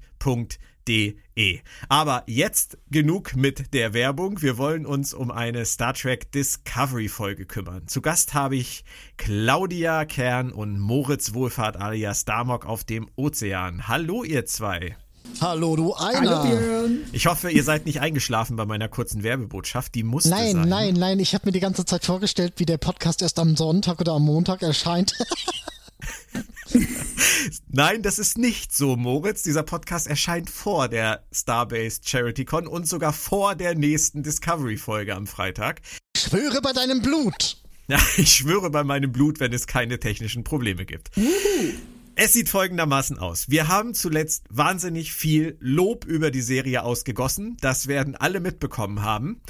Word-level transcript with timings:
De. 0.89 1.17
Aber 1.89 2.25
jetzt 2.27 2.79
genug 2.91 3.37
mit 3.37 3.73
der 3.73 3.95
Werbung. 3.95 4.43
Wir 4.43 4.59
wollen 4.59 4.85
uns 4.85 5.15
um 5.15 5.31
eine 5.31 5.65
Star 5.65 5.95
Trek 5.95 6.31
Discovery 6.33 7.09
Folge 7.09 7.47
kümmern. 7.47 7.87
Zu 7.87 8.03
Gast 8.03 8.35
habe 8.35 8.57
ich 8.57 8.85
Claudia 9.17 10.05
Kern 10.05 10.53
und 10.53 10.79
Moritz 10.79 11.35
Wohlfahrt 11.35 11.77
alias 11.77 12.25
Damok 12.25 12.67
auf 12.67 12.85
dem 12.85 13.09
Ozean. 13.17 13.89
Hallo 13.89 14.25
ihr 14.25 14.47
zwei. 14.47 14.97
Hallo, 15.41 15.77
du 15.77 15.95
einer. 15.95 16.87
Ich 17.13 17.27
hoffe, 17.27 17.51
ihr 17.51 17.65
seid 17.65 17.87
nicht 17.87 18.01
eingeschlafen 18.01 18.57
bei 18.57 18.67
meiner 18.67 18.89
kurzen 18.89 19.23
Werbebotschaft. 19.23 19.95
Die 19.95 20.03
musste 20.03 20.31
nein, 20.31 20.53
sein. 20.53 20.69
Nein, 20.69 20.69
nein, 20.69 20.95
nein. 20.95 21.21
Ich 21.21 21.35
habe 21.35 21.47
mir 21.47 21.53
die 21.53 21.61
ganze 21.61 21.85
Zeit 21.85 22.05
vorgestellt, 22.05 22.55
wie 22.57 22.67
der 22.67 22.79
Podcast 22.79 23.23
erst 23.23 23.39
am 23.39 23.57
Sonntag 23.57 24.01
oder 24.01 24.13
am 24.13 24.25
Montag 24.25 24.63
erscheint. 24.63 25.15
Nein, 27.69 28.03
das 28.03 28.19
ist 28.19 28.39
nicht 28.39 28.75
so, 28.75 28.97
Moritz. 28.97 29.43
Dieser 29.43 29.63
Podcast 29.63 30.07
erscheint 30.07 30.51
vor 30.51 30.89
der 30.89 31.25
Starbase 31.33 32.01
Charity 32.05 32.45
Con 32.45 32.67
und 32.67 32.89
sogar 32.89 33.13
vor 33.13 33.55
der 33.55 33.75
nächsten 33.75 34.23
Discovery-Folge 34.23 35.15
am 35.15 35.27
Freitag. 35.27 35.81
Ich 36.17 36.23
schwöre 36.23 36.61
bei 36.63 36.73
deinem 36.73 37.03
Blut. 37.03 37.59
Ja, 37.89 38.01
ich 38.17 38.35
schwöre 38.35 38.71
bei 38.71 38.85
meinem 38.85 39.13
Blut, 39.13 39.41
wenn 39.41 39.53
es 39.53 39.67
keine 39.67 39.99
technischen 39.99 40.45
Probleme 40.45 40.87
gibt. 40.87 41.11
Es 42.15 42.35
sieht 42.35 42.51
folgendermaßen 42.51 43.19
aus. 43.19 43.49
Wir 43.49 43.69
haben 43.69 43.95
zuletzt 43.95 44.45
wahnsinnig 44.51 45.13
viel 45.13 45.57
Lob 45.61 46.05
über 46.05 46.31
die 46.31 46.43
Serie 46.43 46.83
ausgegossen. 46.83 47.57
Das 47.61 47.87
werden 47.87 48.17
alle 48.17 48.41
mitbekommen 48.41 49.03
haben. 49.03 49.41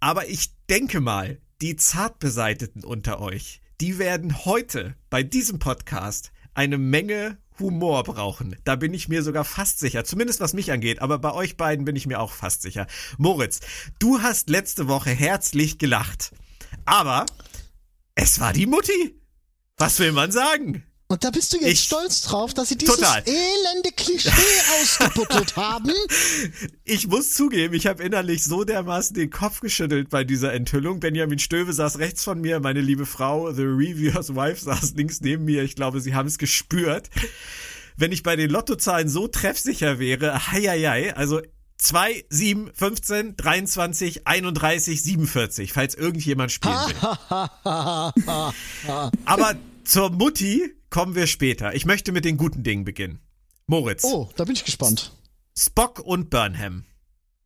Aber 0.00 0.28
ich 0.28 0.50
denke 0.70 1.00
mal, 1.00 1.38
die 1.60 1.76
Zartbeseiteten 1.76 2.84
unter 2.84 3.20
euch, 3.20 3.60
die 3.80 3.98
werden 3.98 4.44
heute 4.44 4.96
bei 5.10 5.22
diesem 5.22 5.58
Podcast 5.58 6.32
eine 6.54 6.78
Menge 6.78 7.38
Humor 7.58 8.04
brauchen. 8.04 8.56
Da 8.64 8.76
bin 8.76 8.92
ich 8.92 9.08
mir 9.08 9.22
sogar 9.22 9.44
fast 9.44 9.78
sicher. 9.78 10.04
Zumindest 10.04 10.40
was 10.40 10.52
mich 10.52 10.72
angeht. 10.72 11.00
Aber 11.00 11.18
bei 11.18 11.32
euch 11.32 11.56
beiden 11.56 11.84
bin 11.84 11.96
ich 11.96 12.06
mir 12.06 12.20
auch 12.20 12.32
fast 12.32 12.62
sicher. 12.62 12.86
Moritz, 13.18 13.60
du 13.98 14.20
hast 14.20 14.50
letzte 14.50 14.88
Woche 14.88 15.10
herzlich 15.10 15.78
gelacht. 15.78 16.32
Aber 16.84 17.26
es 18.14 18.40
war 18.40 18.52
die 18.52 18.66
Mutti. 18.66 19.20
Was 19.76 19.98
will 19.98 20.12
man 20.12 20.32
sagen? 20.32 20.84
Und 21.08 21.22
da 21.22 21.30
bist 21.30 21.52
du 21.52 21.58
jetzt 21.58 21.72
ich, 21.72 21.80
stolz 21.84 22.22
drauf, 22.22 22.52
dass 22.52 22.70
sie 22.70 22.76
dieses 22.76 22.96
total. 22.96 23.22
elende 23.26 23.92
Klischee 23.96 24.30
ausgebuttelt 24.80 25.54
haben. 25.54 25.92
Ich 26.84 27.06
muss 27.06 27.32
zugeben, 27.32 27.74
ich 27.74 27.86
habe 27.86 28.02
innerlich 28.02 28.42
so 28.42 28.64
dermaßen 28.64 29.14
den 29.14 29.30
Kopf 29.30 29.60
geschüttelt 29.60 30.10
bei 30.10 30.24
dieser 30.24 30.52
Enthüllung. 30.52 30.98
Benjamin 30.98 31.38
Stöve 31.38 31.72
saß 31.72 32.00
rechts 32.00 32.24
von 32.24 32.40
mir, 32.40 32.58
meine 32.58 32.80
liebe 32.80 33.06
Frau, 33.06 33.52
The 33.52 33.62
Reviewer's 33.62 34.34
Wife, 34.34 34.64
saß 34.64 34.94
links 34.96 35.20
neben 35.20 35.44
mir. 35.44 35.62
Ich 35.62 35.76
glaube, 35.76 36.00
sie 36.00 36.14
haben 36.14 36.26
es 36.26 36.38
gespürt. 36.38 37.08
Wenn 37.96 38.10
ich 38.10 38.24
bei 38.24 38.34
den 38.34 38.50
Lottozahlen 38.50 39.08
so 39.08 39.28
treffsicher 39.28 40.00
wäre, 40.00 40.50
heieiei, 40.50 41.14
also 41.14 41.40
2, 41.78 42.24
7, 42.30 42.72
15, 42.74 43.36
23, 43.36 44.26
31, 44.26 45.02
47, 45.02 45.72
falls 45.72 45.94
irgendjemand 45.94 46.50
spielen 46.50 46.74
will. 46.74 46.94
Aber 49.24 49.54
zur 49.86 50.10
Mutti 50.10 50.72
kommen 50.90 51.14
wir 51.14 51.26
später. 51.26 51.74
Ich 51.74 51.86
möchte 51.86 52.12
mit 52.12 52.24
den 52.24 52.36
guten 52.36 52.62
Dingen 52.62 52.84
beginnen. 52.84 53.20
Moritz. 53.66 54.04
Oh, 54.04 54.28
da 54.36 54.44
bin 54.44 54.54
ich 54.54 54.64
gespannt. 54.64 55.12
Spock 55.56 56.00
und 56.00 56.30
Burnham. 56.30 56.84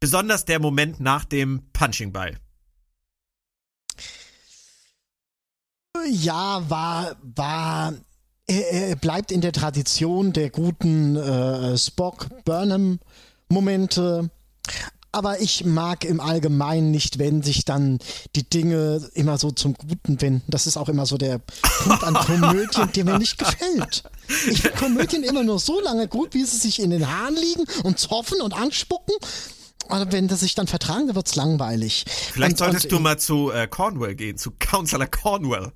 Besonders 0.00 0.44
der 0.44 0.60
Moment 0.60 1.00
nach 1.00 1.24
dem 1.24 1.62
Punching 1.72 2.12
Ball. 2.12 2.36
Ja, 6.08 6.64
war, 6.68 7.16
war, 7.22 7.94
er, 8.46 8.96
bleibt 8.96 9.30
in 9.32 9.42
der 9.42 9.52
Tradition 9.52 10.32
der 10.32 10.50
guten 10.50 11.16
äh, 11.16 11.76
Spock-Burnham-Momente. 11.76 14.30
Aber 15.12 15.40
ich 15.40 15.64
mag 15.64 16.04
im 16.04 16.20
Allgemeinen 16.20 16.92
nicht, 16.92 17.18
wenn 17.18 17.42
sich 17.42 17.64
dann 17.64 17.98
die 18.36 18.48
Dinge 18.48 19.08
immer 19.14 19.38
so 19.38 19.50
zum 19.50 19.74
Guten 19.74 20.20
wenden. 20.20 20.44
Das 20.48 20.66
ist 20.66 20.76
auch 20.76 20.88
immer 20.88 21.04
so 21.04 21.18
der 21.18 21.38
Punkt 21.38 22.04
an 22.04 22.14
Komödien, 22.14 22.92
der 22.94 23.04
mir 23.04 23.18
nicht 23.18 23.38
gefällt. 23.38 24.04
Ich 24.48 24.62
finde 24.62 24.78
Komödien 24.78 25.24
immer 25.24 25.42
nur 25.42 25.58
so 25.58 25.80
lange 25.80 26.06
gut, 26.06 26.34
wie 26.34 26.44
sie 26.44 26.58
sich 26.58 26.80
in 26.80 26.90
den 26.90 27.10
Haaren 27.10 27.34
liegen 27.34 27.64
und 27.82 27.98
zoffen 27.98 28.40
und 28.40 28.54
anspucken. 28.54 29.14
Und 29.88 30.12
wenn 30.12 30.28
das 30.28 30.40
sich 30.40 30.54
dann 30.54 30.68
vertragen, 30.68 31.08
dann 31.08 31.16
wird's 31.16 31.34
langweilig. 31.34 32.04
Vielleicht 32.06 32.52
und, 32.52 32.58
solltest 32.58 32.84
und, 32.84 32.92
du 32.92 33.00
mal 33.00 33.18
zu 33.18 33.50
äh, 33.50 33.66
Cornwell 33.66 34.14
gehen, 34.14 34.38
zu 34.38 34.52
Counselor 34.58 35.06
Cornwell. 35.06 35.72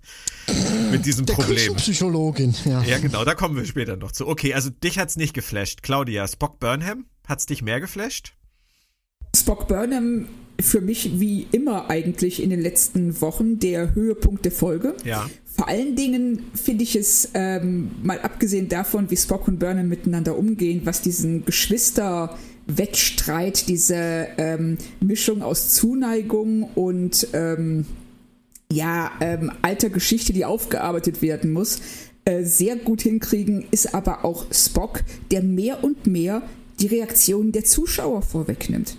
mit 0.92 1.04
diesem 1.04 1.26
der 1.26 1.34
Problem. 1.34 1.74
Psychologin, 1.74 2.54
ja. 2.64 2.82
Ja, 2.82 2.98
genau, 2.98 3.24
da 3.24 3.34
kommen 3.34 3.56
wir 3.56 3.64
später 3.64 3.96
noch 3.96 4.12
zu. 4.12 4.28
Okay, 4.28 4.54
also 4.54 4.70
dich 4.70 4.98
hat's 4.98 5.16
nicht 5.16 5.34
geflasht. 5.34 5.82
Claudia, 5.82 6.28
Spock 6.28 6.60
Burnham, 6.60 7.06
hat's 7.26 7.46
dich 7.46 7.62
mehr 7.62 7.80
geflasht? 7.80 8.34
Spock 9.34 9.68
Burnham 9.68 10.26
für 10.60 10.80
mich 10.80 11.20
wie 11.20 11.46
immer 11.52 11.90
eigentlich 11.90 12.42
in 12.42 12.50
den 12.50 12.60
letzten 12.60 13.20
Wochen 13.20 13.58
der 13.58 13.94
Höhepunkt 13.94 14.44
der 14.44 14.52
Folge. 14.52 14.94
Ja. 15.04 15.28
Vor 15.44 15.68
allen 15.68 15.96
Dingen 15.96 16.44
finde 16.54 16.84
ich 16.84 16.94
es, 16.96 17.30
ähm, 17.34 17.90
mal 18.02 18.20
abgesehen 18.20 18.68
davon, 18.68 19.10
wie 19.10 19.16
Spock 19.16 19.48
und 19.48 19.58
Burnham 19.58 19.88
miteinander 19.88 20.38
umgehen, 20.38 20.82
was 20.84 21.00
diesen 21.00 21.44
Geschwister-Wettstreit, 21.44 23.68
diese 23.68 24.28
ähm, 24.38 24.78
Mischung 25.00 25.42
aus 25.42 25.70
Zuneigung 25.70 26.70
und 26.74 27.26
ähm, 27.32 27.86
ja, 28.72 29.10
ähm, 29.20 29.50
alter 29.62 29.90
Geschichte, 29.90 30.32
die 30.32 30.44
aufgearbeitet 30.44 31.22
werden 31.22 31.52
muss, 31.52 31.80
äh, 32.24 32.44
sehr 32.44 32.76
gut 32.76 33.02
hinkriegen, 33.02 33.66
ist 33.70 33.94
aber 33.94 34.24
auch 34.24 34.46
Spock, 34.50 35.02
der 35.30 35.42
mehr 35.42 35.84
und 35.84 36.06
mehr 36.06 36.42
die 36.80 36.86
Reaktionen 36.86 37.52
der 37.52 37.64
Zuschauer 37.64 38.22
vorwegnimmt. 38.22 38.96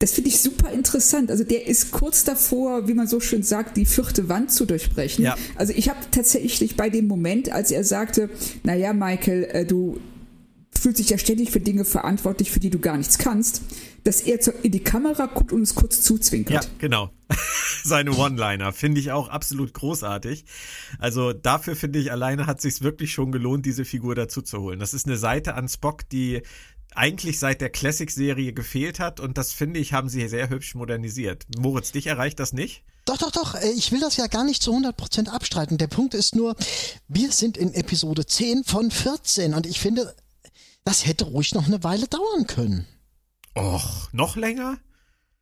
Das 0.00 0.12
finde 0.12 0.30
ich 0.30 0.40
super 0.40 0.72
interessant. 0.72 1.30
Also 1.30 1.44
der 1.44 1.66
ist 1.66 1.90
kurz 1.90 2.24
davor, 2.24 2.88
wie 2.88 2.94
man 2.94 3.06
so 3.06 3.20
schön 3.20 3.42
sagt, 3.42 3.76
die 3.76 3.84
vierte 3.84 4.30
Wand 4.30 4.50
zu 4.50 4.64
durchbrechen. 4.64 5.24
Ja. 5.24 5.36
Also 5.56 5.74
ich 5.74 5.90
habe 5.90 5.98
tatsächlich 6.10 6.74
bei 6.74 6.88
dem 6.88 7.06
Moment, 7.06 7.52
als 7.52 7.70
er 7.70 7.84
sagte, 7.84 8.30
naja, 8.62 8.94
Michael, 8.94 9.44
äh, 9.44 9.66
du 9.66 10.00
fühlst 10.80 11.00
dich 11.00 11.10
ja 11.10 11.18
ständig 11.18 11.50
für 11.50 11.60
Dinge 11.60 11.84
verantwortlich, 11.84 12.50
für 12.50 12.60
die 12.60 12.70
du 12.70 12.78
gar 12.78 12.96
nichts 12.96 13.18
kannst, 13.18 13.60
dass 14.04 14.22
er 14.22 14.38
in 14.64 14.72
die 14.72 14.82
Kamera 14.82 15.26
guckt 15.26 15.52
und 15.52 15.60
es 15.60 15.74
kurz 15.74 16.00
zuzwinkert. 16.00 16.64
Ja, 16.64 16.70
genau. 16.78 17.10
Seine 17.84 18.12
One-Liner 18.12 18.72
finde 18.72 19.00
ich 19.00 19.12
auch 19.12 19.28
absolut 19.28 19.74
großartig. 19.74 20.46
Also 20.98 21.34
dafür 21.34 21.76
finde 21.76 21.98
ich, 21.98 22.10
alleine 22.10 22.46
hat 22.46 22.62
sich 22.62 22.80
wirklich 22.80 23.12
schon 23.12 23.32
gelohnt, 23.32 23.66
diese 23.66 23.84
Figur 23.84 24.14
dazu 24.14 24.40
zu 24.40 24.60
holen. 24.60 24.80
Das 24.80 24.94
ist 24.94 25.06
eine 25.06 25.18
Seite 25.18 25.54
an 25.54 25.68
Spock, 25.68 26.08
die 26.08 26.40
eigentlich 26.96 27.38
seit 27.38 27.60
der 27.60 27.70
Classic-Serie 27.70 28.52
gefehlt 28.52 28.98
hat 29.00 29.20
und 29.20 29.38
das 29.38 29.52
finde 29.52 29.80
ich, 29.80 29.92
haben 29.92 30.08
sie 30.08 30.26
sehr 30.28 30.48
hübsch 30.50 30.74
modernisiert. 30.74 31.46
Moritz, 31.58 31.92
dich 31.92 32.06
erreicht 32.06 32.38
das 32.40 32.52
nicht? 32.52 32.82
Doch, 33.04 33.16
doch, 33.18 33.30
doch. 33.30 33.54
Äh, 33.54 33.70
ich 33.70 33.92
will 33.92 34.00
das 34.00 34.16
ja 34.16 34.26
gar 34.26 34.44
nicht 34.44 34.62
zu 34.62 34.72
100% 34.72 35.28
abstreiten. 35.28 35.78
Der 35.78 35.86
Punkt 35.86 36.14
ist 36.14 36.34
nur, 36.36 36.54
wir 37.08 37.32
sind 37.32 37.56
in 37.56 37.72
Episode 37.74 38.26
10 38.26 38.64
von 38.64 38.90
14 38.90 39.54
und 39.54 39.66
ich 39.66 39.80
finde, 39.80 40.14
Das 40.84 41.04
hätte 41.06 41.24
ruhig 41.26 41.54
noch 41.54 41.66
eine 41.66 41.82
Weile 41.84 42.08
dauern 42.08 42.46
können. 42.46 42.86
Och, 43.56 44.08
noch 44.12 44.36
länger? 44.36 44.78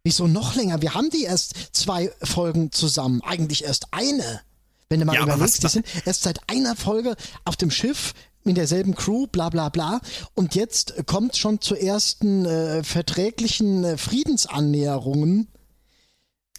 Wieso 0.02 0.26
noch 0.26 0.54
länger? 0.54 0.80
Wir 0.82 0.94
haben 0.94 1.10
die 1.10 1.24
erst 1.24 1.54
zwei 1.72 2.10
Folgen 2.22 2.72
zusammen. 2.72 3.22
Eigentlich 3.22 3.64
erst 3.64 3.86
eine. 3.92 4.40
Wenn 4.88 5.00
du 5.00 5.06
mal 5.06 5.14
Ja, 5.14 5.22
überlegst, 5.24 5.62
die 5.62 5.68
sind 5.68 5.86
erst 6.06 6.22
seit 6.22 6.40
einer 6.48 6.74
Folge 6.74 7.14
auf 7.44 7.56
dem 7.56 7.70
Schiff 7.70 8.14
mit 8.44 8.56
derselben 8.56 8.94
Crew, 8.94 9.26
bla 9.26 9.48
bla 9.50 9.68
bla. 9.68 10.00
Und 10.34 10.54
jetzt 10.54 10.94
kommt 11.06 11.36
schon 11.36 11.60
zu 11.60 11.74
ersten 11.74 12.44
äh, 12.46 12.82
verträglichen 12.82 13.84
äh, 13.84 13.96
Friedensannäherungen. 13.98 15.48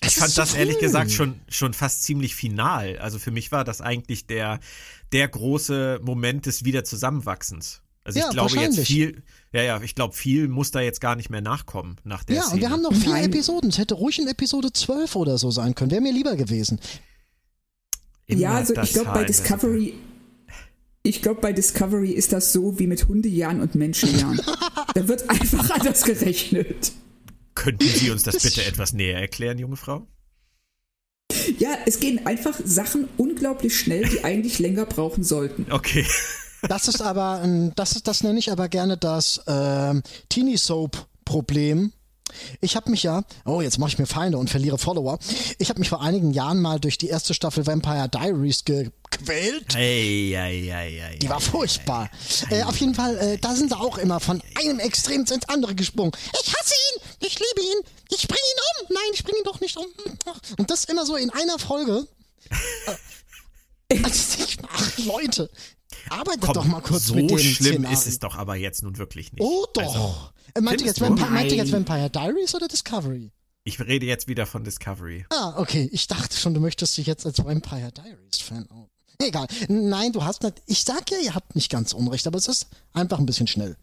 Ich 0.01 0.15
fand 0.15 0.37
das 0.37 0.53
ehrlich 0.53 0.79
gesagt 0.79 1.11
schon, 1.11 1.41
schon 1.49 1.73
fast 1.73 2.03
ziemlich 2.03 2.33
final. 2.35 2.97
Also 2.99 3.19
für 3.19 3.31
mich 3.31 3.51
war 3.51 3.63
das 3.65 3.81
eigentlich 3.81 4.27
der, 4.27 4.59
der 5.11 5.27
große 5.27 5.99
Moment 6.01 6.45
des 6.45 6.63
Wiederzusammenwachsens. 6.63 7.81
Also 8.05 8.19
Ja, 8.19 8.25
ich 8.27 8.31
glaube 8.31 8.55
jetzt 8.59 8.79
viel, 8.79 9.23
ja, 9.51 9.61
ja, 9.61 9.81
ich 9.81 9.95
glaube 9.95 10.15
viel 10.15 10.47
muss 10.47 10.71
da 10.71 10.79
jetzt 10.79 11.01
gar 11.01 11.15
nicht 11.15 11.29
mehr 11.29 11.41
nachkommen 11.41 11.97
nach 12.05 12.23
der 12.23 12.37
Ja, 12.37 12.41
Szene. 12.43 12.53
und 12.55 12.61
wir 12.61 12.69
haben 12.69 12.81
noch 12.81 12.93
vier 12.93 13.11
Nein. 13.11 13.25
Episoden. 13.25 13.69
Es 13.71 13.77
hätte 13.77 13.95
ruhig 13.95 14.19
in 14.19 14.27
Episode 14.27 14.71
12 14.71 15.15
oder 15.17 15.37
so 15.37 15.51
sein 15.51 15.75
können. 15.75 15.91
Wäre 15.91 16.01
mir 16.01 16.13
lieber 16.13 16.35
gewesen. 16.37 16.79
Immer 18.25 18.41
ja, 18.41 18.51
also 18.53 18.73
ich 18.75 18.93
glaube 18.93 19.11
bei 19.11 19.21
in 19.21 19.27
Discovery, 19.27 19.93
ich 21.03 21.21
glaube 21.21 21.41
bei 21.41 21.53
Discovery 21.53 22.11
ist 22.11 22.33
das 22.33 22.51
so 22.53 22.77
wie 22.79 22.87
mit 22.87 23.07
Hundejahren 23.07 23.61
und 23.61 23.75
Menschenjahren. 23.75 24.39
da 24.95 25.07
wird 25.07 25.29
einfach 25.29 25.69
anders 25.71 26.03
gerechnet. 26.03 26.91
Könnten 27.55 27.87
Sie 27.87 28.09
uns 28.11 28.23
das 28.23 28.41
bitte 28.41 28.63
etwas 28.63 28.93
näher 28.93 29.19
erklären, 29.19 29.57
junge 29.57 29.75
Frau? 29.75 30.07
Ja, 31.57 31.69
es 31.85 31.99
gehen 31.99 32.25
einfach 32.25 32.59
Sachen 32.63 33.07
unglaublich 33.17 33.77
schnell, 33.77 34.07
die 34.07 34.23
eigentlich 34.23 34.59
länger 34.59 34.85
brauchen 34.85 35.23
sollten. 35.23 35.65
Okay. 35.71 36.05
Das 36.67 36.87
ist 36.87 37.01
aber, 37.01 37.41
ein- 37.41 37.71
das, 37.75 37.93
ist, 37.93 38.07
das 38.07 38.23
nenne 38.23 38.39
ich 38.39 38.51
aber 38.51 38.67
gerne 38.67 38.97
das 38.97 39.41
ähm, 39.47 40.01
Teenie 40.29 40.57
Soap 40.57 41.07
Problem. 41.25 41.91
Ich 42.61 42.75
habe 42.75 42.89
mich 42.91 43.03
ja, 43.03 43.23
oh, 43.45 43.61
jetzt 43.61 43.77
mache 43.77 43.89
ich 43.89 43.99
mir 43.99 44.05
Feinde 44.05 44.37
und 44.37 44.49
verliere 44.49 44.77
Follower. 44.77 45.19
Ich 45.57 45.69
habe 45.69 45.79
mich 45.79 45.89
vor 45.89 46.01
einigen 46.01 46.31
Jahren 46.31 46.61
mal 46.61 46.79
durch 46.79 46.97
die 46.97 47.07
erste 47.07 47.33
Staffel 47.33 47.65
Vampire 47.65 48.09
Diaries 48.09 48.65
gequält. 48.65 49.75
Ei, 49.75 50.33
ei, 50.37 50.73
ei, 50.73 51.03
ei, 51.03 51.17
Die 51.21 51.29
war 51.29 51.39
furchtbar. 51.41 52.09
Äh, 52.49 52.63
auf 52.63 52.77
jeden 52.77 52.95
Fall, 52.95 53.17
äh, 53.17 53.37
da 53.37 53.55
sind 53.55 53.69
sie 53.69 53.77
auch 53.77 53.97
immer 53.97 54.19
von 54.19 54.41
einem 54.55 54.79
Extrem 54.79 55.21
ins 55.21 55.49
andere 55.49 55.75
gesprungen. 55.75 56.11
Ich 56.41 56.53
hasse 56.53 56.73
ihn, 56.73 57.01
ich 57.27 57.39
liebe 57.39 57.61
ihn, 57.67 57.81
ich 58.11 58.27
bringe 58.27 58.39
ihn 58.39 58.87
um. 58.87 58.93
Nein, 58.93 59.11
ich 59.13 59.23
bringe 59.23 59.39
ihn 59.39 59.43
doch 59.45 59.59
nicht 59.59 59.77
um. 59.77 59.85
Und 60.57 60.69
das 60.69 60.85
immer 60.85 61.05
so 61.05 61.15
in 61.15 61.29
einer 61.29 61.59
Folge. 61.59 62.07
Äh, 62.87 62.95
Also 64.03 64.43
ich, 64.43 64.57
ach, 64.71 64.97
Leute, 64.99 65.49
arbeitet 66.11 66.41
Komm, 66.41 66.53
doch 66.53 66.65
mal 66.65 66.81
kurz 66.81 67.07
so 67.07 67.15
mit 67.15 67.29
dem 67.29 67.37
schlimm 67.39 67.73
Szenario. 67.73 67.97
ist 67.97 68.07
es 68.07 68.19
doch 68.19 68.35
aber 68.35 68.55
jetzt 68.55 68.83
nun 68.83 68.97
wirklich 68.97 69.31
nicht. 69.33 69.41
Oh 69.41 69.65
doch. 69.73 69.81
Also, 69.83 70.15
äh, 70.55 70.61
meint, 70.61 70.81
ihr 70.81 70.87
jetzt? 70.87 71.01
Vampire, 71.01 71.29
meint 71.29 71.51
ihr 71.51 71.57
jetzt. 71.57 71.71
Vampire 71.71 72.09
Diaries 72.09 72.55
oder 72.55 72.67
Discovery? 72.67 73.31
ich 73.65 73.79
rede 73.79 74.05
jetzt 74.07 74.27
wieder 74.27 74.45
von 74.47 74.63
Discovery. 74.63 75.25
Ah, 75.29 75.53
okay. 75.57 75.87
Ich 75.91 76.07
dachte 76.07 76.35
schon, 76.35 76.53
du 76.55 76.59
möchtest 76.59 76.97
dich 76.97 77.05
jetzt 77.05 77.25
als 77.25 77.37
Vampire 77.43 77.91
Diaries 77.91 78.39
Fan. 78.41 78.67
Oh. 78.73 78.87
Egal. 79.21 79.47
Nein, 79.67 80.11
du 80.13 80.23
hast 80.23 80.41
nicht. 80.43 80.55
Ich 80.65 80.83
sag 80.83 81.11
ja, 81.11 81.17
ihr 81.19 81.35
habt 81.35 81.55
nicht 81.55 81.69
ganz 81.69 81.93
Unrecht, 81.93 82.25
aber 82.25 82.37
es 82.37 82.47
ist 82.47 82.67
einfach 82.93 83.19
ein 83.19 83.25
bisschen 83.25 83.47
schnell. 83.47 83.75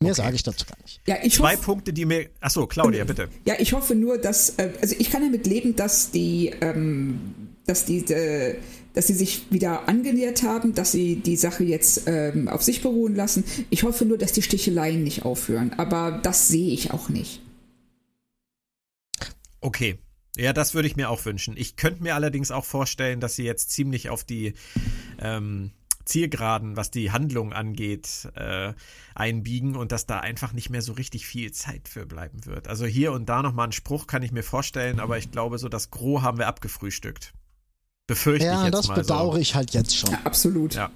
Mehr 0.00 0.12
Okay. 0.12 0.22
sage 0.22 0.36
ich 0.36 0.42
dazu 0.42 0.64
gar 0.66 0.76
nicht. 0.82 1.00
Ja, 1.06 1.16
ich 1.22 1.34
Zwei 1.34 1.54
hoffe, 1.56 1.64
Punkte, 1.64 1.92
die 1.92 2.04
mir. 2.04 2.28
Achso, 2.40 2.66
Claudia, 2.66 3.04
bitte. 3.04 3.28
ja, 3.46 3.54
ich 3.58 3.72
hoffe 3.72 3.94
nur, 3.94 4.16
dass, 4.18 4.50
äh, 4.58 4.70
also 4.80 4.94
ich 4.98 5.10
kann 5.10 5.22
damit 5.22 5.46
leben, 5.46 5.74
dass 5.74 6.10
die, 6.10 6.52
ähm, 6.60 7.56
dass 7.66 7.84
die, 7.86 7.98
äh, 8.12 8.58
dass 8.96 9.06
sie 9.06 9.14
sich 9.14 9.52
wieder 9.52 9.88
angenähert 9.88 10.42
haben, 10.42 10.74
dass 10.74 10.90
sie 10.90 11.16
die 11.16 11.36
Sache 11.36 11.64
jetzt 11.64 12.04
ähm, 12.06 12.48
auf 12.48 12.62
sich 12.62 12.80
beruhen 12.80 13.14
lassen. 13.14 13.44
Ich 13.68 13.82
hoffe 13.82 14.06
nur, 14.06 14.16
dass 14.16 14.32
die 14.32 14.40
Sticheleien 14.40 15.04
nicht 15.04 15.26
aufhören, 15.26 15.74
aber 15.76 16.18
das 16.22 16.48
sehe 16.48 16.72
ich 16.72 16.92
auch 16.92 17.10
nicht. 17.10 17.42
Okay. 19.60 19.98
Ja, 20.38 20.52
das 20.52 20.74
würde 20.74 20.88
ich 20.88 20.96
mir 20.96 21.10
auch 21.10 21.24
wünschen. 21.24 21.54
Ich 21.56 21.76
könnte 21.76 22.02
mir 22.02 22.14
allerdings 22.14 22.50
auch 22.50 22.64
vorstellen, 22.64 23.20
dass 23.20 23.36
sie 23.36 23.44
jetzt 23.44 23.70
ziemlich 23.70 24.10
auf 24.10 24.24
die 24.24 24.54
ähm, 25.18 25.72
Zielgeraden, 26.06 26.76
was 26.76 26.90
die 26.90 27.10
Handlung 27.10 27.52
angeht, 27.52 28.28
äh, 28.34 28.72
einbiegen 29.14 29.76
und 29.76 29.92
dass 29.92 30.06
da 30.06 30.20
einfach 30.20 30.52
nicht 30.52 30.70
mehr 30.70 30.82
so 30.82 30.92
richtig 30.92 31.26
viel 31.26 31.52
Zeit 31.52 31.88
für 31.88 32.06
bleiben 32.06 32.46
wird. 32.46 32.68
Also 32.68 32.86
hier 32.86 33.12
und 33.12 33.28
da 33.28 33.42
nochmal 33.42 33.64
einen 33.64 33.72
Spruch 33.72 34.06
kann 34.06 34.22
ich 34.22 34.32
mir 34.32 34.42
vorstellen, 34.42 35.00
aber 35.00 35.18
ich 35.18 35.30
glaube, 35.30 35.58
so 35.58 35.68
das 35.68 35.90
Gros 35.90 36.22
haben 36.22 36.38
wir 36.38 36.46
abgefrühstückt. 36.46 37.34
Befürchte 38.06 38.46
ich 38.46 38.52
Ja, 38.52 38.64
jetzt 38.64 38.74
das 38.74 38.88
mal 38.88 38.94
bedauere 38.94 39.34
so. 39.34 39.38
ich 39.40 39.54
halt 39.54 39.72
jetzt 39.72 39.96
schon. 39.96 40.10
Ja, 40.10 40.20
absolut. 40.24 40.74
Ja. 40.74 40.90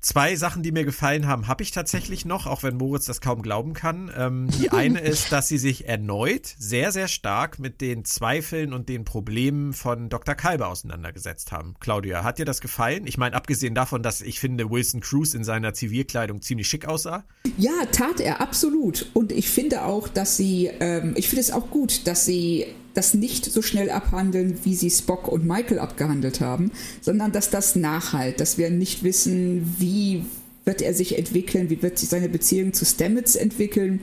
Zwei 0.00 0.36
Sachen, 0.36 0.62
die 0.62 0.70
mir 0.70 0.84
gefallen 0.84 1.26
haben, 1.26 1.48
habe 1.48 1.62
ich 1.62 1.70
tatsächlich 1.70 2.26
noch, 2.26 2.46
auch 2.46 2.62
wenn 2.62 2.76
Moritz 2.76 3.06
das 3.06 3.22
kaum 3.22 3.40
glauben 3.40 3.72
kann. 3.72 4.12
Ähm, 4.14 4.50
die 4.50 4.68
eine 4.70 5.00
ist, 5.00 5.32
dass 5.32 5.48
sie 5.48 5.56
sich 5.56 5.88
erneut 5.88 6.44
sehr, 6.58 6.92
sehr 6.92 7.08
stark 7.08 7.58
mit 7.58 7.80
den 7.80 8.04
Zweifeln 8.04 8.74
und 8.74 8.90
den 8.90 9.06
Problemen 9.06 9.72
von 9.72 10.10
Dr. 10.10 10.34
Kalber 10.34 10.68
auseinandergesetzt 10.68 11.52
haben. 11.52 11.76
Claudia, 11.80 12.22
hat 12.22 12.38
dir 12.38 12.44
das 12.44 12.60
gefallen? 12.60 13.06
Ich 13.06 13.16
meine, 13.16 13.34
abgesehen 13.34 13.74
davon, 13.74 14.02
dass 14.02 14.20
ich 14.20 14.40
finde, 14.40 14.68
Wilson 14.70 15.00
Cruz 15.00 15.32
in 15.32 15.42
seiner 15.42 15.72
Zivilkleidung 15.72 16.42
ziemlich 16.42 16.68
schick 16.68 16.86
aussah. 16.86 17.24
Ja, 17.56 17.72
tat 17.90 18.20
er, 18.20 18.42
absolut. 18.42 19.06
Und 19.14 19.32
ich 19.32 19.48
finde 19.48 19.84
auch, 19.84 20.08
dass 20.08 20.36
sie, 20.36 20.66
ähm, 20.80 21.14
ich 21.16 21.28
finde 21.28 21.40
es 21.40 21.50
auch 21.50 21.70
gut, 21.70 22.06
dass 22.06 22.26
sie 22.26 22.66
das 22.94 23.14
nicht 23.14 23.44
so 23.44 23.60
schnell 23.62 23.90
abhandeln, 23.90 24.58
wie 24.64 24.74
sie 24.74 24.90
Spock 24.90 25.28
und 25.28 25.44
Michael 25.46 25.78
abgehandelt 25.80 26.40
haben, 26.40 26.70
sondern 27.00 27.32
dass 27.32 27.50
das 27.50 27.76
nachhalt, 27.76 28.40
dass 28.40 28.56
wir 28.56 28.70
nicht 28.70 29.02
wissen, 29.02 29.76
wie 29.78 30.24
wird 30.64 30.80
er 30.80 30.94
sich 30.94 31.18
entwickeln, 31.18 31.68
wie 31.68 31.82
wird 31.82 31.98
sich 31.98 32.08
seine 32.08 32.28
Beziehung 32.28 32.72
zu 32.72 32.86
Stamets 32.86 33.34
entwickeln. 33.36 34.00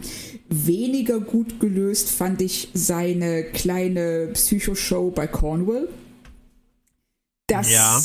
Weniger 0.49 1.19
gut 1.19 1.59
gelöst 1.59 2.09
fand 2.09 2.41
ich 2.41 2.69
seine 2.73 3.43
kleine 3.45 4.27
Psychoshow 4.33 5.09
bei 5.09 5.25
Cornwall. 5.25 5.87
Das 7.47 7.71
Ja. 7.71 8.01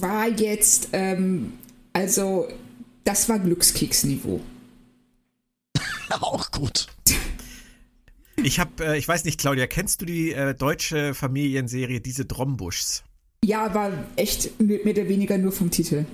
war 0.00 0.28
jetzt, 0.28 0.90
ähm, 0.92 1.54
also, 1.92 2.46
das 3.04 3.28
war 3.28 3.38
Glückskicksniveau. 3.40 4.40
Auch 6.20 6.50
gut. 6.52 6.86
Ich 8.36 8.58
habe, 8.58 8.84
äh, 8.84 8.98
ich 8.98 9.06
weiß 9.06 9.24
nicht, 9.24 9.40
Claudia, 9.40 9.66
kennst 9.66 10.00
du 10.00 10.06
die 10.06 10.32
äh, 10.32 10.54
deutsche 10.54 11.14
Familienserie 11.14 12.00
Diese 12.00 12.24
Drombuschs? 12.24 13.04
Ja, 13.44 13.64
aber 13.64 13.92
echt 14.16 14.60
mehr 14.60 14.80
oder 14.86 15.08
weniger 15.08 15.36
nur 15.38 15.52
vom 15.52 15.70
Titel. 15.70 16.04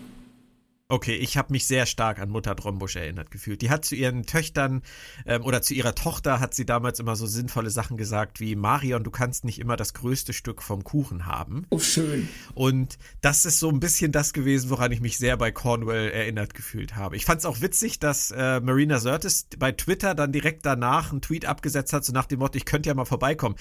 Okay, 0.91 1.17
ich 1.17 1.37
habe 1.37 1.53
mich 1.53 1.67
sehr 1.67 1.85
stark 1.85 2.19
an 2.19 2.31
Mutter 2.31 2.55
Drombusch 2.55 2.97
erinnert 2.97 3.31
gefühlt. 3.31 3.61
Die 3.61 3.69
hat 3.69 3.85
zu 3.85 3.95
ihren 3.95 4.25
Töchtern 4.25 4.81
ähm, 5.27 5.45
oder 5.45 5.61
zu 5.61 5.75
ihrer 5.75 5.95
Tochter 5.95 6.41
hat 6.41 6.55
sie 6.55 6.65
damals 6.65 6.99
immer 6.99 7.15
so 7.15 7.27
sinnvolle 7.27 7.69
Sachen 7.69 7.99
gesagt 7.99 8.41
wie 8.41 8.57
Marion, 8.57 9.05
du 9.05 9.11
kannst 9.11 9.45
nicht 9.45 9.59
immer 9.59 9.77
das 9.77 9.93
größte 9.93 10.33
Stück 10.33 10.63
vom 10.63 10.85
Kuchen 10.85 11.27
haben. 11.27 11.67
Oh, 11.69 11.79
schön. 11.79 12.31
Und 12.55 12.97
das 13.21 13.45
ist 13.45 13.61
so 13.61 13.69
ein 13.69 13.81
bisschen 13.81 14.13
das 14.13 14.33
gewesen, 14.33 14.71
woran 14.71 14.91
ich 14.91 15.03
mich 15.03 15.19
sehr 15.19 15.37
bei 15.37 15.53
Cornwell 15.53 16.09
erinnert 16.09 16.55
gefühlt 16.55 16.97
habe. 16.97 17.17
Ich 17.17 17.27
fand 17.27 17.41
es 17.41 17.45
auch 17.45 17.61
witzig, 17.61 17.99
dass 17.99 18.31
äh, 18.31 18.61
Marina 18.61 18.99
Sirtis 18.99 19.47
bei 19.59 19.73
Twitter 19.73 20.15
dann 20.15 20.33
direkt 20.33 20.65
danach 20.65 21.13
einen 21.13 21.21
Tweet 21.21 21.45
abgesetzt 21.45 21.93
hat, 21.93 22.07
so 22.07 22.15
nach 22.15 22.25
dem 22.25 22.39
Motto, 22.39 22.57
ich 22.57 22.65
könnte 22.65 22.89
ja 22.89 22.95
mal 22.95 23.05
vorbeikommen. 23.05 23.57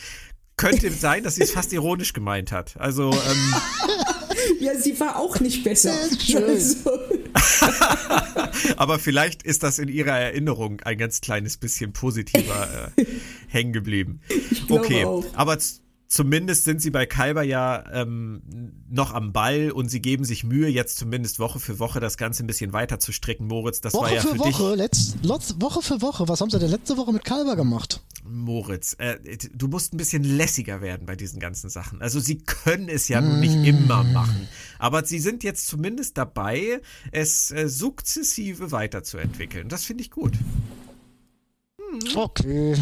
Könnte 0.55 0.89
sein, 0.91 1.23
dass 1.23 1.35
sie 1.35 1.43
es 1.43 1.51
fast 1.51 1.73
ironisch 1.73 2.13
gemeint 2.13 2.53
hat. 2.53 2.79
Also, 2.79 3.11
ähm, 3.11 3.55
Ja, 4.59 4.75
sie 4.75 4.99
war 4.99 5.17
auch 5.17 5.39
nicht 5.39 5.63
besser. 5.63 5.93
Also, 5.93 6.89
aber 8.77 8.99
vielleicht 8.99 9.43
ist 9.43 9.63
das 9.63 9.79
in 9.79 9.89
ihrer 9.89 10.17
Erinnerung 10.17 10.81
ein 10.81 10.97
ganz 10.97 11.21
kleines 11.21 11.57
bisschen 11.57 11.93
positiver 11.93 12.91
äh, 12.95 13.05
hängen 13.47 13.73
geblieben. 13.73 14.21
Okay, 14.69 15.05
auch. 15.05 15.25
aber 15.33 15.57
zumindest 16.07 16.63
sind 16.63 16.81
sie 16.81 16.89
bei 16.89 17.05
Kalber 17.05 17.43
ja 17.43 17.83
ähm, 17.91 18.41
noch 18.89 19.13
am 19.13 19.33
Ball 19.33 19.71
und 19.71 19.89
sie 19.89 20.01
geben 20.01 20.23
sich 20.23 20.43
Mühe, 20.43 20.67
jetzt 20.67 20.97
zumindest 20.97 21.39
Woche 21.39 21.59
für 21.59 21.79
Woche 21.79 21.99
das 21.99 22.17
Ganze 22.17 22.43
ein 22.43 22.47
bisschen 22.47 22.73
weiter 22.73 22.99
zu 22.99 23.11
stricken. 23.11 23.47
Moritz, 23.47 23.81
das 23.81 23.93
war 23.93 24.01
Woche 24.01 24.15
ja 24.15 24.21
für 24.21 24.29
für 24.29 24.39
Woche, 24.39 24.75
letz, 24.75 25.15
letz, 25.21 25.55
Woche 25.59 25.81
für 25.81 26.01
Woche. 26.01 26.27
Was 26.27 26.41
haben 26.41 26.49
sie 26.49 26.59
denn 26.59 26.71
letzte 26.71 26.97
Woche 26.97 27.13
mit 27.13 27.25
Kalber 27.25 27.55
gemacht? 27.55 28.01
Moritz, 28.29 28.95
äh, 28.99 29.17
du 29.53 29.67
musst 29.67 29.93
ein 29.93 29.97
bisschen 29.97 30.23
lässiger 30.23 30.81
werden 30.81 31.05
bei 31.05 31.15
diesen 31.15 31.39
ganzen 31.39 31.69
Sachen. 31.69 32.01
Also 32.01 32.19
sie 32.19 32.37
können 32.39 32.89
es 32.89 33.07
ja 33.07 33.21
nun 33.21 33.39
nicht 33.39 33.55
immer 33.65 34.03
machen, 34.03 34.47
aber 34.79 35.05
sie 35.05 35.19
sind 35.19 35.43
jetzt 35.43 35.67
zumindest 35.67 36.17
dabei, 36.17 36.81
es 37.11 37.51
äh, 37.51 37.67
sukzessive 37.67 38.71
weiterzuentwickeln. 38.71 39.69
Das 39.69 39.85
finde 39.85 40.03
ich 40.03 40.11
gut. 40.11 40.33
Okay. 42.15 42.75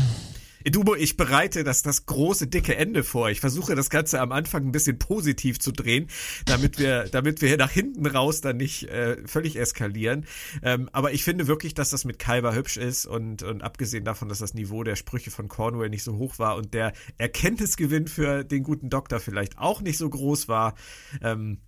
Du, 0.71 0.95
ich 0.95 1.15
bereite 1.15 1.63
das, 1.63 1.83
das 1.83 2.07
große, 2.07 2.47
dicke 2.47 2.75
Ende 2.75 3.03
vor. 3.03 3.29
Ich 3.29 3.39
versuche 3.39 3.75
das 3.75 3.91
Ganze 3.91 4.19
am 4.19 4.31
Anfang 4.31 4.65
ein 4.65 4.71
bisschen 4.71 4.97
positiv 4.97 5.59
zu 5.59 5.71
drehen, 5.71 6.07
damit 6.45 6.79
wir, 6.79 7.03
damit 7.03 7.41
wir 7.43 7.55
nach 7.57 7.69
hinten 7.69 8.07
raus 8.07 8.41
dann 8.41 8.57
nicht 8.57 8.89
äh, 8.89 9.17
völlig 9.27 9.57
eskalieren. 9.57 10.25
Ähm, 10.63 10.89
aber 10.91 11.13
ich 11.13 11.23
finde 11.23 11.45
wirklich, 11.45 11.75
dass 11.75 11.91
das 11.91 12.03
mit 12.03 12.17
Kalber 12.17 12.55
hübsch 12.55 12.77
ist 12.77 13.05
und, 13.05 13.43
und 13.43 13.61
abgesehen 13.61 14.05
davon, 14.05 14.27
dass 14.27 14.39
das 14.39 14.55
Niveau 14.55 14.83
der 14.83 14.95
Sprüche 14.95 15.29
von 15.29 15.49
Cornwell 15.49 15.89
nicht 15.89 16.03
so 16.03 16.17
hoch 16.17 16.39
war 16.39 16.55
und 16.55 16.73
der 16.73 16.93
Erkenntnisgewinn 17.19 18.07
für 18.07 18.43
den 18.43 18.63
guten 18.63 18.89
Doktor 18.89 19.19
vielleicht 19.19 19.59
auch 19.59 19.81
nicht 19.81 19.99
so 19.99 20.09
groß 20.09 20.47
war, 20.47 20.73
ähm, 21.21 21.59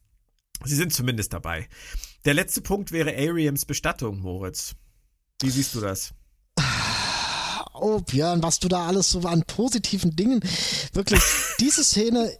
sie 0.65 0.75
sind 0.75 0.91
zumindest 0.91 1.33
dabei. 1.33 1.67
Der 2.25 2.33
letzte 2.33 2.61
Punkt 2.61 2.91
wäre 2.91 3.11
Ariams 3.15 3.65
Bestattung, 3.65 4.21
Moritz. 4.21 4.75
Wie 5.39 5.51
siehst 5.51 5.75
du 5.75 5.81
das? 5.81 6.15
Oh, 7.81 7.99
Björn, 7.99 8.43
was 8.43 8.59
du 8.59 8.67
da 8.67 8.87
alles 8.87 9.09
so 9.09 9.19
an 9.21 9.43
positiven 9.43 10.15
Dingen. 10.15 10.41
Wirklich, 10.93 11.21
diese 11.59 11.83
Szene, 11.83 12.31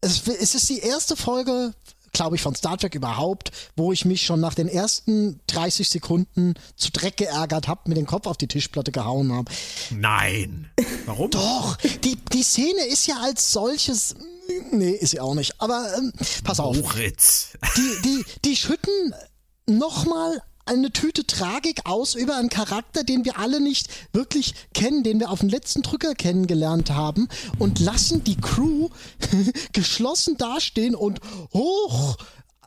es, 0.00 0.26
es 0.26 0.54
ist 0.54 0.68
die 0.68 0.78
erste 0.78 1.16
Folge, 1.16 1.74
glaube 2.12 2.36
ich, 2.36 2.42
von 2.42 2.54
Star 2.54 2.76
Trek 2.76 2.94
überhaupt, 2.94 3.52
wo 3.76 3.92
ich 3.92 4.04
mich 4.04 4.22
schon 4.22 4.40
nach 4.40 4.54
den 4.54 4.68
ersten 4.68 5.40
30 5.46 5.88
Sekunden 5.88 6.54
zu 6.76 6.90
Dreck 6.90 7.16
geärgert 7.16 7.68
habe, 7.68 7.82
mit 7.86 7.96
dem 7.96 8.06
Kopf 8.06 8.26
auf 8.26 8.36
die 8.36 8.48
Tischplatte 8.48 8.92
gehauen 8.92 9.32
habe. 9.32 9.50
Nein. 9.90 10.70
Warum? 11.06 11.30
Doch, 11.30 11.76
die, 12.04 12.16
die 12.32 12.42
Szene 12.42 12.86
ist 12.86 13.06
ja 13.06 13.18
als 13.22 13.52
solches. 13.52 14.14
Nee, 14.72 14.92
ist 14.92 15.10
sie 15.10 15.20
auch 15.20 15.34
nicht. 15.34 15.60
Aber 15.60 15.94
ähm, 15.96 16.12
pass 16.42 16.58
auf. 16.58 16.76
Moritz. 16.76 17.50
Die, 17.76 18.02
die, 18.02 18.24
die 18.44 18.56
schütten 18.56 19.14
nochmal 19.66 20.42
eine 20.68 20.92
Tüte 20.92 21.26
Tragik 21.26 21.80
aus 21.84 22.14
über 22.14 22.36
einen 22.36 22.50
Charakter, 22.50 23.02
den 23.02 23.24
wir 23.24 23.38
alle 23.38 23.60
nicht 23.60 23.88
wirklich 24.12 24.54
kennen, 24.74 25.02
den 25.02 25.18
wir 25.18 25.30
auf 25.30 25.40
dem 25.40 25.48
letzten 25.48 25.82
Drücker 25.82 26.14
kennengelernt 26.14 26.90
haben 26.90 27.28
und 27.58 27.80
lassen 27.80 28.22
die 28.22 28.36
Crew 28.36 28.88
geschlossen 29.72 30.36
dastehen 30.36 30.94
und 30.94 31.20
hoch 31.52 32.16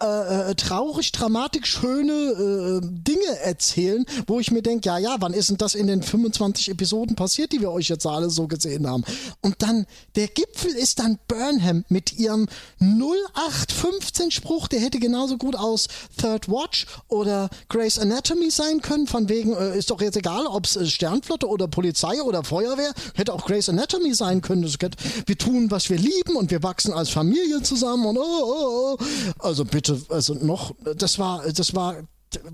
äh, 0.02 0.52
äh, 0.52 0.56
traurig, 0.56 1.12
dramatisch 1.12 1.66
schöne 1.66 2.12
äh, 2.12 2.82
Dinge 2.82 3.40
erzählen, 3.44 4.06
wo 4.28 4.40
ich 4.40 4.52
mir 4.52 4.62
denke, 4.62 4.88
ja, 4.88 4.98
ja, 4.98 5.18
wann 5.20 5.34
ist 5.34 5.50
denn 5.50 5.58
das 5.58 5.76
in 5.76 5.88
den 5.88 6.02
25 6.02 6.70
Episoden 6.70 7.16
passiert, 7.16 7.52
die 7.52 7.62
wir 7.62 7.72
euch 7.72 7.90
jetzt 7.90 8.06
alle 8.06 8.30
so 8.30 8.48
gesehen 8.48 8.88
haben? 8.88 9.04
Und 9.42 9.62
dann, 9.62 9.86
der 10.16 10.28
Gipfel 10.28 10.72
ist 10.72 11.00
dann 11.00 11.20
Burnham 11.28 11.86
mit 11.90 12.14
ihrem 12.14 12.48
0815 12.80 14.32
Spruch, 14.32 14.68
der 14.68 14.80
hätte 14.80 15.00
genauso 15.00 15.38
gut 15.38 15.56
aus 15.56 15.88
Third 16.18 16.50
Watch 16.50 16.88
oder 17.08 17.50
Grey's 17.70 18.00
Anatomy 18.00 18.50
sein 18.50 18.82
können, 18.82 19.08
von 19.08 19.30
wegen, 19.30 19.54
äh, 19.54 19.78
ist 19.78 19.92
doch 19.92 20.02
jetzt 20.02 20.18
egal, 20.18 20.48
ob 20.48 20.66
es 20.66 20.76
äh, 20.76 20.86
Sternflotte 20.86 21.48
oder 21.48 21.68
Polizei 21.68 22.22
oder 22.22 22.44
Feuerwehr, 22.44 22.94
hätte 23.14 23.34
auch 23.34 23.46
Grey's 23.46 23.70
Anatomy 23.70 24.14
sein 24.14 24.42
können. 24.42 24.62
Geht, 24.80 24.96
wir 25.26 25.38
tun, 25.38 25.70
was 25.70 25.90
wir 25.90 25.98
lieben 25.98 26.36
und 26.36 26.50
wir 26.50 26.64
wachsen 26.64 26.94
als 26.94 27.10
Familie 27.10 27.62
zusammen 27.62 28.06
und 28.06 28.18
oh, 28.18 28.22
oh, 28.22 28.98
oh. 29.00 29.04
Also 29.40 29.66
bitte 29.66 29.91
also 30.10 30.34
noch, 30.34 30.76
das 30.96 31.20
war, 31.20 31.44
das 31.52 31.76
war, 31.76 32.04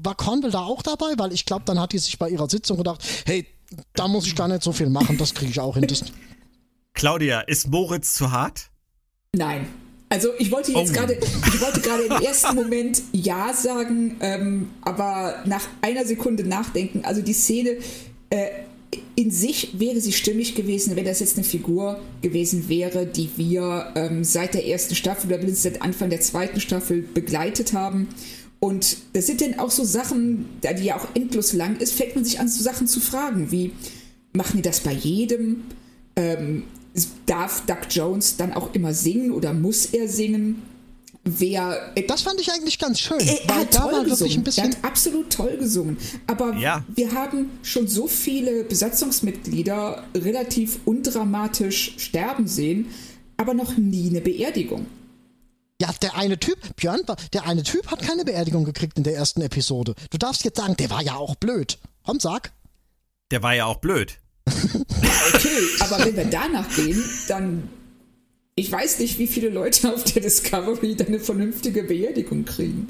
war 0.01 0.15
Cornwall 0.15 0.51
da 0.51 0.61
auch 0.61 0.81
dabei? 0.81 1.13
Weil 1.17 1.33
ich 1.33 1.45
glaube, 1.45 1.63
dann 1.65 1.79
hat 1.79 1.93
die 1.93 1.99
sich 1.99 2.17
bei 2.17 2.29
ihrer 2.29 2.49
Sitzung 2.49 2.77
gedacht, 2.77 3.03
hey, 3.25 3.45
da 3.93 4.07
muss 4.07 4.25
ich 4.25 4.35
gar 4.35 4.47
nicht 4.47 4.63
so 4.63 4.71
viel 4.71 4.89
machen, 4.89 5.17
das 5.17 5.33
kriege 5.33 5.51
ich 5.51 5.59
auch 5.59 5.75
hin. 5.75 5.87
Das 5.87 6.03
Claudia, 6.93 7.41
ist 7.41 7.67
Moritz 7.67 8.13
zu 8.15 8.31
hart? 8.31 8.69
Nein. 9.33 9.67
Also 10.09 10.29
ich 10.39 10.51
wollte 10.51 10.71
jetzt 10.71 10.91
oh. 10.91 10.93
gerade, 10.93 11.13
ich 11.13 11.61
wollte 11.61 11.81
gerade 11.81 12.03
im 12.03 12.21
ersten 12.23 12.55
Moment 12.55 13.01
ja 13.11 13.53
sagen, 13.53 14.15
ähm, 14.21 14.69
aber 14.81 15.43
nach 15.45 15.67
einer 15.81 16.05
Sekunde 16.05 16.45
nachdenken, 16.45 17.03
also 17.03 17.21
die 17.21 17.33
Szene, 17.33 17.77
äh, 18.29 18.47
in 19.15 19.31
sich 19.31 19.79
wäre 19.79 19.99
sie 19.99 20.13
stimmig 20.13 20.55
gewesen, 20.55 20.95
wenn 20.95 21.05
das 21.05 21.19
jetzt 21.19 21.37
eine 21.37 21.43
Figur 21.43 21.99
gewesen 22.21 22.69
wäre, 22.69 23.05
die 23.05 23.29
wir 23.35 23.91
ähm, 23.95 24.23
seit 24.23 24.53
der 24.53 24.67
ersten 24.67 24.95
Staffel 24.95 25.33
oder 25.33 25.49
seit 25.49 25.81
Anfang 25.81 26.09
der 26.09 26.21
zweiten 26.21 26.59
Staffel 26.59 27.01
begleitet 27.01 27.73
haben. 27.73 28.07
Und 28.59 28.97
das 29.13 29.27
sind 29.27 29.41
dann 29.41 29.59
auch 29.59 29.71
so 29.71 29.83
Sachen, 29.83 30.45
da 30.61 30.73
die 30.73 30.85
ja 30.85 30.97
auch 30.97 31.07
endlos 31.15 31.53
lang 31.53 31.77
ist, 31.77 31.93
fängt 31.93 32.15
man 32.15 32.25
sich 32.25 32.39
an, 32.39 32.47
so 32.47 32.63
Sachen 32.63 32.87
zu 32.87 32.99
fragen, 32.99 33.51
wie 33.51 33.71
machen 34.33 34.57
die 34.57 34.63
das 34.63 34.79
bei 34.79 34.93
jedem? 34.93 35.63
Ähm, 36.15 36.63
darf 37.25 37.65
Doug 37.65 37.87
Jones 37.89 38.37
dann 38.37 38.53
auch 38.53 38.73
immer 38.73 38.93
singen 38.93 39.31
oder 39.31 39.53
muss 39.53 39.87
er 39.87 40.07
singen? 40.07 40.63
Wer. 41.39 41.93
Das 42.07 42.21
fand 42.21 42.39
ich 42.39 42.51
eigentlich 42.51 42.79
ganz 42.79 42.99
schön. 42.99 43.19
Er, 43.19 43.55
hat 43.55 43.73
toll 43.73 44.03
gesungen. 44.05 44.43
er 44.55 44.63
hat 44.63 44.77
absolut 44.83 45.31
toll 45.31 45.57
gesungen. 45.57 45.97
Aber 46.27 46.55
ja. 46.55 46.83
wir 46.93 47.11
haben 47.13 47.51
schon 47.63 47.87
so 47.87 48.07
viele 48.07 48.63
Besatzungsmitglieder 48.63 50.03
relativ 50.15 50.79
undramatisch 50.85 51.95
sterben 51.97 52.47
sehen, 52.47 52.87
aber 53.37 53.53
noch 53.53 53.77
nie 53.77 54.09
eine 54.09 54.21
Beerdigung. 54.21 54.85
Ja, 55.79 55.93
der 56.01 56.15
eine 56.15 56.39
Typ, 56.39 56.57
Björn, 56.75 57.01
der 57.33 57.45
eine 57.45 57.61
Typ 57.61 57.91
hat 57.91 58.01
keine 58.01 58.25
Beerdigung 58.25 58.65
gekriegt 58.65 58.97
in 58.97 59.03
der 59.03 59.15
ersten 59.15 59.41
Episode. 59.41 59.93
Du 60.09 60.17
darfst 60.17 60.43
jetzt 60.43 60.57
sagen, 60.57 60.75
der 60.75 60.89
war 60.89 61.03
ja 61.03 61.15
auch 61.15 61.35
blöd. 61.35 61.77
Komm, 62.03 62.19
sag. 62.19 62.51
Der 63.29 63.43
war 63.43 63.53
ja 63.53 63.65
auch 63.65 63.77
blöd. 63.77 64.17
okay, 64.47 65.59
aber 65.81 66.05
wenn 66.05 66.15
wir 66.15 66.25
danach 66.25 66.67
gehen, 66.75 67.03
dann 67.27 67.69
ich 68.59 68.71
weiß 68.71 68.99
nicht, 68.99 69.19
wie 69.19 69.27
viele 69.27 69.49
Leute 69.49 69.93
auf 69.93 70.03
der 70.03 70.23
Discovery 70.23 70.95
dann 70.95 71.07
eine 71.07 71.19
vernünftige 71.19 71.83
Beerdigung 71.83 72.43
kriegen. 72.43 72.89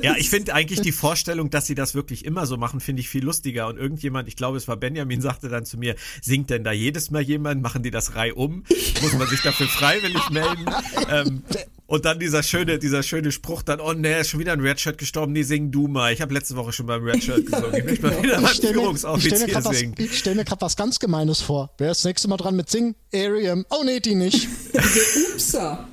Ja, 0.00 0.14
ich 0.16 0.30
finde 0.30 0.54
eigentlich 0.54 0.80
die 0.80 0.92
Vorstellung, 0.92 1.50
dass 1.50 1.66
sie 1.66 1.74
das 1.74 1.94
wirklich 1.94 2.24
immer 2.24 2.46
so 2.46 2.56
machen, 2.56 2.78
finde 2.78 3.00
ich 3.00 3.08
viel 3.08 3.24
lustiger. 3.24 3.66
Und 3.66 3.76
irgendjemand, 3.76 4.28
ich 4.28 4.36
glaube, 4.36 4.56
es 4.56 4.68
war 4.68 4.76
Benjamin, 4.76 5.20
sagte 5.20 5.48
dann 5.48 5.66
zu 5.66 5.76
mir, 5.76 5.96
singt 6.22 6.50
denn 6.50 6.62
da 6.62 6.70
jedes 6.70 7.10
Mal 7.10 7.22
jemand? 7.22 7.62
Machen 7.62 7.82
die 7.82 7.90
das 7.90 8.14
Reihe 8.14 8.34
um? 8.34 8.62
Muss 9.02 9.12
man 9.14 9.26
sich 9.26 9.42
dafür 9.42 9.66
freiwillig 9.66 10.30
melden? 10.30 10.66
ähm, 11.10 11.42
und 11.86 12.04
dann 12.04 12.18
dieser 12.18 12.42
schöne, 12.42 12.78
dieser 12.78 13.02
schöne 13.02 13.30
Spruch 13.30 13.62
dann, 13.62 13.80
oh 13.80 13.92
ne, 13.92 14.18
ist 14.18 14.30
schon 14.30 14.40
wieder 14.40 14.52
ein 14.52 14.60
Redshirt 14.60 14.98
gestorben, 14.98 15.32
nee, 15.32 15.42
sing 15.42 15.70
du 15.70 15.86
mal. 15.86 16.12
Ich 16.12 16.20
habe 16.20 16.34
letzte 16.34 16.56
Woche 16.56 16.72
schon 16.72 16.86
beim 16.86 17.04
Redshirt 17.04 17.46
gesungen. 17.50 17.74
Ich 17.76 17.84
möchte 17.84 18.06
mal 18.06 18.22
wieder 18.22 18.40
beim 18.40 18.54
Führungsoffizier 18.54 19.62
singen. 19.62 19.94
Was, 19.96 20.04
ich 20.04 20.18
stelle 20.18 20.36
mir 20.36 20.44
gerade 20.44 20.60
was 20.60 20.76
ganz 20.76 20.98
Gemeines 20.98 21.40
vor. 21.40 21.70
Wer 21.78 21.92
ist 21.92 21.98
das 21.98 22.04
nächste 22.06 22.28
Mal 22.28 22.38
dran 22.38 22.56
mit 22.56 22.68
Singen? 22.70 22.96
Ariam. 23.14 23.64
Oh 23.70 23.84
nee, 23.84 24.00
die 24.00 24.16
nicht. 24.16 24.48
Upsa. 25.32 25.88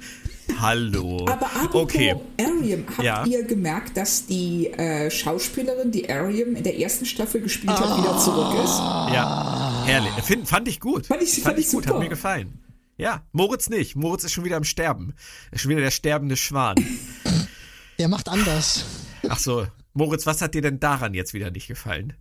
Hallo. 0.60 1.26
Aber 1.28 1.46
apropos 1.46 1.84
okay. 1.84 2.16
Ariam, 2.40 2.86
habt 2.88 3.04
ja. 3.04 3.26
ihr 3.26 3.44
gemerkt, 3.44 3.96
dass 3.96 4.26
die 4.26 4.68
äh, 4.68 5.12
Schauspielerin, 5.12 5.92
die 5.92 6.10
Ariam 6.10 6.56
in 6.56 6.64
der 6.64 6.80
ersten 6.80 7.06
Staffel 7.06 7.42
gespielt 7.42 7.80
hat, 7.80 7.98
wieder 7.98 8.18
zurück 8.18 8.54
ist? 8.64 8.80
Ja, 8.80 9.84
herrlich. 9.86 10.12
Find, 10.24 10.48
fand 10.48 10.68
ich 10.68 10.80
gut. 10.80 11.06
Fand 11.06 11.22
ich, 11.22 11.34
fand, 11.34 11.44
fand 11.44 11.60
ich 11.60 11.70
gut, 11.70 11.84
super. 11.84 11.96
hat 11.96 12.04
mir 12.04 12.10
gefallen. 12.10 12.63
Ja, 13.04 13.28
Moritz 13.34 13.68
nicht. 13.68 13.98
Moritz 13.98 14.24
ist 14.24 14.32
schon 14.32 14.46
wieder 14.46 14.56
am 14.56 14.64
Sterben. 14.64 15.14
Ist 15.52 15.60
schon 15.60 15.72
wieder 15.72 15.82
der 15.82 15.92
sterbende 15.92 16.38
Schwan. 16.38 16.78
Der 18.00 18.08
macht 18.08 18.30
anders. 18.30 18.86
Ach 19.28 19.38
so. 19.38 19.68
Moritz, 19.94 20.26
was 20.26 20.42
hat 20.42 20.54
dir 20.56 20.62
denn 20.62 20.80
daran 20.80 21.14
jetzt 21.14 21.34
wieder 21.34 21.52
nicht 21.52 21.68
gefallen? 21.68 22.14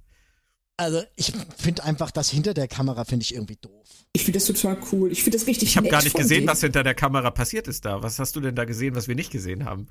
Also, 0.76 1.04
ich 1.14 1.32
finde 1.56 1.84
einfach 1.84 2.10
das 2.10 2.30
hinter 2.30 2.52
der 2.52 2.66
Kamera 2.66 3.04
finde 3.04 3.22
ich 3.22 3.32
irgendwie 3.32 3.56
doof. 3.60 3.86
Ich 4.12 4.24
finde 4.24 4.40
das 4.40 4.46
total 4.46 4.76
cool. 4.90 5.12
Ich 5.12 5.22
finde 5.22 5.38
das 5.38 5.46
richtig 5.46 5.68
Ich 5.68 5.76
habe 5.76 5.88
gar 5.88 6.02
nicht 6.02 6.16
gesehen, 6.16 6.38
denen. 6.38 6.48
was 6.48 6.60
hinter 6.60 6.82
der 6.82 6.94
Kamera 6.94 7.30
passiert 7.30 7.68
ist 7.68 7.84
da. 7.84 8.02
Was 8.02 8.18
hast 8.18 8.34
du 8.34 8.40
denn 8.40 8.56
da 8.56 8.64
gesehen, 8.64 8.96
was 8.96 9.06
wir 9.06 9.14
nicht 9.14 9.30
gesehen 9.30 9.64
haben? 9.64 9.86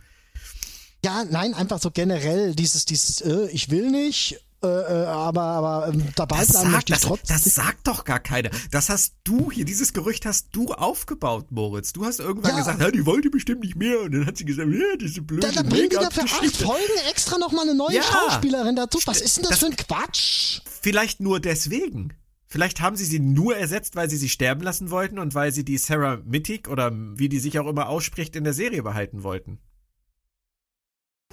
Ja, 1.06 1.24
nein, 1.24 1.54
einfach 1.54 1.80
so 1.80 1.90
generell 1.90 2.54
dieses, 2.54 2.84
dieses, 2.84 3.22
äh, 3.22 3.48
ich 3.52 3.70
will 3.72 3.90
nicht 3.90 4.44
äh, 4.64 4.68
äh, 4.68 5.06
aber, 5.06 5.42
aber 5.42 5.88
ähm, 5.88 6.04
dabei 6.16 6.46
bleiben 6.46 6.72
möchte 6.72 6.94
ich 6.94 7.00
trotzdem. 7.00 7.36
Das, 7.36 7.44
das 7.44 7.56
sagt 7.56 7.88
doch 7.88 8.04
gar 8.04 8.20
keiner. 8.20 8.52
Das 8.70 8.90
hast 8.90 9.16
du 9.24 9.52
hier, 9.52 9.66
dieses 9.66 9.92
Gerücht 9.94 10.26
hast 10.28 10.50
du 10.52 10.74
aufgebaut, 10.74 11.48
Moritz. 11.50 11.94
Du 11.94 12.06
hast 12.06 12.20
irgendwann 12.20 12.52
ja. 12.52 12.58
gesagt, 12.60 12.96
die 12.96 13.06
wollte 13.08 13.32
bestimmt 13.32 13.62
nicht 13.62 13.76
mehr. 13.76 14.02
Und 14.02 14.12
dann 14.12 14.26
hat 14.28 14.38
sie 14.38 14.46
gesagt, 14.46 14.70
ja, 14.72 14.98
diese 15.00 15.24
blöde 15.24 15.48
Da, 15.48 15.64
da 15.64 15.68
bringen 15.68 15.90
die 15.90 15.96
dafür 15.96 16.26
acht 16.26 16.58
Folgen 16.58 17.08
extra 17.10 17.40
nochmal 17.40 17.68
eine 17.68 17.76
neue 17.76 17.96
ja. 17.96 18.04
Schauspielerin 18.04 18.76
dazu. 18.76 19.00
Was 19.06 19.22
ist 19.22 19.38
denn 19.38 19.44
das, 19.44 19.52
das 19.52 19.60
für 19.60 19.66
ein 19.66 19.76
Quatsch? 19.76 20.62
Vielleicht 20.82 21.22
nur 21.22 21.40
deswegen. 21.40 22.14
Vielleicht 22.46 22.82
haben 22.82 22.98
sie 22.98 23.06
sie 23.06 23.20
nur 23.20 23.56
ersetzt, 23.56 23.96
weil 23.96 24.10
sie 24.10 24.18
sie 24.18 24.30
sterben 24.30 24.62
lassen 24.62 24.92
wollten 24.92 25.18
und 25.18 25.34
weil 25.34 25.52
sie 25.54 25.64
die 25.64 25.78
Sarah 25.78 26.20
Mittig 26.26 26.68
oder 26.68 26.92
wie 26.94 27.30
die 27.30 27.40
sich 27.40 27.58
auch 27.58 27.68
immer 27.68 27.88
ausspricht 27.88 28.36
in 28.36 28.44
der 28.44 28.54
Serie 28.54 28.84
behalten 28.84 29.24
wollten. 29.24 29.60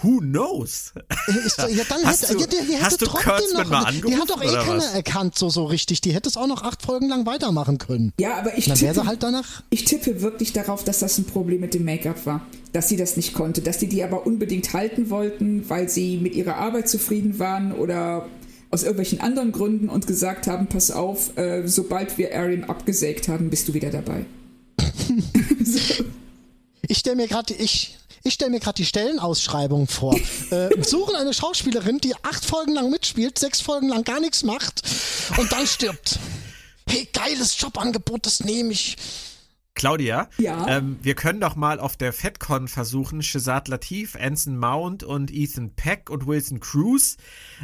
Who 0.03 0.19
knows? 0.19 0.93
Ist, 1.45 1.59
ja, 1.59 1.85
dann 1.89 2.03
hast 2.05 2.23
hätte, 2.23 2.35
du, 2.35 2.41
ja, 2.41 2.47
der, 2.47 2.63
der 2.63 2.83
hast 2.83 3.03
du 3.03 3.07
Kurtzman 3.07 3.63
noch, 3.63 3.71
mal 3.71 3.85
angerufen? 3.85 4.15
Die 4.15 4.21
hat 4.21 4.31
doch 4.31 4.43
eh 4.43 4.47
keiner 4.47 4.79
was? 4.79 4.95
erkannt, 4.95 5.37
so, 5.37 5.51
so 5.51 5.65
richtig. 5.65 6.01
Die 6.01 6.13
hätte 6.13 6.29
es 6.29 6.37
auch 6.37 6.47
noch 6.47 6.63
acht 6.63 6.83
Folgen 6.83 7.09
lang 7.09 7.27
weitermachen 7.27 7.79
können. 7.79 8.13
Ja, 8.21 8.37
aber 8.37 8.57
ich 8.57 8.67
dann 8.67 8.77
tippe, 8.77 9.07
halt 9.07 9.23
danach. 9.23 9.63
ich 9.71 9.85
tippe 9.85 10.23
wirklich 10.23 10.53
darauf, 10.53 10.85
dass 10.85 11.01
das 11.01 11.19
ein 11.19 11.25
Problem 11.25 11.61
mit 11.61 11.75
dem 11.75 11.85
Make-up 11.85 12.27
war. 12.27 12.47
Dass 12.73 12.89
sie 12.89 12.97
das 12.97 13.17
nicht 13.17 13.35
konnte. 13.35 13.61
Dass 13.61 13.79
die 13.79 13.89
die 13.89 14.05
aber 14.05 14.27
unbedingt 14.27 14.73
halten 14.73 15.11
wollten, 15.11 15.69
weil 15.69 15.89
sie 15.89 16.19
mit 16.19 16.35
ihrer 16.35 16.57
Arbeit 16.57 16.89
zufrieden 16.89 17.39
waren 17.39 17.73
oder 17.73 18.27
aus 18.71 18.83
irgendwelchen 18.83 19.21
anderen 19.21 19.53
Gründen 19.53 19.89
und 19.89 20.07
gesagt 20.07 20.47
haben, 20.47 20.67
pass 20.67 20.91
auf, 20.91 21.37
äh, 21.37 21.67
sobald 21.67 22.19
wir 22.19 22.37
Arian 22.37 22.65
abgesägt 22.65 23.29
haben, 23.29 23.51
bist 23.51 23.69
du 23.69 23.75
wieder 23.75 23.91
dabei. 23.91 24.27
so. 25.65 26.05
Ich 26.87 26.99
stelle 26.99 27.17
mir 27.17 27.29
gerade, 27.29 27.55
ich, 27.55 27.98
ich 28.25 28.35
stelle 28.35 28.51
mir 28.51 28.61
gerade 28.61 28.77
die 28.77 28.85
Stellenausschreibung 28.85 29.87
vor. 29.87 30.15
äh, 30.51 30.69
suchen 30.83 31.17
eine 31.17 31.33
Schauspielerin, 31.33 31.99
die 31.99 32.15
acht 32.23 32.45
Folgen 32.45 32.75
lang 32.75 32.91
mitspielt, 32.91 33.39
sechs 33.39 33.61
Folgen 33.61 33.89
lang 33.89 34.05
gar 34.05 34.21
nichts 34.21 34.43
macht 34.43 34.83
und 35.37 35.51
dann 35.53 35.67
stirbt. 35.67 36.19
Hey, 36.89 37.09
geiles 37.13 37.61
Jobangebot, 37.61 38.27
das 38.27 38.41
nehme 38.41 38.73
ich. 38.73 38.97
Claudia, 39.79 40.29
ja? 40.39 40.67
ähm, 40.67 40.99
wir 41.03 41.15
können 41.15 41.41
doch 41.41 41.55
mal 41.55 41.79
auf 41.79 41.97
der 41.97 42.13
FedCon 42.13 42.67
versuchen, 42.67 43.23
Shazad 43.23 43.69
Latif, 43.69 44.17
Anson 44.17 44.59
Mount 44.59 45.05
und 45.05 45.31
Ethan 45.31 45.75
Peck 45.77 46.11
und 46.11 46.27
Wilson 46.27 46.59
Cruz 46.59 47.17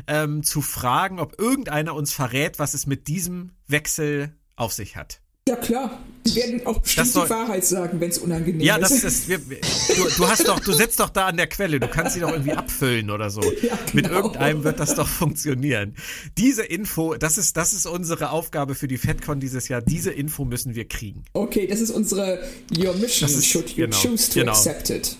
ähm, 0.06 0.44
zu 0.44 0.62
fragen, 0.62 1.18
ob 1.18 1.40
irgendeiner 1.40 1.94
uns 1.94 2.12
verrät, 2.12 2.60
was 2.60 2.74
es 2.74 2.86
mit 2.86 3.08
diesem 3.08 3.50
Wechsel 3.66 4.32
auf 4.54 4.72
sich 4.72 4.94
hat. 4.94 5.20
Ja, 5.48 5.56
klar. 5.56 5.98
Die 6.26 6.34
werden 6.36 6.66
auch 6.66 6.78
bestimmt 6.78 7.08
soll, 7.08 7.24
die 7.24 7.30
Wahrheit 7.30 7.64
sagen, 7.64 8.00
wenn 8.00 8.10
es 8.10 8.18
unangenehm 8.18 8.60
ja, 8.60 8.76
ist. 8.76 8.90
Ja, 8.90 8.96
das 8.96 9.04
ist. 9.04 9.28
Wir, 9.28 9.38
du, 9.38 10.08
du, 10.16 10.28
hast 10.28 10.48
doch, 10.48 10.58
du 10.60 10.72
sitzt 10.72 11.00
doch 11.00 11.10
da 11.10 11.26
an 11.26 11.36
der 11.36 11.46
Quelle, 11.46 11.80
du 11.80 11.88
kannst 11.88 12.14
sie 12.14 12.20
doch 12.20 12.30
irgendwie 12.30 12.52
abfüllen 12.52 13.10
oder 13.10 13.30
so. 13.30 13.42
Ja, 13.64 13.76
genau. 13.76 13.94
Mit 13.94 14.08
irgendeinem 14.08 14.64
wird 14.64 14.80
das 14.80 14.94
doch 14.94 15.08
funktionieren. 15.08 15.94
Diese 16.36 16.64
Info, 16.64 17.14
das 17.14 17.38
ist, 17.38 17.56
das 17.56 17.72
ist 17.72 17.86
unsere 17.86 18.30
Aufgabe 18.30 18.74
für 18.74 18.88
die 18.88 18.98
FedCon 18.98 19.40
dieses 19.40 19.68
Jahr. 19.68 19.80
Diese 19.80 20.10
Info 20.10 20.44
müssen 20.44 20.74
wir 20.74 20.86
kriegen. 20.86 21.24
Okay, 21.32 21.66
das 21.66 21.80
ist 21.80 21.90
unsere 21.90 22.42
Your 22.76 22.94
Mission 22.94 23.30
ist, 23.30 23.46
should 23.46 23.70
you 23.70 23.86
genau, 23.86 23.96
choose 23.96 24.30
to 24.30 24.40
genau. 24.40 24.52
accept 24.52 24.90
it. 24.90 25.16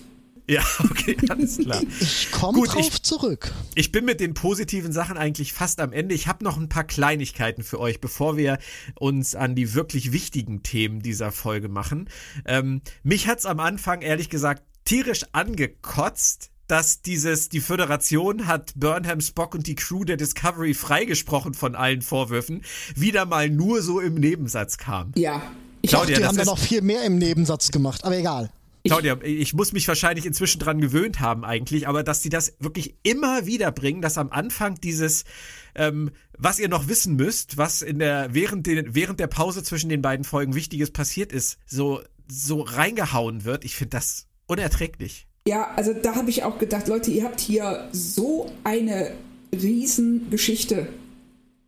Ja, 0.47 0.63
okay, 0.83 1.17
alles 1.29 1.57
klar. 1.57 1.81
Ich 1.99 2.31
komme 2.31 2.67
drauf 2.67 2.79
ich, 2.79 3.03
zurück. 3.03 3.51
Ich 3.73 3.91
bin 3.91 4.05
mit 4.05 4.19
den 4.19 4.33
positiven 4.33 4.91
Sachen 4.91 5.17
eigentlich 5.17 5.53
fast 5.53 5.79
am 5.79 5.91
Ende. 5.91 6.13
Ich 6.13 6.27
habe 6.27 6.43
noch 6.43 6.57
ein 6.57 6.69
paar 6.69 6.83
Kleinigkeiten 6.83 7.63
für 7.63 7.79
euch, 7.79 7.99
bevor 7.99 8.37
wir 8.37 8.59
uns 8.95 9.35
an 9.35 9.55
die 9.55 9.73
wirklich 9.73 10.11
wichtigen 10.11 10.61
Themen 10.61 11.01
dieser 11.01 11.31
Folge 11.31 11.67
machen. 11.67 12.09
Ähm, 12.45 12.81
mich 13.03 13.27
hat's 13.27 13.45
am 13.45 13.59
Anfang, 13.59 14.01
ehrlich 14.01 14.29
gesagt, 14.29 14.63
tierisch 14.85 15.25
angekotzt, 15.31 16.51
dass 16.67 17.01
dieses, 17.01 17.49
die 17.49 17.59
Föderation 17.59 18.47
hat 18.47 18.73
Burnham, 18.75 19.21
Spock 19.21 19.55
und 19.55 19.67
die 19.67 19.75
Crew 19.75 20.03
der 20.03 20.17
Discovery 20.17 20.73
freigesprochen 20.73 21.53
von 21.53 21.75
allen 21.75 22.01
Vorwürfen, 22.01 22.63
wieder 22.95 23.25
mal 23.25 23.49
nur 23.49 23.81
so 23.81 23.99
im 23.99 24.15
Nebensatz 24.15 24.77
kam. 24.77 25.11
Ja. 25.15 25.41
Ich 25.81 25.91
Claudia, 25.91 26.15
dachte, 26.15 26.21
die 26.21 26.27
haben 26.27 26.37
da 26.37 26.45
noch 26.45 26.57
viel 26.57 26.81
mehr 26.81 27.03
im 27.03 27.17
Nebensatz 27.17 27.71
gemacht, 27.71 28.03
aber 28.03 28.17
egal. 28.17 28.49
Claudia, 28.85 29.17
ich 29.23 29.53
muss 29.53 29.73
mich 29.73 29.87
wahrscheinlich 29.87 30.25
inzwischen 30.25 30.59
dran 30.59 30.79
gewöhnt 30.79 31.19
haben 31.19 31.43
eigentlich, 31.43 31.87
aber 31.87 32.03
dass 32.03 32.21
die 32.21 32.29
das 32.29 32.55
wirklich 32.59 32.95
immer 33.03 33.45
wieder 33.45 33.71
bringen, 33.71 34.01
dass 34.01 34.17
am 34.17 34.29
Anfang 34.29 34.75
dieses, 34.75 35.25
ähm, 35.73 36.11
was 36.37 36.59
ihr 36.59 36.69
noch 36.69 36.87
wissen 36.87 37.15
müsst, 37.15 37.57
was 37.57 37.81
in 37.81 37.99
der 37.99 38.33
während, 38.33 38.67
den, 38.67 38.93
während 38.93 39.19
der 39.19 39.27
Pause 39.27 39.63
zwischen 39.63 39.89
den 39.89 40.01
beiden 40.01 40.23
Folgen 40.23 40.53
Wichtiges 40.53 40.91
passiert 40.91 41.31
ist, 41.31 41.57
so 41.65 42.01
so 42.27 42.61
reingehauen 42.61 43.43
wird. 43.43 43.65
Ich 43.65 43.75
finde 43.75 43.91
das 43.91 44.27
unerträglich. 44.47 45.27
Ja, 45.47 45.71
also 45.75 45.93
da 45.93 46.15
habe 46.15 46.29
ich 46.29 46.43
auch 46.43 46.57
gedacht, 46.57 46.87
Leute, 46.87 47.11
ihr 47.11 47.23
habt 47.23 47.39
hier 47.39 47.87
so 47.91 48.51
eine 48.63 49.11
Riesengeschichte 49.53 50.87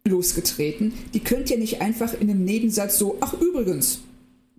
losgetreten. 0.08 0.94
Die 1.14 1.20
könnt 1.20 1.52
ihr 1.52 1.58
nicht 1.58 1.82
einfach 1.82 2.14
in 2.14 2.30
einem 2.30 2.44
Nebensatz 2.44 2.98
so, 2.98 3.18
ach 3.22 3.34
übrigens, 3.34 4.00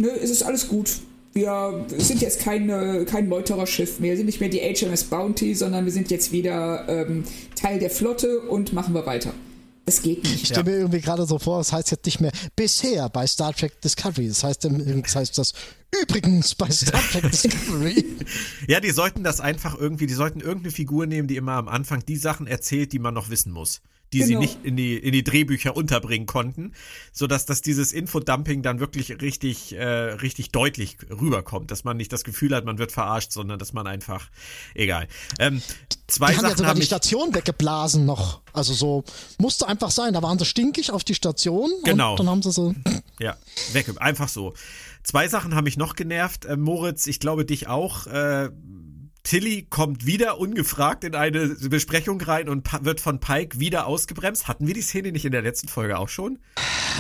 nö, 0.00 0.10
es 0.10 0.30
ist 0.30 0.44
alles 0.44 0.68
gut 0.68 1.00
wir 1.34 1.86
sind 1.98 2.20
jetzt 2.20 2.40
keine, 2.40 3.04
kein 3.04 3.28
Meutererschiff 3.28 4.00
mehr, 4.00 4.10
wir 4.10 4.16
sind 4.16 4.26
nicht 4.26 4.40
mehr 4.40 4.48
die 4.48 4.60
HMS 4.60 5.04
Bounty, 5.04 5.54
sondern 5.54 5.84
wir 5.84 5.92
sind 5.92 6.10
jetzt 6.10 6.32
wieder 6.32 6.88
ähm, 6.88 7.24
Teil 7.54 7.78
der 7.78 7.90
Flotte 7.90 8.40
und 8.40 8.72
machen 8.72 8.94
wir 8.94 9.06
weiter. 9.06 9.32
Das 9.84 10.02
geht 10.02 10.22
nicht. 10.22 10.42
Ich 10.42 10.48
stelle 10.48 10.64
mir 10.64 10.76
irgendwie 10.76 11.00
gerade 11.00 11.24
so 11.24 11.38
vor, 11.38 11.60
es 11.60 11.68
das 11.68 11.78
heißt 11.78 11.90
jetzt 11.92 12.04
nicht 12.04 12.20
mehr 12.20 12.32
bisher 12.54 13.08
bei 13.08 13.26
Star 13.26 13.54
Trek 13.54 13.80
Discovery. 13.80 14.28
Das 14.28 14.44
heißt, 14.44 14.64
das 14.64 15.14
heißt 15.14 15.38
das 15.38 15.54
übrigens 16.02 16.54
bei 16.54 16.70
Star 16.70 17.00
Trek 17.00 17.30
Discovery. 17.30 18.04
ja, 18.66 18.80
die 18.80 18.90
sollten 18.90 19.24
das 19.24 19.40
einfach 19.40 19.78
irgendwie, 19.78 20.06
die 20.06 20.12
sollten 20.12 20.40
irgendeine 20.40 20.72
Figur 20.72 21.06
nehmen, 21.06 21.26
die 21.26 21.36
immer 21.36 21.52
am 21.52 21.68
Anfang 21.68 22.04
die 22.04 22.16
Sachen 22.16 22.46
erzählt, 22.46 22.92
die 22.92 22.98
man 22.98 23.14
noch 23.14 23.30
wissen 23.30 23.50
muss 23.50 23.80
die 24.12 24.18
genau. 24.18 24.28
sie 24.28 24.36
nicht 24.36 24.64
in 24.64 24.76
die, 24.76 24.96
in 24.96 25.12
die 25.12 25.24
Drehbücher 25.24 25.76
unterbringen 25.76 26.26
konnten, 26.26 26.72
sodass 27.12 27.46
dass 27.46 27.60
dieses 27.60 27.92
Infodumping 27.92 28.62
dann 28.62 28.80
wirklich 28.80 29.20
richtig, 29.20 29.74
äh, 29.74 29.84
richtig 29.84 30.50
deutlich 30.50 30.96
rüberkommt, 31.10 31.70
dass 31.70 31.84
man 31.84 31.96
nicht 31.96 32.12
das 32.12 32.24
Gefühl 32.24 32.54
hat, 32.54 32.64
man 32.64 32.78
wird 32.78 32.92
verarscht, 32.92 33.32
sondern 33.32 33.58
dass 33.58 33.72
man 33.72 33.86
einfach, 33.86 34.30
egal. 34.74 35.08
Ähm, 35.38 35.62
zwei 36.06 36.28
die 36.28 36.36
haben 36.36 36.42
Sachen 36.42 36.50
ja 36.50 36.56
sogar 36.56 36.70
haben 36.70 36.80
die 36.80 36.86
Station 36.86 37.34
weggeblasen 37.34 38.06
noch. 38.06 38.40
Also 38.52 38.72
so, 38.72 39.04
musste 39.38 39.68
einfach 39.68 39.90
sein, 39.90 40.14
da 40.14 40.22
waren 40.22 40.38
sie 40.38 40.46
stinkig 40.46 40.90
auf 40.90 41.04
die 41.04 41.14
Station 41.14 41.70
genau. 41.84 42.12
und 42.12 42.20
dann 42.20 42.28
haben 42.28 42.42
sie 42.42 42.52
so. 42.52 42.74
Ja, 43.20 43.36
weg, 43.72 43.86
einfach 43.98 44.28
so. 44.28 44.54
Zwei 45.02 45.26
Sachen 45.26 45.56
haben 45.56 45.64
mich 45.64 45.76
noch 45.76 45.96
genervt. 45.96 46.44
Äh, 46.44 46.56
Moritz, 46.56 47.08
ich 47.08 47.18
glaube 47.18 47.44
dich 47.44 47.66
auch. 47.66 48.06
Äh, 48.06 48.50
Tilly 49.28 49.66
kommt 49.68 50.06
wieder 50.06 50.38
ungefragt 50.38 51.04
in 51.04 51.14
eine 51.14 51.48
Besprechung 51.48 52.18
rein 52.18 52.48
und 52.48 52.66
wird 52.82 52.98
von 52.98 53.20
Pike 53.20 53.60
wieder 53.60 53.86
ausgebremst. 53.86 54.48
Hatten 54.48 54.66
wir 54.66 54.72
die 54.72 54.80
Szene 54.80 55.12
nicht 55.12 55.26
in 55.26 55.32
der 55.32 55.42
letzten 55.42 55.68
Folge 55.68 55.98
auch 55.98 56.08
schon? 56.08 56.38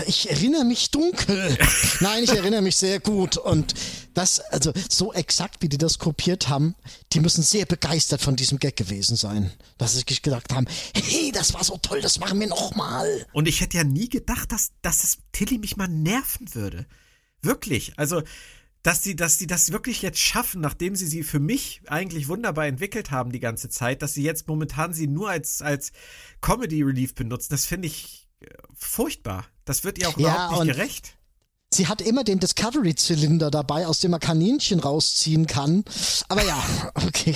Ich 0.06 0.28
erinnere 0.28 0.66
mich 0.66 0.90
dunkel. 0.90 1.56
Nein, 2.00 2.24
ich 2.24 2.28
erinnere 2.28 2.60
mich 2.60 2.76
sehr 2.76 3.00
gut. 3.00 3.38
Und 3.38 3.72
das, 4.12 4.40
also 4.40 4.74
so 4.90 5.14
exakt, 5.14 5.62
wie 5.62 5.70
die 5.70 5.78
das 5.78 5.98
kopiert 5.98 6.50
haben, 6.50 6.74
die 7.14 7.20
müssen 7.20 7.42
sehr 7.42 7.64
begeistert 7.64 8.20
von 8.20 8.36
diesem 8.36 8.58
Gag 8.58 8.76
gewesen 8.76 9.16
sein. 9.16 9.50
Dass 9.78 9.94
sie 9.94 10.04
sich 10.06 10.20
gedacht 10.20 10.52
haben, 10.52 10.66
hey, 10.94 11.32
das 11.32 11.54
war 11.54 11.64
so 11.64 11.78
toll, 11.78 12.02
das 12.02 12.20
machen 12.20 12.38
wir 12.40 12.48
nochmal. 12.48 13.24
Und 13.32 13.48
ich 13.48 13.62
hätte 13.62 13.78
ja 13.78 13.84
nie 13.84 14.10
gedacht, 14.10 14.52
dass, 14.52 14.72
dass 14.82 15.02
es 15.02 15.16
Tilly 15.32 15.56
mich 15.56 15.78
mal 15.78 15.88
nerven 15.88 16.54
würde. 16.54 16.84
Wirklich. 17.40 17.94
Also, 17.96 18.22
dass 18.82 19.02
sie, 19.02 19.16
dass 19.16 19.38
sie 19.38 19.46
das 19.46 19.72
wirklich 19.72 20.02
jetzt 20.02 20.20
schaffen, 20.20 20.60
nachdem 20.60 20.94
sie 20.96 21.06
sie 21.06 21.22
für 21.22 21.40
mich 21.40 21.82
eigentlich 21.86 22.28
wunderbar 22.28 22.66
entwickelt 22.66 23.10
haben 23.10 23.32
die 23.32 23.40
ganze 23.40 23.68
Zeit, 23.68 24.02
dass 24.02 24.14
sie 24.14 24.22
jetzt 24.22 24.48
momentan 24.48 24.92
sie 24.92 25.06
nur 25.06 25.30
als, 25.30 25.62
als 25.62 25.92
Comedy 26.40 26.82
Relief 26.82 27.14
benutzen, 27.14 27.48
das 27.50 27.66
finde 27.66 27.88
ich 27.88 28.28
äh, 28.40 28.46
furchtbar. 28.74 29.46
Das 29.64 29.84
wird 29.84 29.98
ihr 29.98 30.08
auch 30.08 30.18
ja, 30.18 30.48
überhaupt 30.48 30.64
nicht 30.64 30.76
gerecht. 30.76 31.18
Sie 31.72 31.86
hat 31.86 32.00
immer 32.00 32.24
den 32.24 32.40
Discovery-Zylinder 32.40 33.50
dabei, 33.50 33.86
aus 33.86 34.00
dem 34.00 34.12
man 34.12 34.20
Kaninchen 34.20 34.80
rausziehen 34.80 35.46
kann. 35.46 35.84
Aber 36.28 36.42
ja, 36.42 36.64
okay. 36.94 37.34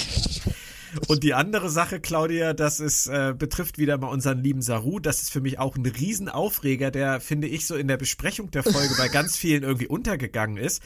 Und 1.06 1.22
die 1.22 1.34
andere 1.34 1.70
Sache, 1.70 2.00
Claudia, 2.00 2.52
das 2.54 2.80
ist, 2.80 3.06
äh, 3.06 3.34
betrifft 3.36 3.78
wieder 3.78 3.98
mal 3.98 4.08
unseren 4.08 4.42
lieben 4.42 4.62
Saru. 4.62 5.00
Das 5.00 5.22
ist 5.22 5.30
für 5.30 5.40
mich 5.40 5.58
auch 5.58 5.76
ein 5.76 5.86
Riesenaufreger, 5.86 6.90
der, 6.90 7.20
finde 7.20 7.48
ich, 7.48 7.66
so 7.66 7.76
in 7.76 7.88
der 7.88 7.96
Besprechung 7.96 8.50
der 8.50 8.62
Folge 8.62 8.94
bei 8.96 9.08
ganz 9.08 9.36
vielen 9.36 9.62
irgendwie 9.62 9.86
untergegangen 9.86 10.56
ist. 10.56 10.82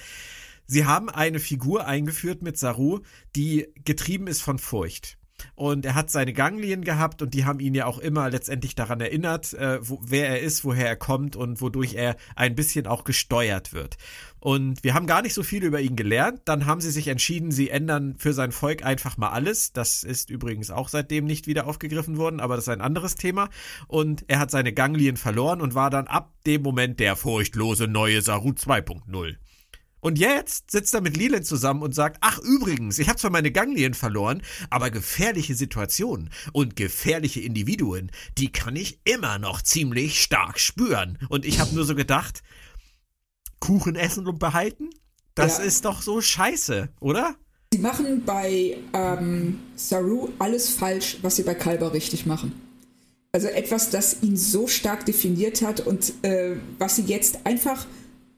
Sie 0.67 0.85
haben 0.85 1.09
eine 1.09 1.39
Figur 1.39 1.87
eingeführt 1.87 2.43
mit 2.43 2.59
Saru, 2.59 3.01
die 3.35 3.69
getrieben 3.85 4.27
ist 4.27 4.43
von 4.43 4.59
Furcht. 4.59 5.19
Und 5.55 5.85
er 5.85 5.95
hat 5.95 6.11
seine 6.11 6.33
Ganglien 6.33 6.83
gehabt 6.83 7.23
und 7.23 7.35
die 7.35 7.45
haben 7.45 7.61
ihn 7.61 7.75
ja 7.75 7.87
auch 7.87 7.99
immer 7.99 8.31
letztendlich 8.31 8.75
daran 8.75 9.01
erinnert, 9.01 9.53
äh, 9.55 9.79
wo, 9.87 10.01
wer 10.03 10.29
er 10.29 10.41
ist, 10.41 10.65
woher 10.65 10.87
er 10.87 10.97
kommt 10.97 11.37
und 11.37 11.61
wodurch 11.61 11.95
er 11.95 12.17
ein 12.35 12.55
bisschen 12.55 12.87
auch 12.87 13.05
gesteuert 13.05 13.73
wird. 13.73 13.97
Und 14.39 14.85
wir 14.85 14.95
haben 14.95 15.07
gar 15.07 15.23
nicht 15.23 15.35
so 15.35 15.43
viel 15.43 15.65
über 15.65 15.81
ihn 15.81 15.97
gelernt. 15.97 16.43
Dann 16.45 16.67
haben 16.67 16.81
sie 16.81 16.91
sich 16.91 17.09
entschieden, 17.09 17.51
sie 17.51 17.71
ändern 17.71 18.15
für 18.19 18.33
sein 18.33 18.53
Volk 18.53 18.85
einfach 18.85 19.17
mal 19.17 19.31
alles. 19.31 19.73
Das 19.73 20.05
ist 20.05 20.31
übrigens 20.31 20.71
auch 20.71 20.89
seitdem 20.89 21.25
nicht 21.25 21.47
wieder 21.47 21.67
aufgegriffen 21.67 22.17
worden, 22.17 22.41
aber 22.41 22.57
das 22.57 22.65
ist 22.65 22.73
ein 22.73 22.81
anderes 22.81 23.17
Thema. 23.17 23.49
Und 23.89 24.25
er 24.29 24.39
hat 24.39 24.51
seine 24.51 24.73
Ganglien 24.73 25.17
verloren 25.17 25.61
und 25.61 25.75
war 25.75 25.91
dann 25.91 26.07
ab 26.07 26.33
dem 26.47 26.63
Moment 26.63 27.01
der 27.01 27.17
furchtlose 27.17 27.89
neue 27.89 28.23
Saru 28.23 28.51
2.0. 28.51 29.37
Und 30.07 30.21
jetzt 30.21 30.71
sitzt 30.71 30.95
er 30.95 31.01
mit 31.01 31.17
Leland 31.17 31.47
zusammen 31.47 31.83
und 31.83 31.93
sagt, 31.93 32.19
ach 32.21 32.39
übrigens, 32.39 33.01
ich 33.01 33.09
habe 33.09 33.19
zwar 33.19 33.33
meine 33.33 33.51
Ganglien 33.51 33.93
verloren, 33.93 34.41
aber 34.71 34.93
gefährliche 34.93 35.57
Situationen 35.57 36.31
und 36.53 36.77
gefährliche 36.77 37.41
Individuen, 37.41 38.13
die 38.39 38.53
kann 38.53 38.77
ich 38.77 39.01
immer 39.03 39.41
noch 39.41 39.63
ziemlich 39.63 40.23
stark 40.23 40.61
spüren. 40.61 41.19
Und 41.29 41.45
ich 41.45 41.59
habe 41.59 41.75
nur 41.75 41.85
so 41.85 41.97
gedacht, 41.97 42.45
Kuchen 43.59 43.97
essen 43.97 44.29
und 44.29 44.39
behalten? 44.39 44.91
Das 45.35 45.59
ja. 45.59 45.65
ist 45.65 45.85
doch 45.85 46.01
so 46.03 46.21
scheiße, 46.21 46.89
oder? 47.01 47.35
Sie 47.73 47.81
machen 47.81 48.23
bei 48.25 48.77
ähm, 48.93 49.59
Saru 49.75 50.29
alles 50.39 50.69
falsch, 50.69 51.19
was 51.23 51.35
sie 51.35 51.43
bei 51.43 51.57
Kalber 51.57 51.93
richtig 51.93 52.27
machen. 52.27 52.53
Also 53.33 53.49
etwas, 53.49 53.91
das 53.91 54.23
ihn 54.23 54.37
so 54.37 54.69
stark 54.69 55.05
definiert 55.05 55.63
hat 55.63 55.81
und 55.81 56.13
äh, 56.23 56.59
was 56.79 56.95
sie 56.95 57.03
jetzt 57.03 57.41
einfach 57.43 57.87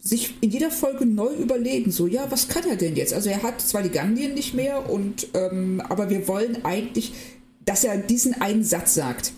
sich 0.09 0.35
in 0.40 0.51
jeder 0.51 0.71
Folge 0.71 1.05
neu 1.07 1.35
überlegen, 1.35 1.90
so, 1.90 2.07
ja, 2.07 2.31
was 2.31 2.49
kann 2.49 2.64
er 2.68 2.77
denn 2.77 2.97
jetzt? 2.97 3.12
Also 3.12 3.29
er 3.29 3.42
hat 3.42 3.61
zwar 3.61 3.83
die 3.83 3.90
Ganglien 3.90 4.35
nicht 4.35 4.55
mehr, 4.55 4.88
und, 4.90 5.29
ähm, 5.35 5.83
aber 5.88 6.11
wir 6.11 6.27
wollen 6.27 6.64
eigentlich, 6.64 7.12
dass 7.64 7.85
er 7.85 7.99
diesen 7.99 8.40
einen 8.40 8.64
Satz 8.64 8.94
sagt. 8.94 9.33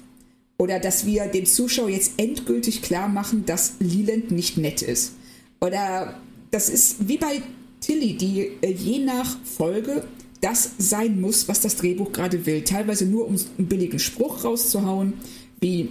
Oder 0.58 0.78
dass 0.78 1.06
wir 1.06 1.26
dem 1.26 1.46
Zuschauer 1.46 1.88
jetzt 1.88 2.12
endgültig 2.18 2.82
klar 2.82 3.08
machen, 3.08 3.44
dass 3.46 3.74
Leland 3.80 4.30
nicht 4.30 4.58
nett 4.58 4.82
ist. 4.82 5.14
Oder 5.60 6.20
das 6.50 6.68
ist 6.68 7.08
wie 7.08 7.16
bei 7.16 7.42
Tilly, 7.80 8.14
die 8.14 8.50
äh, 8.60 8.70
je 8.70 8.98
nach 8.98 9.38
Folge 9.44 10.04
das 10.40 10.70
sein 10.78 11.20
muss, 11.20 11.48
was 11.48 11.60
das 11.60 11.76
Drehbuch 11.76 12.12
gerade 12.12 12.46
will. 12.46 12.62
Teilweise 12.62 13.06
nur, 13.06 13.26
um 13.26 13.36
einen 13.58 13.68
billigen 13.68 13.98
Spruch 13.98 14.44
rauszuhauen, 14.44 15.14
wie 15.60 15.90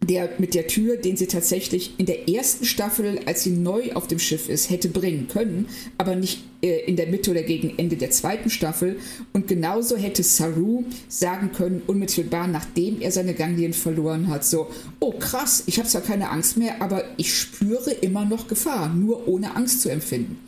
der 0.00 0.30
mit 0.38 0.54
der 0.54 0.68
Tür, 0.68 0.96
den 0.96 1.16
sie 1.16 1.26
tatsächlich 1.26 1.94
in 1.98 2.06
der 2.06 2.28
ersten 2.28 2.64
Staffel, 2.64 3.20
als 3.26 3.42
sie 3.42 3.50
neu 3.50 3.92
auf 3.92 4.06
dem 4.06 4.18
Schiff 4.18 4.48
ist, 4.48 4.70
hätte 4.70 4.88
bringen 4.88 5.26
können, 5.28 5.68
aber 5.98 6.14
nicht 6.14 6.44
äh, 6.62 6.84
in 6.86 6.96
der 6.96 7.08
Mitte 7.08 7.32
oder 7.32 7.42
gegen 7.42 7.78
Ende 7.78 7.96
der 7.96 8.10
zweiten 8.10 8.48
Staffel. 8.48 8.98
Und 9.32 9.48
genauso 9.48 9.96
hätte 9.96 10.22
Saru 10.22 10.84
sagen 11.08 11.50
können, 11.52 11.82
unmittelbar 11.86 12.46
nachdem 12.46 13.00
er 13.00 13.10
seine 13.10 13.34
Ganglien 13.34 13.72
verloren 13.72 14.28
hat, 14.28 14.44
so, 14.44 14.68
oh 15.00 15.12
krass, 15.12 15.64
ich 15.66 15.78
habe 15.78 15.88
zwar 15.88 16.02
keine 16.02 16.30
Angst 16.30 16.56
mehr, 16.56 16.80
aber 16.80 17.04
ich 17.16 17.36
spüre 17.36 17.90
immer 17.90 18.24
noch 18.24 18.46
Gefahr, 18.46 18.94
nur 18.94 19.26
ohne 19.26 19.56
Angst 19.56 19.82
zu 19.82 19.88
empfinden. 19.88 20.38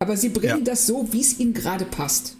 Aber 0.00 0.16
sie 0.16 0.28
bringen 0.28 0.58
ja. 0.58 0.64
das 0.64 0.86
so, 0.86 1.08
wie 1.12 1.20
es 1.20 1.38
ihnen 1.38 1.54
gerade 1.54 1.84
passt. 1.84 2.37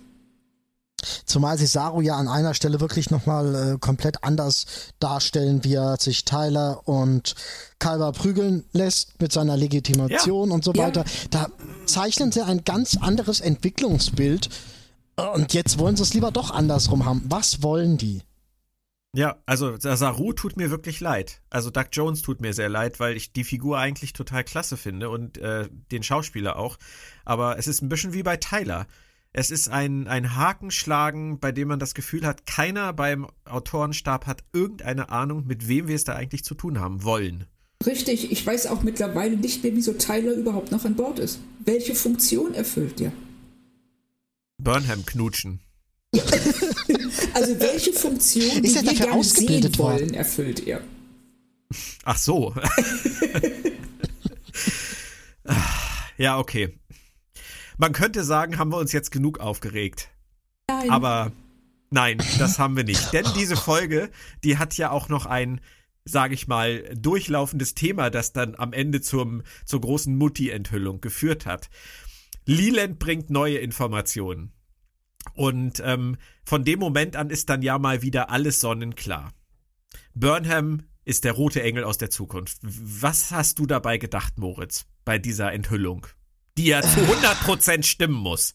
Zumal 1.27 1.57
sie 1.59 1.67
Saru 1.67 2.01
ja 2.01 2.17
an 2.17 2.27
einer 2.29 2.55
Stelle 2.55 2.81
wirklich 2.81 3.11
nochmal 3.11 3.75
äh, 3.75 3.79
komplett 3.79 4.25
anders 4.25 4.67
darstellen, 4.99 5.63
wie 5.65 5.75
er 5.75 5.97
sich 5.99 6.25
Tyler 6.25 6.87
und 6.89 7.35
Kalber 7.79 8.13
prügeln 8.13 8.65
lässt 8.73 9.21
mit 9.21 9.33
seiner 9.33 9.57
Legitimation 9.57 10.49
Ja. 10.49 10.55
und 10.55 10.65
so 10.65 10.73
Ja. 10.73 10.85
weiter. 10.87 11.05
Da 11.31 11.47
zeichnen 11.87 12.33
sie 12.33 12.43
ein 12.45 12.65
ganz 12.65 12.97
anderes 12.97 13.41
Entwicklungsbild. 13.41 14.49
Und 15.35 15.53
jetzt 15.53 15.79
wollen 15.79 15.97
sie 15.97 16.03
es 16.05 16.15
lieber 16.15 16.31
doch 16.31 16.51
andersrum 16.53 17.05
haben. 17.05 17.23
Was 17.29 17.63
wollen 17.63 17.97
die? 17.99 18.23
Ja, 19.15 19.37
also 19.47 19.75
Saru 19.79 20.33
tut 20.33 20.57
mir 20.57 20.71
wirklich 20.71 21.01
leid. 21.01 21.41
Also 21.51 21.71
Doug 21.71 21.87
Jones 21.93 22.23
tut 22.23 22.41
mir 22.41 22.53
sehr 22.53 22.69
leid, 22.69 23.01
weil 23.01 23.17
ich 23.17 23.33
die 23.33 23.43
Figur 23.43 23.79
eigentlich 23.79 24.13
total 24.13 24.45
klasse 24.45 24.77
finde 24.77 25.09
und 25.11 25.39
äh, 25.39 25.69
den 25.91 26.03
Schauspieler 26.03 26.57
auch. 26.57 26.77
Aber 27.25 27.59
es 27.59 27.67
ist 27.67 27.83
ein 27.83 27.89
bisschen 27.89 28.13
wie 28.13 28.23
bei 28.23 28.37
Tyler. 28.37 28.87
Es 29.33 29.51
ist 29.51 29.69
ein, 29.69 30.09
ein 30.09 30.37
Hakenschlagen, 30.37 31.39
bei 31.39 31.53
dem 31.53 31.69
man 31.69 31.79
das 31.79 31.95
Gefühl 31.95 32.27
hat, 32.27 32.47
keiner 32.47 32.93
beim 32.93 33.27
Autorenstab 33.45 34.27
hat 34.27 34.43
irgendeine 34.53 35.11
Ahnung, 35.11 35.47
mit 35.47 35.69
wem 35.69 35.87
wir 35.87 35.97
es 35.97 36.05
da 36.05 36.15
eigentlich 36.15 36.45
zu 36.45 36.55
tun 36.55 36.81
haben 36.81 37.05
wollen. 37.05 37.45
Richtig, 37.87 38.33
ich 38.33 38.45
weiß 38.45 38.67
auch 38.67 38.83
mittlerweile 38.83 39.37
nicht 39.37 39.63
mehr, 39.63 39.75
wieso 39.77 39.93
Tyler 39.93 40.33
überhaupt 40.33 40.73
noch 40.73 40.85
an 40.85 40.97
Bord 40.97 41.19
ist. 41.19 41.39
Welche 41.65 41.95
Funktion 41.95 42.55
erfüllt 42.55 42.99
der? 43.01 43.13
Burnham 44.59 45.05
knutschen. 45.07 45.61
Also 47.35 47.61
welche 47.61 47.93
Funktion, 47.93 48.63
die 48.63 48.69
Ist 48.69 48.77
er 48.77 48.83
wir 48.83 48.91
dafür 48.91 49.07
gerne 49.07 49.19
ausgebildet 49.21 49.79
wollen, 49.79 50.01
worden? 50.01 50.15
erfüllt 50.15 50.67
er. 50.67 50.81
Ach 52.05 52.17
so. 52.17 52.55
ja, 56.17 56.39
okay. 56.39 56.79
Man 57.79 57.93
könnte 57.93 58.25
sagen, 58.25 58.59
haben 58.59 58.73
wir 58.73 58.79
uns 58.79 58.93
jetzt 58.93 59.13
genug 59.13 59.39
aufgeregt. 59.39 60.11
Nein. 60.69 60.91
Aber 60.91 61.33
nein, 61.91 62.19
das 62.39 62.59
haben 62.59 62.77
wir 62.77 62.83
nicht. 62.83 63.13
Denn 63.13 63.25
diese 63.37 63.57
Folge, 63.57 64.11
die 64.43 64.59
hat 64.59 64.77
ja 64.77 64.91
auch 64.91 65.09
noch 65.09 65.27
ein, 65.27 65.61
sage 66.05 66.35
ich 66.35 66.49
mal, 66.49 66.83
durchlaufendes 66.97 67.75
Thema, 67.75 68.11
das 68.11 68.33
dann 68.33 68.57
am 68.57 68.73
Ende 68.73 69.01
zum, 69.01 69.43
zur 69.65 69.81
großen 69.81 70.17
Mutti-Enthüllung 70.17 71.01
geführt 71.01 71.47
hat. 71.47 71.71
Leland 72.45 72.99
bringt 72.99 73.31
neue 73.31 73.59
Informationen. 73.59 74.53
Und 75.35 75.81
ähm, 75.85 76.17
von 76.45 76.65
dem 76.65 76.81
Moment 76.81 77.15
an 77.15 77.31
ist 77.31 77.49
dann 77.49 77.63
ja 77.63 77.79
mal 77.79 78.03
wieder 78.03 78.31
alles 78.31 78.61
sonnenklar. 78.61 79.33
Burnham 80.15 80.83
ist 81.05 81.25
der 81.25 81.33
rote 81.33 81.63
Engel 81.63 81.85
aus 81.85 81.97
der 81.99 82.11
Zukunft. 82.11 82.59
Was 82.63 83.31
hast 83.31 83.61
du 83.61 83.67
dabei 83.67 83.99
gedacht, 83.99 84.37
Moritz, 84.39 84.87
bei 85.05 85.19
dieser 85.19 85.53
Enthüllung? 85.53 86.07
Die 86.59 86.67
ja 86.67 86.83
zu 86.83 87.01
100% 87.01 87.85
stimmen 87.85 88.17
muss. 88.21 88.55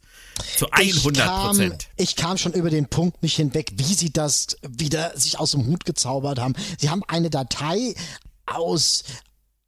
Zu 0.58 0.68
100%. 0.68 0.82
Ich 0.84 1.13
kam, 1.13 1.78
ich 1.96 2.16
kam 2.16 2.38
schon 2.38 2.54
über 2.54 2.70
den 2.70 2.88
Punkt 2.88 3.24
nicht 3.24 3.38
hinweg, 3.38 3.72
wie 3.78 3.94
sie 3.94 4.12
das 4.12 4.58
wieder 4.62 5.18
sich 5.18 5.39
aus 5.39 5.52
dem 5.52 5.66
Hut 5.68 5.86
gezaubert 5.86 6.38
haben. 6.38 6.54
Sie 6.78 6.89
haben 6.89 7.04
eine 7.08 7.30
Datei 7.30 7.96
aus 8.46 9.04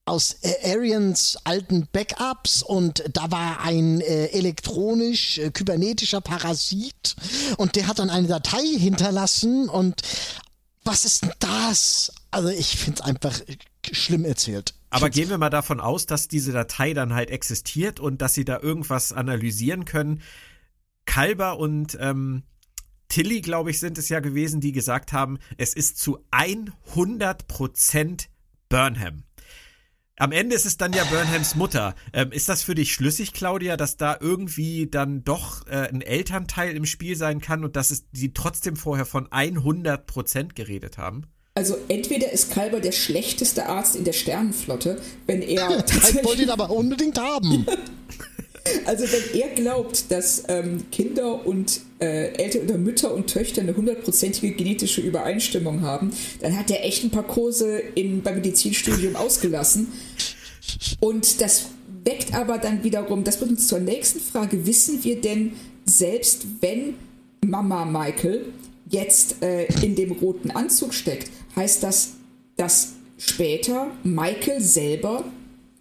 aus 0.07 0.35
Arians 0.63 1.35
alten 1.45 1.87
Backups 1.91 2.61
und 2.61 3.03
da 3.11 3.31
war 3.31 3.61
ein 3.61 4.01
äh, 4.01 4.27
elektronisch 4.27 5.39
äh, 5.39 5.49
kybernetischer 5.49 6.21
Parasit 6.21 7.15
und 7.57 7.75
der 7.75 7.87
hat 7.87 7.97
dann 7.97 8.11
eine 8.11 8.27
Datei 8.27 8.63
hinterlassen 8.77 9.67
und 9.67 10.03
was 10.85 11.03
ist 11.03 11.23
denn 11.23 11.33
das? 11.39 12.13
Also 12.31 12.49
ich 12.49 12.77
finde 12.77 13.01
es 13.01 13.05
einfach 13.05 13.41
schlimm 13.91 14.23
erzählt. 14.23 14.75
Aber 14.89 15.09
gehen 15.09 15.29
wir 15.29 15.37
mal 15.37 15.49
davon 15.49 15.81
aus, 15.81 16.05
dass 16.05 16.27
diese 16.29 16.53
Datei 16.53 16.93
dann 16.93 17.13
halt 17.13 17.29
existiert 17.29 17.99
und 17.99 18.21
dass 18.21 18.33
sie 18.33 18.45
da 18.45 18.59
irgendwas 18.59 19.11
analysieren 19.11 19.83
können. 19.83 20.21
Kalber 21.05 21.59
und 21.59 21.97
ähm, 21.99 22.43
Tilly, 23.09 23.41
glaube 23.41 23.71
ich, 23.71 23.79
sind 23.79 23.97
es 23.97 24.09
ja 24.09 24.19
gewesen, 24.19 24.61
die 24.61 24.71
gesagt 24.71 25.11
haben, 25.11 25.37
es 25.57 25.73
ist 25.73 25.97
zu 25.97 26.19
100% 26.31 28.27
Burnham. 28.69 29.23
Am 30.17 30.31
Ende 30.31 30.55
ist 30.55 30.65
es 30.65 30.77
dann 30.77 30.93
ja 30.93 31.03
Burnhams 31.03 31.55
Mutter. 31.55 31.93
Ähm, 32.13 32.31
ist 32.31 32.47
das 32.47 32.63
für 32.63 32.73
dich 32.73 32.93
schlüssig, 32.93 33.33
Claudia, 33.33 33.75
dass 33.75 33.97
da 33.97 34.17
irgendwie 34.17 34.87
dann 34.87 35.25
doch 35.25 35.67
äh, 35.67 35.89
ein 35.89 36.01
Elternteil 36.01 36.73
im 36.73 36.85
Spiel 36.85 37.17
sein 37.17 37.41
kann 37.41 37.65
und 37.65 37.75
dass 37.75 37.91
es 37.91 38.05
die 38.11 38.33
trotzdem 38.33 38.77
vorher 38.77 39.05
von 39.05 39.27
100% 39.27 40.53
geredet 40.53 40.97
haben? 40.97 41.23
Also 41.53 41.77
entweder 41.89 42.31
ist 42.31 42.51
Kalber 42.51 42.79
der 42.79 42.93
schlechteste 42.93 43.65
Arzt 43.65 43.97
in 43.97 44.05
der 44.05 44.13
Sternenflotte, 44.13 45.01
wenn 45.25 45.41
er 45.41 45.83
Ich 46.09 46.23
wollte 46.23 46.43
ihn 46.43 46.49
aber 46.49 46.69
unbedingt 46.69 47.19
haben. 47.19 47.65
also 48.85 49.05
wenn 49.05 49.41
er 49.41 49.49
glaubt, 49.49 50.11
dass 50.11 50.43
ähm, 50.47 50.85
Kinder 50.91 51.45
und 51.45 51.81
äh, 51.99 52.33
Eltern 52.33 52.63
oder 52.63 52.77
Mütter 52.77 53.13
und 53.13 53.27
Töchter 53.27 53.61
eine 53.61 53.75
hundertprozentige 53.75 54.53
genetische 54.53 55.01
Übereinstimmung 55.01 55.81
haben, 55.81 56.11
dann 56.41 56.57
hat 56.57 56.71
er 56.71 56.83
echt 56.83 57.03
ein 57.03 57.11
paar 57.11 57.27
Kurse 57.27 57.77
in, 57.77 58.21
beim 58.21 58.35
Medizinstudium 58.35 59.15
ausgelassen. 59.15 59.87
Und 60.99 61.41
das 61.41 61.67
weckt 62.03 62.33
aber 62.33 62.57
dann 62.57 62.83
wiederum, 62.83 63.23
das 63.23 63.37
bringt 63.37 63.51
uns 63.51 63.67
zur 63.67 63.79
nächsten 63.79 64.19
Frage, 64.19 64.65
wissen 64.65 65.03
wir 65.03 65.21
denn, 65.21 65.53
selbst 65.85 66.45
wenn 66.61 66.95
Mama 67.45 67.85
Michael 67.85 68.45
jetzt 68.89 69.41
äh, 69.43 69.65
in 69.83 69.95
dem 69.95 70.11
roten 70.11 70.51
Anzug 70.51 70.93
steckt, 70.93 71.29
heißt 71.55 71.83
das, 71.83 72.13
dass 72.57 72.93
später 73.17 73.91
Michael 74.03 74.61
selber 74.61 75.23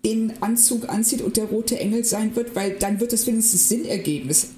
den 0.05 0.33
Anzug 0.43 0.89
anzieht 0.89 1.23
und 1.23 1.37
der 1.37 1.45
rote 1.47 1.79
Engel 1.79 2.05
sein 2.05 2.35
wird, 2.37 2.55
weil 2.55 2.73
dann 2.79 3.01
wird 3.01 3.13
das 3.13 3.27
wenigstens 3.27 3.69
Sinn 3.69 3.85
ergeben. 3.85 4.29
Das- 4.29 4.49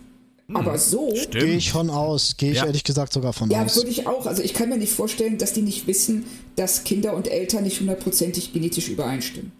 Aber 0.52 0.78
so, 0.78 1.12
Gehe 1.30 1.56
ich 1.56 1.72
von 1.72 1.90
aus. 1.90 2.36
Gehe 2.36 2.52
ich 2.52 2.58
Ja. 2.58 2.66
ehrlich 2.66 2.84
gesagt 2.84 3.12
sogar 3.12 3.32
von 3.32 3.50
ja, 3.50 3.64
aus. 3.64 3.76
würde 3.76 3.90
ich 3.90 4.06
auch. 4.06 4.26
Also 4.26 4.42
ich 4.42 4.54
kann 4.54 4.68
mir 4.68 4.78
nicht 4.78 4.92
vorstellen, 4.92 5.38
dass 5.38 5.52
die 5.52 5.62
nicht 5.62 5.86
wissen, 5.88 6.24
dass 6.54 6.84
Kinder 6.84 7.14
und 7.16 7.26
Eltern 7.28 7.64
nicht 7.64 7.80
hundertprozentig 7.80 8.52
genetisch 8.52 8.88
übereinstimmen. 8.88 9.50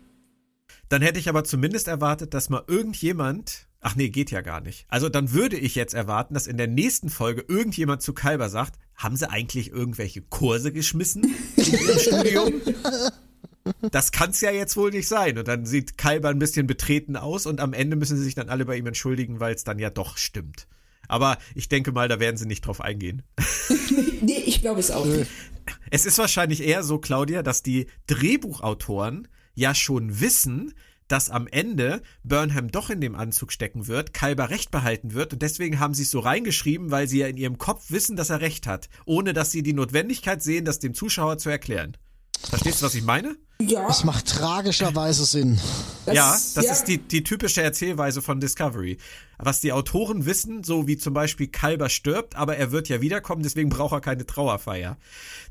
Dann 0.89 1.03
hätte 1.03 1.19
ich 1.19 1.29
aber 1.29 1.43
zumindest 1.43 1.89
erwartet, 1.89 2.33
dass 2.35 2.49
mal 2.51 2.63
irgendjemand. 2.69 3.67
Ach 3.81 3.97
nee, 3.97 4.09
geht 4.09 4.31
ja 4.31 4.41
gar 4.41 4.61
nicht. 4.61 4.87
Also 4.89 5.09
dann 5.09 5.33
würde 5.33 5.57
ich 5.57 5.75
jetzt 5.75 5.95
erwarten, 5.95 6.35
dass 6.35 6.47
in 6.47 6.57
der 6.57 6.69
nächsten 6.69 7.09
Folge 7.09 7.45
irgendjemand 7.49 8.03
zu 8.03 8.13
Kalber 8.13 8.49
sagt, 8.49 8.79
haben 8.95 9.17
sie 9.17 9.29
eigentlich 9.29 9.71
irgendwelche 9.71 10.23
Kurse 10.23 10.73
geschmissen 10.73 11.35
in 11.57 11.65
ihrem 11.65 11.99
Studium? 11.99 12.53
Das 13.91 14.13
kann's 14.13 14.41
ja 14.41 14.51
jetzt 14.51 14.77
wohl 14.77 14.91
nicht 14.91 15.09
sein. 15.09 15.39
Und 15.39 15.49
dann 15.49 15.67
sieht 15.67 15.99
Kalber 15.99 16.29
ein 16.29 16.39
bisschen 16.39 16.67
betreten 16.67 17.17
aus 17.17 17.47
und 17.47 17.61
am 17.61 17.73
Ende 17.73 17.97
müssen 17.97 18.17
sie 18.17 18.25
sich 18.25 18.35
dann 18.35 18.49
alle 18.49 18.65
bei 18.65 18.77
ihm 18.77 18.87
entschuldigen, 18.87 19.41
weil 19.41 19.55
es 19.55 19.65
dann 19.65 19.79
ja 19.79 19.91
doch 19.91 20.17
stimmt. 20.17 20.67
Aber 21.09 21.39
ich 21.55 21.69
denke 21.69 21.93
mal, 21.93 22.09
da 22.09 22.21
werden 22.21 22.37
sie 22.37 22.47
nicht 22.47 22.67
drauf 22.67 22.81
eingehen. 22.81 23.23
Nee, 24.23 24.43
ich 24.47 24.61
glaube 24.61 24.81
es 24.81 24.91
auch 24.91 25.05
nicht. 25.05 25.31
Es 25.91 26.07
ist 26.07 26.19
wahrscheinlich 26.19 26.63
eher 26.63 26.83
so, 26.83 26.99
Claudia, 26.99 27.43
dass 27.43 27.63
die 27.63 27.87
Drehbuchautoren 28.07 29.29
ja 29.55 29.75
schon 29.75 30.21
wissen, 30.21 30.73
dass 31.09 31.31
am 31.31 31.47
Ende 31.47 32.03
Burnham 32.25 32.71
doch 32.71 32.91
in 32.91 33.01
dem 33.01 33.15
Anzug 33.15 33.53
stecken 33.53 33.87
wird, 33.87 34.13
Kalber 34.13 34.51
recht 34.51 34.71
behalten 34.71 35.15
wird 35.15 35.33
und 35.33 35.43
deswegen 35.43 35.79
haben 35.79 35.95
sie 35.95 36.03
es 36.03 36.11
so 36.11 36.21
reingeschrieben, 36.21 36.91
weil 36.91 37.09
sie 37.09 37.19
ja 37.19 37.29
in 37.29 37.37
ihrem 37.37 37.59
Kopf 37.59 37.91
wissen, 37.91 38.17
dass 38.17 38.31
er 38.31 38.41
recht 38.41 38.67
hat, 38.67 38.89
ohne 39.05 39.33
dass 39.33 39.53
sie 39.53 39.63
die 39.63 39.75
Notwendigkeit 39.75 40.43
sehen, 40.43 40.65
das 40.65 40.79
dem 40.79 40.95
Zuschauer 40.95 41.39
zu 41.39 41.49
erklären. 41.51 41.97
Verstehst 42.49 42.81
du, 42.81 42.87
was 42.87 42.95
ich 42.95 43.03
meine? 43.03 43.37
Ja, 43.61 43.87
Das 43.87 44.05
macht 44.05 44.27
tragischerweise 44.29 45.25
Sinn. 45.25 45.59
das, 46.05 46.15
ja, 46.15 46.39
das 46.55 46.65
ist 46.71 46.85
die, 46.85 46.99
die 46.99 47.25
typische 47.25 47.63
Erzählweise 47.63 48.21
von 48.21 48.39
Discovery. 48.39 48.99
Was 49.39 49.61
die 49.61 49.73
Autoren 49.73 50.27
wissen, 50.27 50.63
so 50.63 50.87
wie 50.87 50.99
zum 50.99 51.15
Beispiel 51.15 51.49
Kalber 51.49 51.89
stirbt, 51.89 52.37
aber 52.37 52.57
er 52.57 52.71
wird 52.71 52.89
ja 52.89 53.01
wiederkommen, 53.01 53.43
deswegen 53.43 53.71
braucht 53.71 53.93
er 53.93 54.01
keine 54.01 54.27
Trauerfeier. 54.27 54.99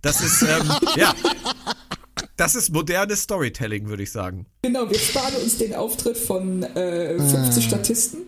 Das 0.02 0.21
ist, 0.21 0.43
ähm, 0.43 0.71
ja, 0.95 1.13
das 2.38 2.54
ist 2.56 2.71
modernes 2.71 3.24
Storytelling, 3.24 3.88
würde 3.88 4.04
ich 4.04 4.12
sagen. 4.12 4.45
Genau, 4.62 4.89
wir 4.89 5.00
sparen 5.00 5.36
uns 5.43 5.58
den 5.58 5.74
Auftritt 5.74 6.17
von 6.17 6.63
äh, 6.63 7.17
50 7.17 7.65
Statisten. 7.65 8.19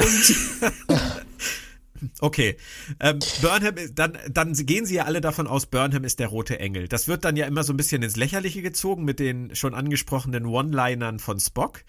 Und 0.00 0.36
Okay, 2.22 2.56
ähm, 3.00 3.18
Burnham, 3.40 3.74
dann, 3.96 4.16
dann 4.30 4.52
gehen 4.52 4.86
sie 4.86 4.94
ja 4.94 5.06
alle 5.06 5.20
davon 5.20 5.48
aus, 5.48 5.66
Burnham 5.66 6.04
ist 6.04 6.20
der 6.20 6.28
rote 6.28 6.60
Engel. 6.60 6.86
Das 6.86 7.08
wird 7.08 7.24
dann 7.24 7.34
ja 7.34 7.46
immer 7.46 7.64
so 7.64 7.72
ein 7.72 7.76
bisschen 7.76 8.04
ins 8.04 8.14
Lächerliche 8.14 8.62
gezogen 8.62 9.04
mit 9.04 9.18
den 9.18 9.56
schon 9.56 9.74
angesprochenen 9.74 10.46
One-Linern 10.46 11.18
von 11.18 11.40
Spock. 11.40 11.82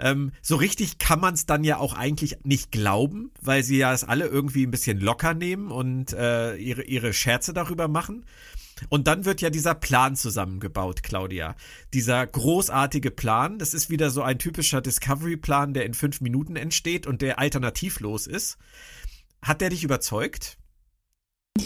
Ähm, 0.00 0.32
so 0.42 0.56
richtig 0.56 0.98
kann 0.98 1.20
man 1.20 1.34
es 1.34 1.46
dann 1.46 1.62
ja 1.62 1.78
auch 1.78 1.92
eigentlich 1.92 2.38
nicht 2.42 2.72
glauben, 2.72 3.30
weil 3.40 3.62
sie 3.62 3.78
ja 3.78 3.92
es 3.92 4.02
alle 4.02 4.26
irgendwie 4.26 4.66
ein 4.66 4.72
bisschen 4.72 4.98
locker 4.98 5.32
nehmen 5.32 5.70
und 5.70 6.12
äh, 6.12 6.56
ihre, 6.56 6.82
ihre 6.82 7.12
Scherze 7.12 7.52
darüber 7.52 7.86
machen. 7.86 8.24
Und 8.88 9.06
dann 9.06 9.24
wird 9.24 9.40
ja 9.40 9.50
dieser 9.50 9.74
Plan 9.74 10.16
zusammengebaut, 10.16 11.04
Claudia. 11.04 11.54
Dieser 11.94 12.26
großartige 12.26 13.12
Plan, 13.12 13.58
das 13.58 13.74
ist 13.74 13.90
wieder 13.90 14.10
so 14.10 14.22
ein 14.22 14.40
typischer 14.40 14.80
Discovery-Plan, 14.80 15.72
der 15.72 15.86
in 15.86 15.94
fünf 15.94 16.20
Minuten 16.20 16.56
entsteht 16.56 17.06
und 17.06 17.22
der 17.22 17.38
alternativlos 17.38 18.26
ist. 18.26 18.58
Hat 19.42 19.60
der 19.60 19.70
dich 19.70 19.84
überzeugt? 19.84 20.58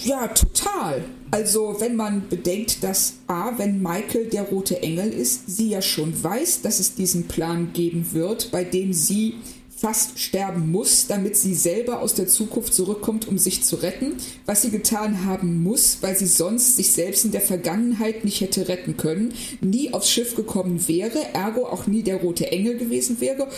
ja, 0.04 0.28
total. 0.28 1.04
Also, 1.30 1.76
wenn 1.78 1.96
man 1.96 2.28
bedenkt, 2.28 2.82
dass 2.82 3.14
A, 3.26 3.58
wenn 3.58 3.82
Michael 3.82 4.26
der 4.26 4.42
rote 4.44 4.82
Engel 4.82 5.12
ist, 5.12 5.56
sie 5.56 5.70
ja 5.70 5.82
schon 5.82 6.22
weiß, 6.22 6.62
dass 6.62 6.80
es 6.80 6.94
diesen 6.94 7.28
Plan 7.28 7.72
geben 7.72 8.12
wird, 8.12 8.50
bei 8.50 8.64
dem 8.64 8.92
sie 8.92 9.34
fast 9.74 10.18
sterben 10.18 10.70
muss, 10.70 11.08
damit 11.08 11.36
sie 11.36 11.54
selber 11.54 12.00
aus 12.00 12.14
der 12.14 12.28
Zukunft 12.28 12.72
zurückkommt, 12.72 13.26
um 13.26 13.36
sich 13.36 13.64
zu 13.64 13.76
retten, 13.76 14.14
was 14.46 14.62
sie 14.62 14.70
getan 14.70 15.24
haben 15.24 15.62
muss, 15.62 15.98
weil 16.02 16.16
sie 16.16 16.26
sonst 16.26 16.76
sich 16.76 16.92
selbst 16.92 17.24
in 17.24 17.32
der 17.32 17.40
Vergangenheit 17.40 18.24
nicht 18.24 18.40
hätte 18.40 18.68
retten 18.68 18.96
können, 18.96 19.34
nie 19.60 19.92
aufs 19.92 20.10
Schiff 20.10 20.36
gekommen 20.36 20.86
wäre, 20.86 21.18
ergo 21.34 21.66
auch 21.66 21.88
nie 21.88 22.04
der 22.04 22.16
rote 22.16 22.52
Engel 22.52 22.76
gewesen 22.76 23.20
wäre. 23.20 23.48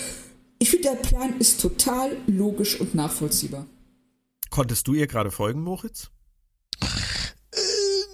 Ich 0.59 0.71
finde, 0.71 0.89
der 0.89 0.97
Plan 0.97 1.35
ist 1.41 1.61
total 1.61 2.17
logisch 2.27 2.81
und 2.81 2.95
nachvollziehbar. 2.95 3.67
Konntest 4.55 4.87
du 4.87 4.95
ihr 4.95 5.09
gerade 5.09 5.33
folgen, 5.33 5.63
Moritz? 5.63 6.13
Äh, 6.81 7.57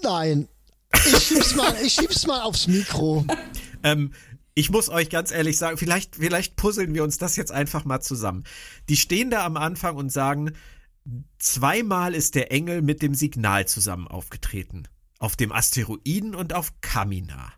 nein. 0.03 0.48
Ich 0.94 1.18
schieb's 1.18 1.55
mal, 1.55 1.76
ich 1.85 1.92
schieb's 1.92 2.26
mal 2.26 2.40
aufs 2.40 2.66
Mikro. 2.66 3.26
ähm, 3.83 4.14
ich 4.55 4.70
muss 4.70 4.88
euch 4.88 5.11
ganz 5.11 5.33
ehrlich 5.33 5.59
sagen, 5.59 5.76
vielleicht, 5.76 6.16
vielleicht 6.16 6.57
puzzeln 6.57 6.94
wir 6.94 7.05
uns 7.05 7.18
das 7.18 7.37
jetzt 7.37 7.53
einfach 7.53 7.85
mal 7.85 8.00
zusammen. 8.00 8.44
Die 8.88 8.96
stehen 8.96 9.29
da 9.29 9.44
am 9.44 9.59
Anfang 9.59 9.96
und 9.96 10.11
sagen, 10.11 10.53
zweimal 11.38 12.14
ist 12.14 12.35
der 12.37 12.50
Engel 12.50 12.81
mit 12.81 13.03
dem 13.03 13.14
Signal 13.14 13.68
zusammen 13.68 14.09
aufgetreten. 14.09 14.88
Auf 15.18 15.37
dem 15.37 15.53
Asteroiden 15.53 16.35
und 16.35 16.55
auf 16.55 16.72
Kamina. 16.81 17.53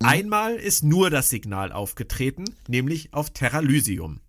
Mhm. 0.00 0.06
Einmal 0.06 0.54
ist 0.54 0.84
nur 0.84 1.10
das 1.10 1.28
Signal 1.28 1.72
aufgetreten, 1.72 2.44
nämlich 2.68 3.14
auf 3.14 3.30
Terralysium. 3.30 4.20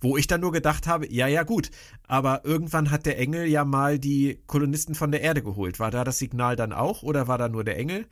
Wo 0.00 0.16
ich 0.16 0.26
dann 0.26 0.40
nur 0.40 0.52
gedacht 0.52 0.86
habe, 0.86 1.12
ja, 1.12 1.26
ja, 1.26 1.42
gut, 1.42 1.70
aber 2.06 2.44
irgendwann 2.44 2.90
hat 2.90 3.06
der 3.06 3.18
Engel 3.18 3.46
ja 3.46 3.64
mal 3.64 3.98
die 3.98 4.42
Kolonisten 4.46 4.94
von 4.94 5.12
der 5.12 5.20
Erde 5.20 5.42
geholt. 5.42 5.78
War 5.78 5.90
da 5.90 6.04
das 6.04 6.18
Signal 6.18 6.56
dann 6.56 6.72
auch 6.72 7.02
oder 7.02 7.28
war 7.28 7.38
da 7.38 7.48
nur 7.48 7.64
der 7.64 7.76
Engel? 7.76 8.06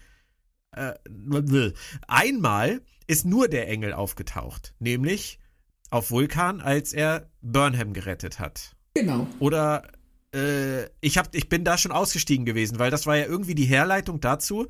Äh, 0.72 0.92
einmal 2.06 2.82
ist 3.06 3.24
nur 3.24 3.48
der 3.48 3.68
Engel 3.68 3.94
aufgetaucht, 3.94 4.74
nämlich 4.78 5.38
auf 5.90 6.10
Vulkan, 6.10 6.60
als 6.60 6.92
er 6.92 7.30
Burnham 7.40 7.94
gerettet 7.94 8.38
hat. 8.38 8.76
Genau. 8.94 9.26
Oder 9.38 9.84
äh, 10.34 10.84
ich, 11.00 11.16
hab, 11.16 11.34
ich 11.34 11.48
bin 11.48 11.64
da 11.64 11.78
schon 11.78 11.92
ausgestiegen 11.92 12.44
gewesen, 12.44 12.78
weil 12.78 12.90
das 12.90 13.06
war 13.06 13.16
ja 13.16 13.24
irgendwie 13.24 13.54
die 13.54 13.64
Herleitung 13.64 14.20
dazu, 14.20 14.66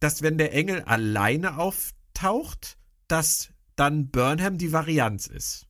dass 0.00 0.22
wenn 0.22 0.38
der 0.38 0.54
Engel 0.54 0.82
alleine 0.82 1.58
auftaucht, 1.58 2.78
dass 3.08 3.50
dann 3.76 4.10
Burnham 4.10 4.58
die 4.58 4.72
Varianz 4.72 5.26
ist. 5.26 5.66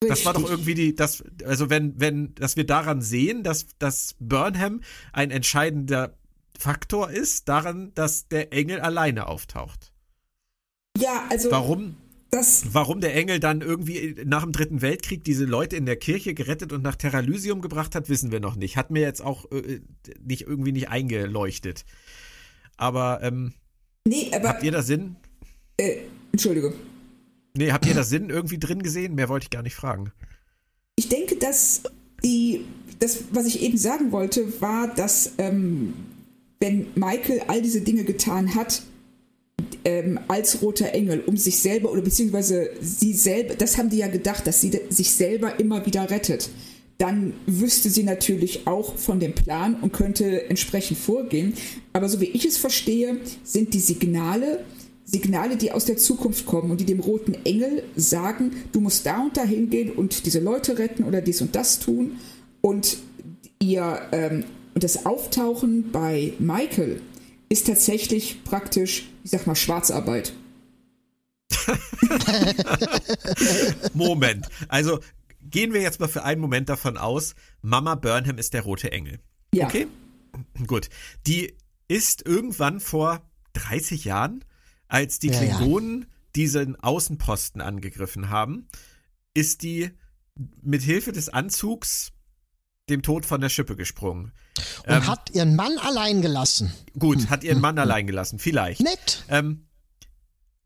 Das 0.00 0.24
war 0.24 0.34
doch 0.34 0.48
irgendwie 0.48 0.74
die, 0.74 0.94
das, 0.94 1.24
also 1.44 1.70
wenn, 1.70 1.98
wenn, 1.98 2.34
dass 2.34 2.56
wir 2.56 2.66
daran 2.66 3.00
sehen, 3.00 3.42
dass, 3.42 3.66
dass 3.78 4.14
Burnham 4.18 4.82
ein 5.12 5.30
entscheidender 5.30 6.18
Faktor 6.58 7.10
ist, 7.10 7.48
daran, 7.48 7.92
dass 7.94 8.28
der 8.28 8.52
Engel 8.52 8.80
alleine 8.80 9.26
auftaucht. 9.26 9.92
Ja, 10.98 11.26
also. 11.30 11.50
Warum? 11.50 11.96
Das 12.30 12.74
warum 12.74 13.00
der 13.00 13.14
Engel 13.14 13.38
dann 13.38 13.60
irgendwie 13.60 14.16
nach 14.26 14.42
dem 14.42 14.52
Dritten 14.52 14.82
Weltkrieg 14.82 15.22
diese 15.22 15.44
Leute 15.44 15.76
in 15.76 15.86
der 15.86 15.96
Kirche 15.96 16.34
gerettet 16.34 16.72
und 16.72 16.82
nach 16.82 16.96
Terralysium 16.96 17.60
gebracht 17.60 17.94
hat, 17.94 18.08
wissen 18.08 18.32
wir 18.32 18.40
noch 18.40 18.56
nicht. 18.56 18.76
Hat 18.76 18.90
mir 18.90 19.00
jetzt 19.00 19.22
auch 19.22 19.50
äh, 19.52 19.80
nicht 20.20 20.42
irgendwie 20.42 20.72
nicht 20.72 20.88
eingeleuchtet. 20.88 21.84
Aber, 22.76 23.20
ähm, 23.22 23.54
nee, 24.06 24.30
aber 24.34 24.48
habt 24.48 24.62
ihr 24.64 24.72
da 24.72 24.82
Sinn? 24.82 25.16
Äh, 25.76 25.98
Entschuldigung. 26.32 26.74
Nee, 27.56 27.72
habt 27.72 27.86
ihr 27.86 27.94
da 27.94 28.04
Sinn 28.04 28.30
irgendwie 28.30 28.58
drin 28.58 28.82
gesehen? 28.82 29.14
Mehr 29.14 29.28
wollte 29.28 29.44
ich 29.44 29.50
gar 29.50 29.62
nicht 29.62 29.74
fragen. 29.74 30.12
Ich 30.96 31.08
denke, 31.08 31.36
dass 31.36 31.82
die, 32.22 32.64
das, 32.98 33.24
was 33.32 33.46
ich 33.46 33.62
eben 33.62 33.78
sagen 33.78 34.12
wollte, 34.12 34.60
war, 34.60 34.88
dass 34.94 35.32
ähm, 35.38 35.94
wenn 36.60 36.86
Michael 36.94 37.42
all 37.48 37.62
diese 37.62 37.80
Dinge 37.80 38.04
getan 38.04 38.54
hat, 38.54 38.82
ähm, 39.84 40.18
als 40.28 40.62
roter 40.62 40.92
Engel, 40.92 41.20
um 41.26 41.36
sich 41.36 41.58
selber 41.58 41.92
oder 41.92 42.02
beziehungsweise 42.02 42.70
sie 42.80 43.12
selber, 43.12 43.54
das 43.54 43.78
haben 43.78 43.90
die 43.90 43.98
ja 43.98 44.08
gedacht, 44.08 44.46
dass 44.46 44.60
sie 44.60 44.80
sich 44.88 45.12
selber 45.12 45.58
immer 45.60 45.84
wieder 45.86 46.10
rettet. 46.10 46.50
Dann 46.98 47.34
wüsste 47.46 47.90
sie 47.90 48.02
natürlich 48.02 48.66
auch 48.66 48.96
von 48.96 49.20
dem 49.20 49.34
Plan 49.34 49.74
und 49.80 49.92
könnte 49.92 50.48
entsprechend 50.48 50.98
vorgehen. 50.98 51.54
Aber 51.92 52.08
so 52.08 52.20
wie 52.20 52.26
ich 52.26 52.46
es 52.46 52.56
verstehe, 52.56 53.18
sind 53.44 53.74
die 53.74 53.80
Signale, 53.80 54.64
Signale, 55.06 55.56
die 55.56 55.72
aus 55.72 55.84
der 55.84 55.96
Zukunft 55.96 56.46
kommen 56.46 56.70
und 56.70 56.80
die 56.80 56.84
dem 56.84 57.00
roten 57.00 57.34
Engel 57.44 57.84
sagen, 57.94 58.50
du 58.72 58.80
musst 58.80 59.06
da 59.06 59.22
und 59.22 59.36
da 59.36 59.44
hingehen 59.44 59.92
und 59.92 60.26
diese 60.26 60.40
Leute 60.40 60.78
retten 60.78 61.04
oder 61.04 61.20
dies 61.20 61.40
und 61.40 61.54
das 61.54 61.78
tun. 61.78 62.18
Und 62.60 62.98
ihr 63.60 64.00
ähm, 64.12 64.44
und 64.76 64.84
das 64.84 65.06
Auftauchen 65.06 65.90
bei 65.90 66.34
Michael 66.38 67.00
ist 67.48 67.66
tatsächlich 67.66 68.44
praktisch, 68.44 69.08
ich 69.24 69.30
sag 69.30 69.46
mal, 69.46 69.54
Schwarzarbeit. 69.54 70.34
Moment. 73.94 74.46
Also 74.68 75.00
gehen 75.40 75.72
wir 75.72 75.80
jetzt 75.80 75.98
mal 75.98 76.08
für 76.08 76.24
einen 76.24 76.42
Moment 76.42 76.68
davon 76.68 76.98
aus, 76.98 77.34
Mama 77.62 77.94
Burnham 77.94 78.36
ist 78.36 78.52
der 78.52 78.64
rote 78.64 78.92
Engel. 78.92 79.18
Ja. 79.54 79.66
Okay? 79.66 79.86
Gut. 80.66 80.90
Die 81.26 81.56
ist 81.88 82.26
irgendwann 82.26 82.80
vor 82.80 83.22
30 83.54 84.04
Jahren, 84.04 84.44
als 84.88 85.18
die 85.18 85.30
Klingonen 85.30 86.02
ja. 86.02 86.06
diesen 86.36 86.76
Außenposten 86.76 87.60
angegriffen 87.60 88.30
haben, 88.30 88.68
ist 89.34 89.62
die 89.62 89.90
mit 90.62 90.82
Hilfe 90.82 91.12
des 91.12 91.28
Anzugs 91.28 92.12
dem 92.88 93.02
Tod 93.02 93.26
von 93.26 93.40
der 93.40 93.48
Schippe 93.48 93.76
gesprungen. 93.76 94.32
Und 94.86 94.92
ähm, 94.92 95.06
hat 95.06 95.30
ihren 95.30 95.56
Mann 95.56 95.76
allein 95.78 96.22
gelassen. 96.22 96.72
Gut, 96.98 97.28
hat 97.30 97.42
ihren 97.42 97.60
Mann 97.60 97.78
allein 97.78 98.06
gelassen, 98.06 98.38
vielleicht. 98.38 98.80
Nett. 98.80 99.24
Ähm, 99.28 99.66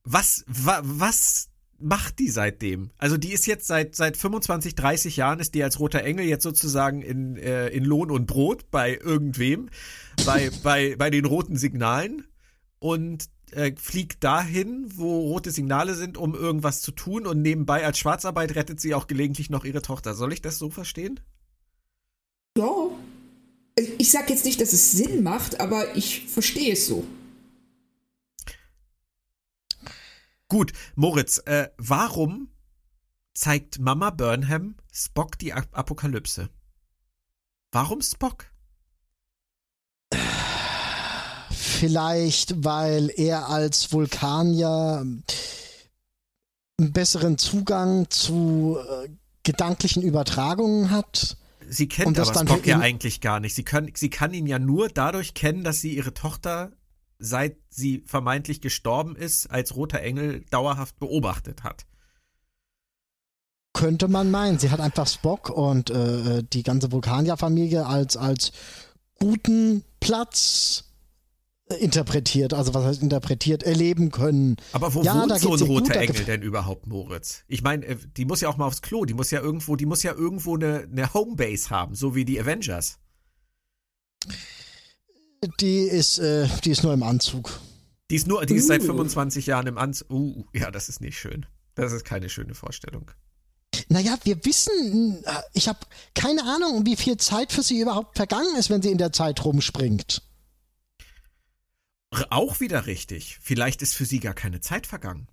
was, 0.05 0.45
wa, 0.47 0.81
was 0.83 1.49
macht 1.79 2.19
die 2.19 2.29
seitdem? 2.29 2.91
Also 2.99 3.17
die 3.17 3.33
ist 3.33 3.47
jetzt 3.47 3.67
seit, 3.67 3.97
seit 3.97 4.17
25, 4.17 4.75
30 4.75 5.17
Jahren 5.17 5.41
ist 5.41 5.55
die 5.55 5.63
als 5.63 5.81
roter 5.81 6.05
Engel 6.05 6.27
jetzt 6.27 6.43
sozusagen 6.43 7.03
in, 7.03 7.37
äh, 7.37 7.69
in 7.69 7.85
Lohn 7.85 8.11
und 8.11 8.27
Brot 8.27 8.71
bei 8.71 8.97
irgendwem, 8.97 9.71
bei, 10.27 10.51
bei, 10.63 10.97
bei 10.97 11.11
den 11.11 11.25
roten 11.25 11.57
Signalen 11.57 12.27
und 12.79 13.27
äh, 13.53 13.75
fliegt 13.77 14.25
dahin, 14.25 14.87
wo 14.97 15.21
rote 15.29 15.51
Signale 15.51 15.95
sind, 15.95 16.17
um 16.17 16.35
irgendwas 16.35 16.83
zu 16.83 16.93
tun 16.93 17.27
und 17.27 17.43
nebenbei 17.43 17.85
als 17.85 17.99
Schwarzarbeit 17.99 18.55
rettet 18.55 18.81
sie 18.81 18.95
auch 18.95 19.07
gelegentlich 19.07 19.51
noch 19.51 19.65
ihre 19.65 19.83
Tochter. 19.83 20.15
Soll 20.15 20.33
ich 20.33 20.43
das 20.43 20.59
so 20.59 20.71
verstehen? 20.71 21.21
Ja. 22.57 22.91
Ich 23.99 24.11
sage 24.11 24.33
jetzt 24.33 24.45
nicht, 24.45 24.61
dass 24.61 24.73
es 24.73 24.93
Sinn 24.93 25.23
macht, 25.23 25.61
aber 25.61 25.97
ich 25.97 26.27
verstehe 26.27 26.73
es 26.73 26.87
so. 26.87 27.05
Gut, 30.49 30.73
Moritz, 30.97 31.41
äh, 31.47 31.69
warum 31.79 32.49
zeigt 33.33 33.79
Mama 33.79 34.11
Burnham 34.11 34.75
Spock 34.93 35.39
die 35.39 35.53
Apokalypse? 35.53 36.51
Warum 37.71 38.03
Spock? 38.03 38.47
Vielleicht, 41.81 42.65
weil 42.65 43.11
er 43.17 43.49
als 43.49 43.93
Vulkanier 43.93 45.01
einen 46.79 46.93
besseren 46.93 47.39
Zugang 47.39 48.09
zu 48.11 48.79
äh, 48.79 49.09
gedanklichen 49.43 50.03
Übertragungen 50.03 50.91
hat 50.91 51.37
sie 51.71 51.89
kennt 51.89 52.19
aber 52.19 52.39
Spock 52.39 52.67
ja 52.67 52.79
eigentlich 52.81 53.21
gar 53.21 53.41
nicht. 53.41 53.55
Sie, 53.55 53.63
können, 53.65 53.93
sie 53.95 54.11
kann 54.11 54.35
ihn 54.35 54.47
ja 54.47 54.59
nur 54.59 54.89
dadurch 54.89 55.35
kennen, 55.35 55.65
dass 55.65 55.81
sie 55.81 55.95
ihre 55.95 56.13
Tochter, 56.13 56.73
seit 57.19 57.57
sie 57.71 58.03
vermeintlich 58.07 58.61
gestorben 58.61 59.17
ist, 59.17 59.51
als 59.51 59.77
roter 59.77 60.01
Engel 60.01 60.45
dauerhaft 60.51 60.99
beobachtet 60.99 61.63
hat. 61.63 61.87
Könnte 63.73 64.09
man 64.09 64.31
meinen. 64.31 64.59
Sie 64.59 64.71
hat 64.71 64.81
einfach 64.81 65.07
Spock 65.07 65.49
und 65.49 65.91
äh, 65.91 66.43
die 66.43 66.65
ganze 66.65 66.91
Vulkanier-Familie 66.91 67.87
als, 67.87 68.17
als 68.17 68.53
guten 69.19 69.85
Platz 70.01 70.90
interpretiert, 71.77 72.55
also 72.55 72.75
was 72.75 72.85
heißt 72.85 73.03
interpretiert, 73.03 73.63
erleben 73.63 74.11
können. 74.11 74.57
Aber 74.73 74.93
wo 74.95 75.03
ja, 75.03 75.15
wohnt 75.15 75.39
so 75.39 75.55
ein 75.55 75.63
roter 75.63 75.97
Engel 75.97 76.25
denn 76.25 76.43
überhaupt, 76.43 76.87
Moritz? 76.87 77.45
Ich 77.49 77.63
meine, 77.63 77.87
äh, 77.87 77.97
die 78.17 78.25
muss 78.25 78.41
ja 78.41 78.49
auch 78.49 78.57
mal 78.57 78.67
aufs 78.67 78.83
Klo, 78.83 79.05
die 79.05 79.15
muss 79.15 79.31
ja 79.31 79.41
irgendwo, 79.41 79.77
die 79.77 79.87
muss 79.87 80.03
ja 80.03 80.13
irgendwo 80.13 80.57
eine, 80.57 80.89
eine 80.91 81.13
Homebase 81.15 81.71
haben, 81.71 81.95
so 81.95 82.15
wie 82.15 82.25
die 82.25 82.41
Avengers. 82.41 82.99
Die 85.61 85.81
ist, 85.81 86.19
äh, 86.19 86.49
die 86.65 86.71
ist 86.71 86.83
nur 86.83 86.93
im 86.93 87.03
Anzug. 87.03 87.61
Die 88.11 88.17
ist 88.17 88.27
nur, 88.27 88.45
die 88.45 88.55
uh. 88.55 88.57
ist 88.57 88.67
seit 88.67 88.83
25 88.83 89.47
Jahren 89.47 89.67
im 89.67 89.79
Anzug. 89.79 90.11
Uh, 90.11 90.45
ja, 90.53 90.71
das 90.71 90.89
ist 90.89 91.01
nicht 91.01 91.19
schön. 91.19 91.47
Das 91.75 91.93
ist 91.93 92.05
keine 92.05 92.29
schöne 92.29 92.55
Vorstellung. 92.55 93.11
Naja, 93.89 94.19
wir 94.25 94.45
wissen, 94.45 95.23
äh, 95.25 95.33
ich 95.55 95.69
habe 95.69 95.79
keine 96.15 96.45
Ahnung, 96.45 96.85
wie 96.87 96.97
viel 96.97 97.17
Zeit 97.17 97.53
für 97.53 97.63
sie 97.63 97.81
überhaupt 97.81 98.17
vergangen 98.17 98.57
ist, 98.57 98.71
wenn 98.71 98.83
sie 98.83 98.91
in 98.91 98.99
der 98.99 99.13
Zeit 99.13 99.45
rumspringt. 99.45 100.23
Auch 102.31 102.61
wieder 102.61 102.87
richtig. 102.87 103.39
Vielleicht 103.41 103.83
ist 103.83 103.95
für 103.95 104.05
sie 104.05 104.21
gar 104.21 104.35
keine 104.35 104.61
Zeit 104.61 104.87
vergangen. 104.87 105.29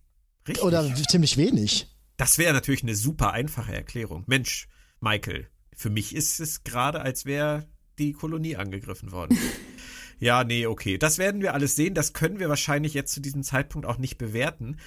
Richtig. 0.48 0.64
Oder 0.64 0.94
ziemlich 0.96 1.38
wenig. 1.38 1.88
Das 2.18 2.38
wäre 2.38 2.54
natürlich 2.54 2.84
eine 2.84 2.96
super 2.96 3.32
einfache 3.32 3.74
Erklärung. 3.74 4.24
Mensch, 4.28 4.68
Michael, 5.00 5.50
für 5.76 5.90
mich 5.90 6.16
ist 6.16 6.40
es 6.40 6.64
gerade, 6.64 7.02
als 7.02 7.26
wäre 7.26 7.68
die 8.00 8.14
Kolonie 8.14 8.56
angegriffen 8.56 9.12
worden. 9.12 9.38
ja, 10.20 10.44
nee, 10.44 10.68
okay. 10.68 10.98
Das 10.98 11.18
werden 11.18 11.42
wir 11.42 11.54
alles 11.54 11.76
sehen. 11.76 11.94
Das 11.94 12.14
können 12.14 12.40
wir 12.40 12.50
wahrscheinlich 12.50 12.94
jetzt 12.94 13.14
zu 13.14 13.22
diesem 13.22 13.44
Zeitpunkt 13.44 13.88
auch 13.88 13.98
nicht 13.98 14.18
bewerten. 14.18 14.78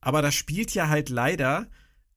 Aber 0.00 0.22
das 0.22 0.34
spielt 0.34 0.72
ja 0.74 0.88
halt 0.88 1.08
leider 1.08 1.68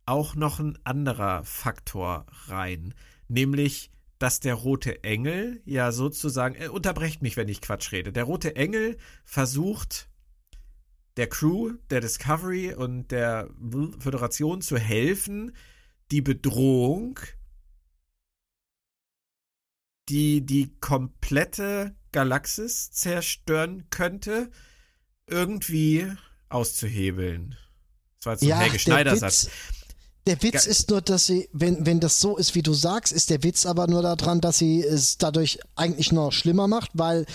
auch 0.06 0.36
noch 0.36 0.60
ein 0.60 0.78
anderer 0.84 1.44
Faktor 1.46 2.26
rein, 2.48 2.94
nämlich 3.30 3.93
dass 4.24 4.40
der 4.40 4.54
rote 4.54 5.04
Engel 5.04 5.62
ja 5.66 5.92
sozusagen, 5.92 6.56
äh, 6.56 6.70
unterbrecht 6.70 7.22
mich, 7.22 7.36
wenn 7.36 7.50
ich 7.50 7.60
Quatsch 7.60 7.92
rede, 7.92 8.14
der 8.14 8.24
rote 8.24 8.56
Engel 8.56 8.98
versucht 9.26 10.08
der 11.18 11.28
Crew, 11.28 11.74
der 11.90 12.00
Discovery 12.00 12.74
und 12.74 13.12
der 13.12 13.50
Föderation 14.00 14.62
zu 14.62 14.78
helfen, 14.78 15.54
die 16.10 16.22
Bedrohung, 16.22 17.20
die 20.08 20.46
die 20.46 20.74
komplette 20.80 21.94
Galaxis 22.14 22.92
zerstören 22.92 23.90
könnte, 23.90 24.52
irgendwie 25.28 26.10
auszuhebeln. 26.48 27.58
Das 28.20 28.26
war 28.26 28.34
jetzt 28.36 28.44
ein 28.44 28.48
ja, 28.48 28.60
Helge 28.60 28.80
Schneider-Satz. 28.80 29.50
Der 30.26 30.42
Witz 30.42 30.66
ist 30.66 30.90
nur, 30.90 31.02
dass 31.02 31.26
sie, 31.26 31.50
wenn, 31.52 31.86
wenn 31.86 32.00
das 32.00 32.22
so 32.22 32.38
ist, 32.38 32.56
wie 32.56 32.62
du 32.62 32.74
sagst, 32.74 33.12
ist 33.12 33.30
der 33.30 33.44
Witz 33.44 33.66
aber 33.66 33.88
nur 33.88 34.02
daran, 34.02 34.40
dass 34.40 34.58
sie 34.58 34.82
es 34.82 35.18
dadurch 35.18 35.60
eigentlich 35.76 36.14
noch 36.14 36.32
schlimmer 36.32 36.68
macht, 36.68 36.92
weil 36.94 37.26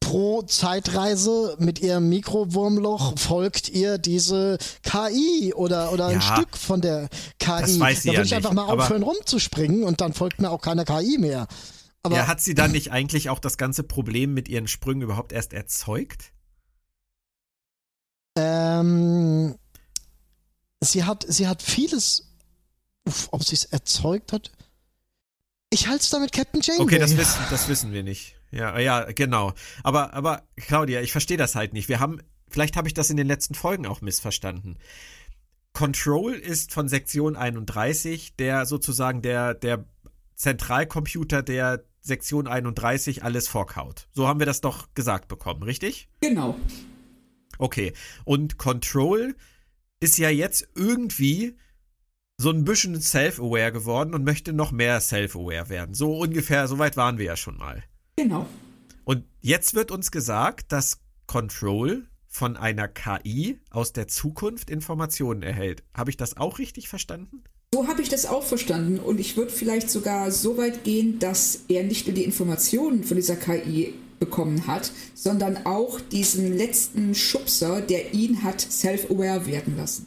pro 0.00 0.42
Zeitreise 0.42 1.56
mit 1.58 1.80
ihrem 1.80 2.08
Mikrowurmloch 2.08 3.18
folgt 3.18 3.68
ihr 3.68 3.98
diese 3.98 4.58
KI 4.82 5.52
oder, 5.54 5.92
oder 5.92 6.06
ein 6.06 6.22
Stück 6.22 6.56
von 6.56 6.80
der 6.80 7.08
KI. 7.40 7.60
Das 7.60 7.80
weiß 7.80 8.02
sie 8.02 8.08
da 8.08 8.12
würde 8.14 8.20
ja 8.20 8.24
ich 8.24 8.34
einfach 8.36 8.52
mal 8.52 8.64
aufhören 8.64 9.02
rumzuspringen 9.02 9.82
und 9.82 10.00
dann 10.00 10.12
folgt 10.12 10.40
mir 10.40 10.50
auch 10.50 10.60
keine 10.60 10.84
KI 10.84 11.18
mehr. 11.18 11.48
Aber 12.04 12.16
ja, 12.16 12.26
hat 12.28 12.40
sie 12.40 12.54
dann 12.54 12.70
nicht 12.70 12.92
eigentlich 12.92 13.28
auch 13.28 13.40
das 13.40 13.58
ganze 13.58 13.82
Problem 13.82 14.32
mit 14.32 14.48
ihren 14.48 14.68
Sprüngen 14.68 15.02
überhaupt 15.02 15.32
erst 15.32 15.52
erzeugt? 15.52 16.32
Ähm, 18.36 19.56
sie 20.80 21.04
hat, 21.04 21.26
sie 21.28 21.48
hat 21.48 21.62
vieles 21.62 22.27
Uff, 23.08 23.28
ob 23.30 23.42
sie 23.42 23.54
es 23.54 23.64
erzeugt 23.64 24.32
hat. 24.32 24.52
Ich 25.70 25.88
halte 25.88 26.02
es 26.02 26.10
damit 26.10 26.32
Captain 26.32 26.60
Janeway. 26.60 26.84
Okay, 26.84 26.98
das 26.98 27.16
wissen, 27.16 27.40
das 27.50 27.68
wissen 27.68 27.92
wir 27.92 28.02
nicht. 28.02 28.36
Ja, 28.50 28.78
ja, 28.78 29.10
genau. 29.12 29.52
Aber, 29.82 30.14
aber 30.14 30.42
Claudia, 30.56 31.00
ich 31.00 31.12
verstehe 31.12 31.36
das 31.36 31.54
halt 31.54 31.72
nicht. 31.72 31.88
Wir 31.88 32.00
haben, 32.00 32.20
vielleicht 32.48 32.76
habe 32.76 32.88
ich 32.88 32.94
das 32.94 33.10
in 33.10 33.16
den 33.16 33.26
letzten 33.26 33.54
Folgen 33.54 33.86
auch 33.86 34.00
missverstanden. 34.00 34.78
Control 35.72 36.32
ist 36.32 36.72
von 36.72 36.88
Sektion 36.88 37.36
31 37.36 38.36
der 38.36 38.66
sozusagen 38.66 39.22
der, 39.22 39.54
der 39.54 39.84
Zentralcomputer, 40.34 41.42
der 41.42 41.84
Sektion 42.00 42.46
31 42.46 43.22
alles 43.22 43.48
vorkaut. 43.48 44.08
So 44.12 44.26
haben 44.26 44.38
wir 44.38 44.46
das 44.46 44.60
doch 44.60 44.94
gesagt 44.94 45.28
bekommen, 45.28 45.62
richtig? 45.62 46.08
Genau. 46.20 46.56
Okay. 47.58 47.92
Und 48.24 48.58
Control 48.58 49.34
ist 50.00 50.18
ja 50.18 50.30
jetzt 50.30 50.68
irgendwie 50.74 51.56
so 52.40 52.50
ein 52.50 52.64
bisschen 52.64 53.00
self-aware 53.00 53.72
geworden 53.72 54.14
und 54.14 54.24
möchte 54.24 54.52
noch 54.52 54.70
mehr 54.70 55.00
self-aware 55.00 55.68
werden. 55.68 55.94
So 55.94 56.16
ungefähr, 56.18 56.68
so 56.68 56.78
weit 56.78 56.96
waren 56.96 57.18
wir 57.18 57.26
ja 57.26 57.36
schon 57.36 57.58
mal. 57.58 57.82
Genau. 58.16 58.46
Und 59.04 59.24
jetzt 59.40 59.74
wird 59.74 59.90
uns 59.90 60.10
gesagt, 60.10 60.70
dass 60.70 61.00
Control 61.26 62.06
von 62.28 62.56
einer 62.56 62.86
KI 62.86 63.58
aus 63.70 63.92
der 63.92 64.06
Zukunft 64.06 64.70
Informationen 64.70 65.42
erhält. 65.42 65.82
Habe 65.94 66.10
ich 66.10 66.16
das 66.16 66.36
auch 66.36 66.58
richtig 66.58 66.88
verstanden? 66.88 67.42
So 67.74 67.88
habe 67.88 68.02
ich 68.02 68.08
das 68.08 68.26
auch 68.26 68.44
verstanden. 68.44 69.00
Und 69.00 69.18
ich 69.18 69.36
würde 69.36 69.50
vielleicht 69.50 69.90
sogar 69.90 70.30
so 70.30 70.56
weit 70.56 70.84
gehen, 70.84 71.18
dass 71.18 71.64
er 71.68 71.82
nicht 71.82 72.06
nur 72.06 72.14
die 72.14 72.24
Informationen 72.24 73.02
von 73.02 73.16
dieser 73.16 73.36
KI 73.36 73.94
bekommen 74.20 74.66
hat, 74.66 74.92
sondern 75.14 75.66
auch 75.66 76.00
diesen 76.00 76.56
letzten 76.56 77.14
Schubser, 77.14 77.80
der 77.80 78.14
ihn 78.14 78.44
hat 78.44 78.60
self-aware 78.60 79.46
werden 79.46 79.76
lassen. 79.76 80.06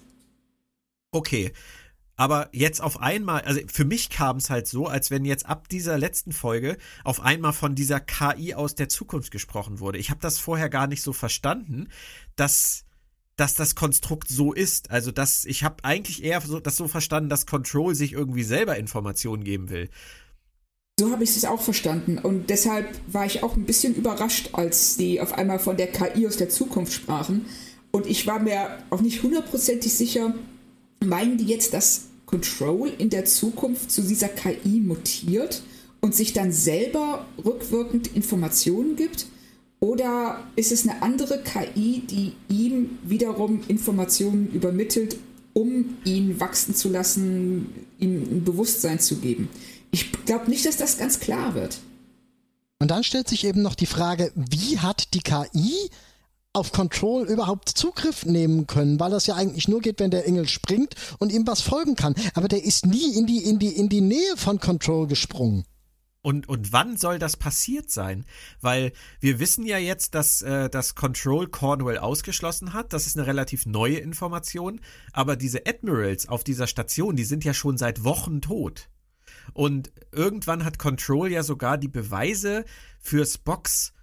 Okay, 1.11 1.51
aber 2.21 2.49
jetzt 2.51 2.81
auf 2.83 3.01
einmal, 3.01 3.41
also 3.41 3.61
für 3.65 3.83
mich 3.83 4.11
kam 4.11 4.37
es 4.37 4.51
halt 4.51 4.67
so, 4.67 4.85
als 4.85 5.09
wenn 5.09 5.25
jetzt 5.25 5.47
ab 5.47 5.67
dieser 5.69 5.97
letzten 5.97 6.33
Folge 6.33 6.77
auf 7.03 7.19
einmal 7.19 7.51
von 7.51 7.73
dieser 7.73 7.99
KI 7.99 8.53
aus 8.53 8.75
der 8.75 8.89
Zukunft 8.89 9.31
gesprochen 9.31 9.79
wurde. 9.79 9.97
Ich 9.97 10.11
habe 10.11 10.19
das 10.21 10.37
vorher 10.37 10.69
gar 10.69 10.85
nicht 10.85 11.01
so 11.01 11.13
verstanden, 11.13 11.87
dass 12.35 12.85
dass 13.37 13.55
das 13.55 13.73
Konstrukt 13.73 14.27
so 14.27 14.53
ist. 14.53 14.91
Also, 14.91 15.09
dass 15.09 15.45
ich 15.45 15.63
habe 15.63 15.83
eigentlich 15.83 16.23
eher 16.23 16.39
so, 16.41 16.59
das 16.59 16.75
so 16.75 16.87
verstanden, 16.87 17.27
dass 17.27 17.47
Control 17.47 17.95
sich 17.95 18.13
irgendwie 18.13 18.43
selber 18.43 18.77
Informationen 18.77 19.43
geben 19.43 19.71
will. 19.71 19.89
So 20.99 21.11
habe 21.11 21.23
ich 21.23 21.35
es 21.35 21.43
auch 21.45 21.61
verstanden. 21.61 22.19
Und 22.19 22.51
deshalb 22.51 22.87
war 23.11 23.25
ich 23.25 23.41
auch 23.41 23.55
ein 23.55 23.65
bisschen 23.65 23.95
überrascht, 23.95 24.51
als 24.53 24.95
die 24.95 25.21
auf 25.21 25.33
einmal 25.33 25.57
von 25.57 25.75
der 25.75 25.87
KI 25.87 26.27
aus 26.27 26.37
der 26.37 26.49
Zukunft 26.49 26.93
sprachen. 26.93 27.47
Und 27.89 28.05
ich 28.05 28.27
war 28.27 28.37
mir 28.37 28.77
auch 28.91 29.01
nicht 29.01 29.23
hundertprozentig 29.23 29.91
sicher, 29.91 30.35
meinen 31.03 31.39
die 31.39 31.45
jetzt, 31.45 31.73
dass 31.73 32.10
Control 32.31 32.91
in 32.97 33.09
der 33.09 33.25
Zukunft 33.25 33.91
zu 33.91 34.01
dieser 34.01 34.29
KI 34.29 34.79
mutiert 34.79 35.61
und 35.99 36.15
sich 36.15 36.33
dann 36.33 36.51
selber 36.51 37.25
rückwirkend 37.43 38.15
Informationen 38.15 38.95
gibt? 38.95 39.27
Oder 39.79 40.43
ist 40.55 40.71
es 40.71 40.87
eine 40.87 41.01
andere 41.01 41.43
KI, 41.43 42.03
die 42.09 42.33
ihm 42.49 42.97
wiederum 43.03 43.61
Informationen 43.67 44.51
übermittelt, 44.51 45.17
um 45.53 45.97
ihn 46.05 46.39
wachsen 46.39 46.73
zu 46.73 46.89
lassen, 46.89 47.67
ihm 47.99 48.21
ein 48.21 48.43
Bewusstsein 48.43 48.99
zu 48.99 49.17
geben? 49.17 49.49
Ich 49.91 50.11
glaube 50.25 50.49
nicht, 50.49 50.65
dass 50.65 50.77
das 50.77 50.97
ganz 50.97 51.19
klar 51.19 51.55
wird. 51.55 51.79
Und 52.79 52.89
dann 52.89 53.03
stellt 53.03 53.27
sich 53.27 53.43
eben 53.43 53.61
noch 53.61 53.75
die 53.75 53.85
Frage, 53.85 54.31
wie 54.35 54.79
hat 54.79 55.13
die 55.13 55.19
KI 55.19 55.89
auf 56.53 56.71
Control 56.71 57.27
überhaupt 57.27 57.69
Zugriff 57.69 58.25
nehmen 58.25 58.67
können, 58.67 58.99
weil 58.99 59.11
das 59.11 59.25
ja 59.25 59.35
eigentlich 59.35 59.67
nur 59.67 59.79
geht, 59.79 59.99
wenn 59.99 60.11
der 60.11 60.27
Engel 60.27 60.47
springt 60.47 60.95
und 61.19 61.31
ihm 61.31 61.47
was 61.47 61.61
folgen 61.61 61.95
kann. 61.95 62.13
Aber 62.33 62.47
der 62.47 62.63
ist 62.63 62.85
nie 62.85 63.17
in 63.17 63.25
die, 63.25 63.45
in 63.45 63.57
die, 63.57 63.69
in 63.75 63.89
die 63.89 64.01
Nähe 64.01 64.35
von 64.35 64.59
Control 64.59 65.07
gesprungen. 65.07 65.63
Und, 66.23 66.47
und 66.47 66.71
wann 66.71 66.97
soll 66.97 67.17
das 67.17 67.35
passiert 67.35 67.89
sein? 67.89 68.25
Weil 68.59 68.91
wir 69.19 69.39
wissen 69.39 69.65
ja 69.65 69.79
jetzt, 69.79 70.13
dass 70.13 70.43
äh, 70.43 70.69
das 70.69 70.93
Control 70.93 71.47
Cornwall 71.47 71.97
ausgeschlossen 71.97 72.73
hat. 72.73 72.93
Das 72.93 73.07
ist 73.07 73.17
eine 73.17 73.25
relativ 73.25 73.65
neue 73.65 73.97
Information. 73.97 74.81
Aber 75.13 75.35
diese 75.35 75.65
Admirals 75.65 76.27
auf 76.27 76.43
dieser 76.43 76.67
Station, 76.67 77.15
die 77.15 77.23
sind 77.23 77.43
ja 77.43 77.55
schon 77.55 77.77
seit 77.77 78.03
Wochen 78.03 78.41
tot. 78.41 78.89
Und 79.53 79.91
irgendwann 80.11 80.63
hat 80.63 80.77
Control 80.77 81.31
ja 81.31 81.41
sogar 81.41 81.79
die 81.79 81.87
Beweise 81.87 82.65
für 82.99 83.25
Spocks 83.25 83.93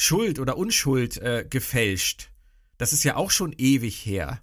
Schuld 0.00 0.38
oder 0.38 0.56
Unschuld 0.56 1.16
äh, 1.16 1.44
gefälscht. 1.50 2.30
Das 2.76 2.92
ist 2.92 3.02
ja 3.02 3.16
auch 3.16 3.32
schon 3.32 3.52
ewig 3.58 4.06
her. 4.06 4.40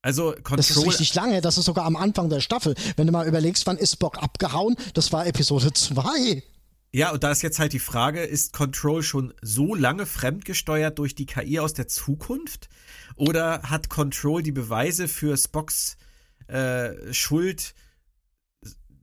Also 0.00 0.32
Control 0.32 0.56
Das 0.56 0.70
ist 0.70 0.86
richtig 0.86 1.14
lange, 1.14 1.42
das 1.42 1.58
ist 1.58 1.66
sogar 1.66 1.84
am 1.84 1.94
Anfang 1.94 2.30
der 2.30 2.40
Staffel. 2.40 2.74
Wenn 2.96 3.06
du 3.06 3.12
mal 3.12 3.28
überlegst, 3.28 3.66
wann 3.66 3.76
ist 3.76 3.92
Spock 3.92 4.22
abgehauen, 4.22 4.74
das 4.94 5.12
war 5.12 5.26
Episode 5.26 5.74
2. 5.74 6.42
Ja, 6.90 7.12
und 7.12 7.22
da 7.22 7.32
ist 7.32 7.42
jetzt 7.42 7.58
halt 7.58 7.74
die 7.74 7.78
Frage, 7.78 8.22
ist 8.22 8.54
Control 8.54 9.02
schon 9.02 9.34
so 9.42 9.74
lange 9.74 10.06
fremdgesteuert 10.06 10.98
durch 10.98 11.14
die 11.14 11.26
KI 11.26 11.58
aus 11.58 11.74
der 11.74 11.88
Zukunft? 11.88 12.70
Oder 13.14 13.60
hat 13.64 13.90
Control 13.90 14.42
die 14.42 14.52
Beweise 14.52 15.06
für 15.06 15.36
Spocks 15.36 15.98
äh, 16.46 17.12
Schuld 17.12 17.74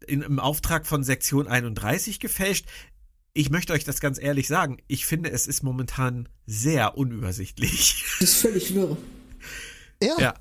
in, 0.08 0.24
im 0.24 0.40
Auftrag 0.40 0.88
von 0.88 1.04
Sektion 1.04 1.48
31 1.48 2.20
gefälscht? 2.20 2.66
Ich 3.34 3.50
möchte 3.50 3.74
euch 3.74 3.84
das 3.84 4.00
ganz 4.00 4.22
ehrlich 4.22 4.48
sagen, 4.48 4.78
ich 4.88 5.06
finde, 5.06 5.32
es 5.32 5.48
ist 5.48 5.64
momentan 5.64 6.30
sehr 6.46 6.98
unübersichtlich. 6.98 8.06
Das 8.20 8.30
ist 8.30 8.42
völlig 8.42 8.74
wirr. 8.74 8.98
Ja. 10.02 10.16
ja. 10.20 10.34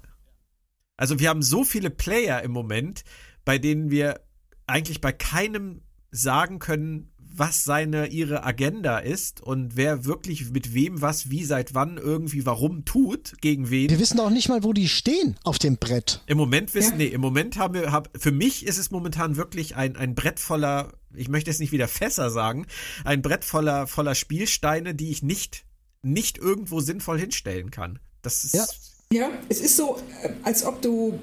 Also 0.97 1.19
wir 1.19 1.31
haben 1.31 1.43
so 1.43 1.65
viele 1.65 1.91
Player 1.91 2.43
im 2.43 2.53
Moment, 2.53 3.03
bei 3.45 3.59
denen 3.59 3.91
wir 3.91 4.21
eigentlich 4.67 5.01
bei 5.01 5.13
keinem 5.13 5.83
sagen 6.11 6.59
können, 6.59 7.13
was 7.35 7.65
seine 7.65 8.09
ihre 8.09 8.45
Agenda 8.45 8.99
ist 8.99 9.41
und 9.41 9.75
wer 9.77 10.05
wirklich 10.05 10.51
mit 10.51 10.75
wem 10.75 11.01
was 11.01 11.31
wie 11.31 11.45
seit 11.45 11.75
wann 11.75 11.97
irgendwie 11.97 12.45
warum 12.45 12.85
tut 12.85 13.35
gegen 13.41 13.71
wen. 13.71 13.91
Wir 13.91 13.99
wissen 13.99 14.21
auch 14.21 14.31
nicht 14.31 14.49
mal, 14.49 14.63
wo 14.63 14.73
die 14.73 14.89
stehen 14.89 15.37
auf 15.43 15.59
dem 15.59 15.79
Brett. 15.79 16.23
Im 16.27 16.37
Moment 16.37 16.75
wissen, 16.75 16.93
ja. 16.93 16.99
nee, 16.99 17.07
im 17.07 17.21
Moment 17.21 17.57
haben 17.57 17.75
wir, 17.75 17.91
hab, 17.91 18.11
für 18.21 18.33
mich 18.33 18.67
ist 18.67 18.79
es 18.79 18.91
momentan 18.91 19.37
wirklich 19.37 19.77
ein, 19.77 19.97
ein 19.97 20.15
Brett 20.15 20.41
voller, 20.41 20.93
ich 21.15 21.29
möchte 21.29 21.51
jetzt 21.51 21.61
nicht 21.61 21.73
wieder 21.73 21.89
Fässer 21.89 22.31
sagen, 22.31 22.67
ein 23.05 23.23
Brett 23.23 23.45
voller, 23.45 23.87
voller 23.87 24.15
Spielsteine, 24.15 24.95
die 24.95 25.11
ich 25.11 25.23
nicht, 25.23 25.65
nicht 26.03 26.39
irgendwo 26.39 26.81
sinnvoll 26.81 27.19
hinstellen 27.19 27.71
kann. 27.71 27.99
Das 28.23 28.45
ist. 28.45 28.55
Ja, 28.55 28.67
ja 29.13 29.31
es 29.49 29.61
ist 29.61 29.77
so, 29.77 29.99
äh, 30.23 30.31
als 30.43 30.65
ob 30.65 30.83
du 30.83 31.19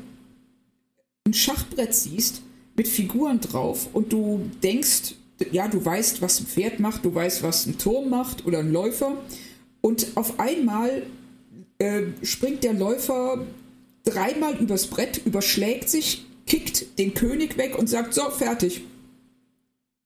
ein 1.26 1.34
Schachbrett 1.34 1.94
siehst 1.94 2.42
mit 2.76 2.88
Figuren 2.88 3.40
drauf 3.40 3.88
und 3.94 4.12
du 4.14 4.50
denkst, 4.64 5.16
ja, 5.52 5.68
du 5.68 5.84
weißt, 5.84 6.22
was 6.22 6.40
ein 6.40 6.48
Pferd 6.48 6.80
macht, 6.80 7.06
du 7.06 7.14
weißt, 7.14 7.44
was 7.44 7.66
ein 7.66 7.78
Turm 7.78 8.10
macht 8.10 8.46
oder 8.46 8.60
ein 8.60 8.72
Läufer. 8.72 9.18
Und 9.82 10.08
auf 10.16 10.40
einmal 10.40 11.04
äh, 11.78 12.04
springt 12.24 12.64
der 12.64 12.74
Läufer 12.74 13.46
dreimal 14.04 14.56
übers 14.58 14.88
Brett, 14.88 15.26
überschlägt 15.26 15.90
sich, 15.90 16.26
kickt 16.46 17.00
den 17.00 17.14
König 17.14 17.58
weg 17.58 17.78
und 17.78 17.88
sagt, 17.88 18.14
so, 18.14 18.30
fertig. 18.30 18.82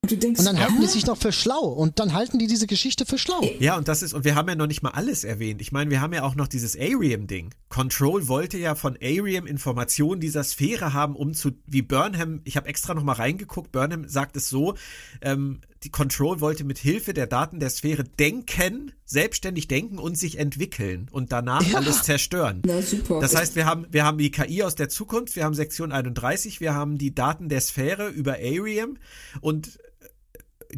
Und 0.04 0.12
du 0.12 0.18
denkst, 0.18 0.39
Und 0.39 0.45
dann 0.45 0.60
halten 0.60 0.76
ah, 0.80 0.82
die 0.82 0.88
sich 0.88 1.06
noch 1.06 1.18
für 1.18 1.32
schlau. 1.32 1.62
Und 1.66 1.97
dann 1.97 2.12
halten 2.12 2.38
die 2.38 2.47
diese 2.47 2.68
Geschichte 2.68 3.06
für 3.06 3.18
schlau. 3.18 3.41
Ja, 3.60 3.78
und 3.78 3.88
das 3.88 4.04
ist, 4.04 4.14
und 4.14 4.26
wir 4.26 4.36
haben 4.36 4.49
ja 4.49 4.56
noch 4.56 4.68
nicht 4.68 4.84
mal 4.84 4.89
alles 4.89 5.24
erwähnt. 5.24 5.62
Ich 5.62 5.72
meine, 5.72 5.89
wir 5.91 6.01
haben 6.01 6.12
ja 6.12 6.24
auch 6.24 6.36
noch 6.36 6.49
dieses 6.49 6.78
Arium-Ding. 6.78 7.51
Control 7.70 8.28
wollte 8.28 8.58
ja 8.58 8.76
von 8.76 8.97
Arium 9.01 9.47
Informationen 9.47 10.20
dieser 10.20 10.43
Sphäre 10.43 10.91
haben, 10.91 11.16
um 11.16 11.34
zu, 11.34 11.51
wie 11.68 11.82
Burnham, 11.82 12.41
ich 12.43 12.58
habe 12.58 12.68
extra 12.68 12.93
noch 12.93 13.04
mal 13.04 13.14
reingeguckt, 13.14 13.72
Burnham 13.72 14.06
sagt 14.10 14.36
es 14.36 14.49
so, 14.49 14.76
ähm, 15.22 15.62
die 15.84 15.89
Control 15.89 16.41
wollte 16.41 16.66
mit 16.66 16.80
Hilfe 16.80 17.14
der 17.14 17.28
Daten 17.28 17.62
der 17.62 17.70
Sphäre 17.70 18.04
denken, 18.04 18.91
selbstständig 19.06 19.70
denken 19.70 19.99
und 19.99 20.18
sich 20.18 20.38
entwickeln 20.38 21.08
und 21.12 21.32
danach 21.32 21.64
Ja. 21.66 21.78
alles 21.78 22.04
zerstören. 22.04 22.62
Ja, 22.66 22.82
super. 22.82 23.22
Das 23.22 23.36
heißt, 23.36 23.56
wir 23.56 23.66
haben, 23.66 23.88
wir 23.89 24.04
haben 24.04 24.18
die 24.18 24.32
KI 24.32 24.64
aus 24.64 24.76
der 24.76 24.89
Zukunft, 24.89 25.38
wir 25.38 25.45
haben 25.45 25.54
Sektion 25.54 25.93
31, 25.93 26.60
wir 26.60 26.74
haben 26.74 26.97
die 26.97 27.16
Daten 27.16 27.47
der 27.47 27.62
Sphäre 27.62 28.10
über 28.10 28.34
Arium 28.34 28.97
und 29.41 29.80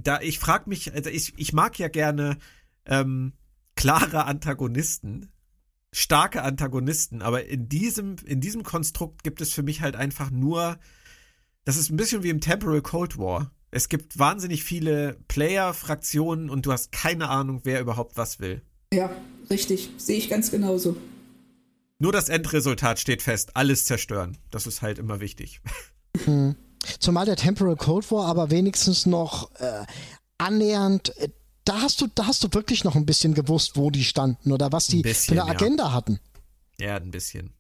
da 0.01 0.21
ich 0.21 0.39
frage 0.39 0.69
mich, 0.69 0.93
also 0.93 1.09
ich, 1.09 1.33
ich 1.37 1.53
mag 1.53 1.77
ja 1.79 1.87
gerne 1.87 2.37
ähm, 2.85 3.33
klare 3.75 4.25
Antagonisten, 4.25 5.29
starke 5.91 6.41
Antagonisten, 6.43 7.21
aber 7.21 7.45
in 7.45 7.69
diesem, 7.69 8.15
in 8.25 8.41
diesem 8.41 8.63
Konstrukt 8.63 9.23
gibt 9.23 9.41
es 9.41 9.53
für 9.53 9.63
mich 9.63 9.81
halt 9.81 9.95
einfach 9.95 10.31
nur, 10.31 10.77
das 11.63 11.77
ist 11.77 11.89
ein 11.89 11.97
bisschen 11.97 12.23
wie 12.23 12.29
im 12.29 12.41
Temporal 12.41 12.81
Cold 12.81 13.17
War. 13.17 13.51
Es 13.71 13.89
gibt 13.89 14.17
wahnsinnig 14.17 14.63
viele 14.63 15.17
Player-Fraktionen 15.27 16.49
und 16.49 16.65
du 16.65 16.71
hast 16.71 16.91
keine 16.91 17.29
Ahnung, 17.29 17.61
wer 17.63 17.81
überhaupt 17.81 18.17
was 18.17 18.39
will. 18.39 18.61
ja, 18.93 19.09
richtig. 19.49 19.89
Sehe 19.97 20.17
ich 20.17 20.29
ganz 20.29 20.51
genauso. 20.51 20.95
Nur 21.99 22.11
das 22.11 22.29
Endresultat 22.29 22.99
steht 22.99 23.21
fest, 23.21 23.55
alles 23.55 23.85
zerstören. 23.85 24.37
Das 24.51 24.67
ist 24.67 24.81
halt 24.81 24.99
immer 24.99 25.21
wichtig. 25.21 25.61
Zumal 26.99 27.25
der 27.25 27.35
Temporal 27.35 27.75
Cold 27.75 28.11
War 28.11 28.25
aber 28.27 28.51
wenigstens 28.51 29.05
noch 29.05 29.51
äh, 29.59 29.85
annähernd. 30.37 31.15
Äh, 31.17 31.29
da 31.63 31.81
hast 31.81 32.01
du, 32.01 32.07
da 32.13 32.27
hast 32.27 32.43
du 32.43 32.47
wirklich 32.51 32.83
noch 32.83 32.95
ein 32.95 33.05
bisschen 33.05 33.33
gewusst, 33.33 33.75
wo 33.75 33.89
die 33.89 34.03
standen 34.03 34.51
oder 34.51 34.71
was 34.71 34.87
die 34.87 35.01
bisschen, 35.01 35.35
für 35.35 35.41
eine 35.41 35.51
ja. 35.51 35.55
Agenda 35.55 35.91
hatten. 35.91 36.19
Ja, 36.79 36.95
ein 36.97 37.11
bisschen. 37.11 37.51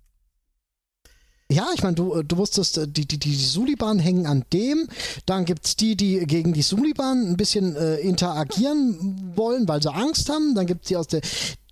Ja, 1.51 1.67
ich 1.75 1.83
meine, 1.83 1.95
du, 1.95 2.23
du 2.23 2.37
wusstest, 2.37 2.77
äh, 2.77 2.87
die, 2.87 3.07
die, 3.07 3.19
die 3.19 3.35
Suliban 3.35 3.99
hängen 3.99 4.25
an 4.25 4.45
dem. 4.51 4.87
Dann 5.25 5.45
gibt's 5.45 5.75
die, 5.75 5.95
die 5.95 6.19
gegen 6.25 6.53
die 6.53 6.63
Suliban 6.63 7.29
ein 7.29 7.37
bisschen 7.37 7.75
äh, 7.75 7.97
interagieren 7.97 9.33
wollen, 9.35 9.67
weil 9.67 9.81
sie 9.81 9.93
Angst 9.93 10.29
haben. 10.29 10.55
Dann 10.55 10.65
gibt's 10.65 10.87
die 10.87 10.97
aus 10.97 11.07
der. 11.07 11.21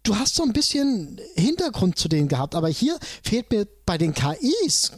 Du 0.04 0.18
hast 0.18 0.36
so 0.36 0.44
ein 0.44 0.54
bisschen 0.54 1.20
Hintergrund 1.36 1.98
zu 1.98 2.10
denen 2.10 2.28
gehabt, 2.28 2.56
aber 2.56 2.68
hier 2.68 2.98
fehlt 3.24 3.50
mir 3.52 3.68
bei 3.86 3.98
den 3.98 4.14
KIs 4.14 4.92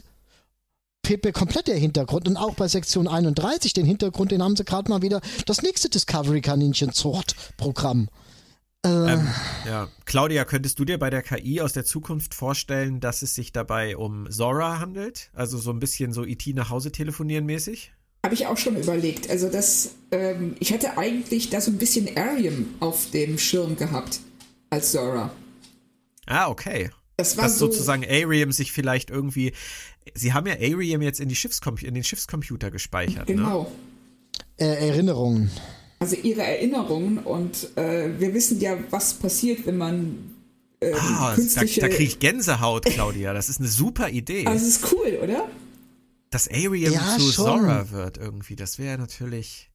fehlt 1.06 1.24
mir 1.24 1.32
komplett 1.32 1.68
der 1.68 1.76
Hintergrund 1.76 2.26
und 2.26 2.36
auch 2.36 2.54
bei 2.54 2.66
Sektion 2.68 3.06
31 3.06 3.72
den 3.72 3.86
Hintergrund, 3.86 4.32
den 4.32 4.42
haben 4.42 4.56
sie 4.56 4.64
gerade 4.64 4.90
mal 4.90 5.02
wieder 5.02 5.20
das 5.46 5.62
nächste 5.62 5.88
Discovery 5.88 6.40
Kaninchen 6.40 6.92
Zucht 6.92 7.36
Programm. 7.56 8.08
Äh, 8.84 8.88
Ähm, 8.88 9.28
ja. 9.66 9.88
Claudia, 10.04 10.44
könntest 10.44 10.78
du 10.78 10.84
dir 10.84 10.98
bei 10.98 11.10
der 11.10 11.22
KI 11.22 11.60
aus 11.60 11.72
der 11.72 11.84
Zukunft 11.84 12.34
vorstellen, 12.34 13.00
dass 13.00 13.22
es 13.22 13.34
sich 13.34 13.52
dabei 13.52 13.96
um 13.96 14.30
Zora 14.30 14.80
handelt? 14.80 15.30
Also 15.32 15.58
so 15.58 15.70
ein 15.70 15.78
bisschen 15.78 16.12
so 16.12 16.24
IT 16.24 16.46
nach 16.48 16.70
Hause 16.70 16.90
telefonieren 16.90 17.46
mäßig? 17.46 17.92
Habe 18.24 18.34
ich 18.34 18.46
auch 18.48 18.56
schon 18.56 18.76
überlegt. 18.76 19.30
Also 19.30 19.48
das, 19.48 19.90
ähm, 20.10 20.56
ich 20.58 20.72
hatte 20.72 20.98
eigentlich 20.98 21.50
da 21.50 21.60
so 21.60 21.70
ein 21.70 21.78
bisschen 21.78 22.16
Arium 22.16 22.74
auf 22.80 23.10
dem 23.12 23.38
Schirm 23.38 23.76
gehabt 23.76 24.18
als 24.70 24.90
Zora. 24.90 25.30
Ah, 26.26 26.48
okay. 26.48 26.90
Das 27.16 27.36
war 27.36 27.44
Dass 27.44 27.58
so, 27.58 27.66
sozusagen 27.70 28.04
Arium 28.04 28.52
sich 28.52 28.72
vielleicht 28.72 29.10
irgendwie. 29.10 29.52
Sie 30.14 30.32
haben 30.34 30.46
ja 30.46 30.54
Arium 30.54 31.00
jetzt 31.02 31.18
in, 31.20 31.28
die 31.28 31.36
Schiffscom 31.36 31.76
in 31.78 31.94
den 31.94 32.04
Schiffscomputer 32.04 32.70
gespeichert, 32.70 33.28
ne? 33.28 33.34
genau. 33.36 33.72
äh, 34.58 34.66
Erinnerungen. 34.88 35.50
Also 35.98 36.14
ihre 36.16 36.42
Erinnerungen 36.42 37.18
und 37.18 37.74
äh, 37.78 38.20
wir 38.20 38.34
wissen 38.34 38.60
ja, 38.60 38.76
was 38.90 39.14
passiert, 39.14 39.64
wenn 39.66 39.78
man 39.78 40.34
ähm, 40.82 40.94
Ah, 41.00 41.30
da, 41.30 41.34
künstliche. 41.36 41.80
da 41.80 41.88
kriege 41.88 42.04
ich 42.04 42.18
Gänsehaut, 42.18 42.84
Claudia. 42.84 43.32
Das 43.32 43.48
ist 43.48 43.60
eine 43.60 43.68
super 43.68 44.10
Idee. 44.10 44.44
also 44.46 44.66
es 44.66 44.76
ist 44.76 44.92
cool, 44.92 45.18
oder? 45.22 45.48
dass 46.28 46.48
Arium 46.50 46.92
Ja, 46.92 47.16
zu 47.16 47.32
schon. 47.32 47.46
Zora 47.46 47.90
wird 47.92 48.18
irgendwie. 48.18 48.56
Das 48.56 48.78
wäre 48.78 48.98
natürlich. 48.98 49.70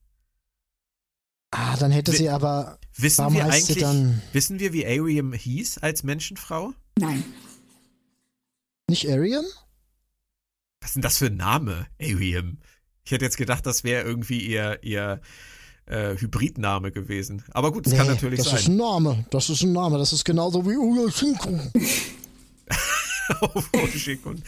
Ah, 1.50 1.76
dann 1.76 1.90
hätte 1.90 2.12
Wi- 2.12 2.16
sie 2.18 2.28
aber. 2.28 2.78
Wissen 2.96 3.18
Warum 3.18 3.34
wir 3.34 3.44
heißt 3.44 3.66
sie 3.66 3.72
eigentlich, 3.72 3.82
dann- 3.82 4.22
wissen 4.32 4.60
wir, 4.60 4.72
wie 4.72 4.86
Arium 4.86 5.32
hieß 5.32 5.78
als 5.78 6.04
Menschenfrau? 6.04 6.72
Nein. 6.98 7.24
Nicht 8.88 9.08
Arium? 9.08 9.44
Was 10.80 10.90
ist 10.90 10.94
denn 10.96 11.02
das 11.02 11.18
für 11.18 11.26
ein 11.26 11.36
Name? 11.36 11.86
Arium. 12.00 12.58
Ich 13.04 13.10
hätte 13.12 13.24
jetzt 13.24 13.36
gedacht, 13.36 13.64
das 13.66 13.84
wäre 13.84 14.04
irgendwie 14.06 14.40
ihr, 14.40 14.78
ihr 14.82 15.20
äh, 15.86 16.16
Hybridname 16.16 16.92
gewesen. 16.92 17.42
Aber 17.50 17.72
gut, 17.72 17.86
das 17.86 17.94
kann 17.96 18.06
natürlich 18.06 18.38
das 18.40 18.52
ist 18.52 18.64
sein. 18.64 18.72
ein 18.74 18.76
Name. 18.76 19.26
Das 19.30 19.48
ist 19.50 19.62
ein 19.62 19.72
Name. 19.72 19.98
Das 19.98 20.12
ist 20.12 20.24
genauso 20.24 20.64
wie 20.66 20.76
Uya 20.76 21.10
Shinko. 21.10 21.50
Und- 24.24 24.42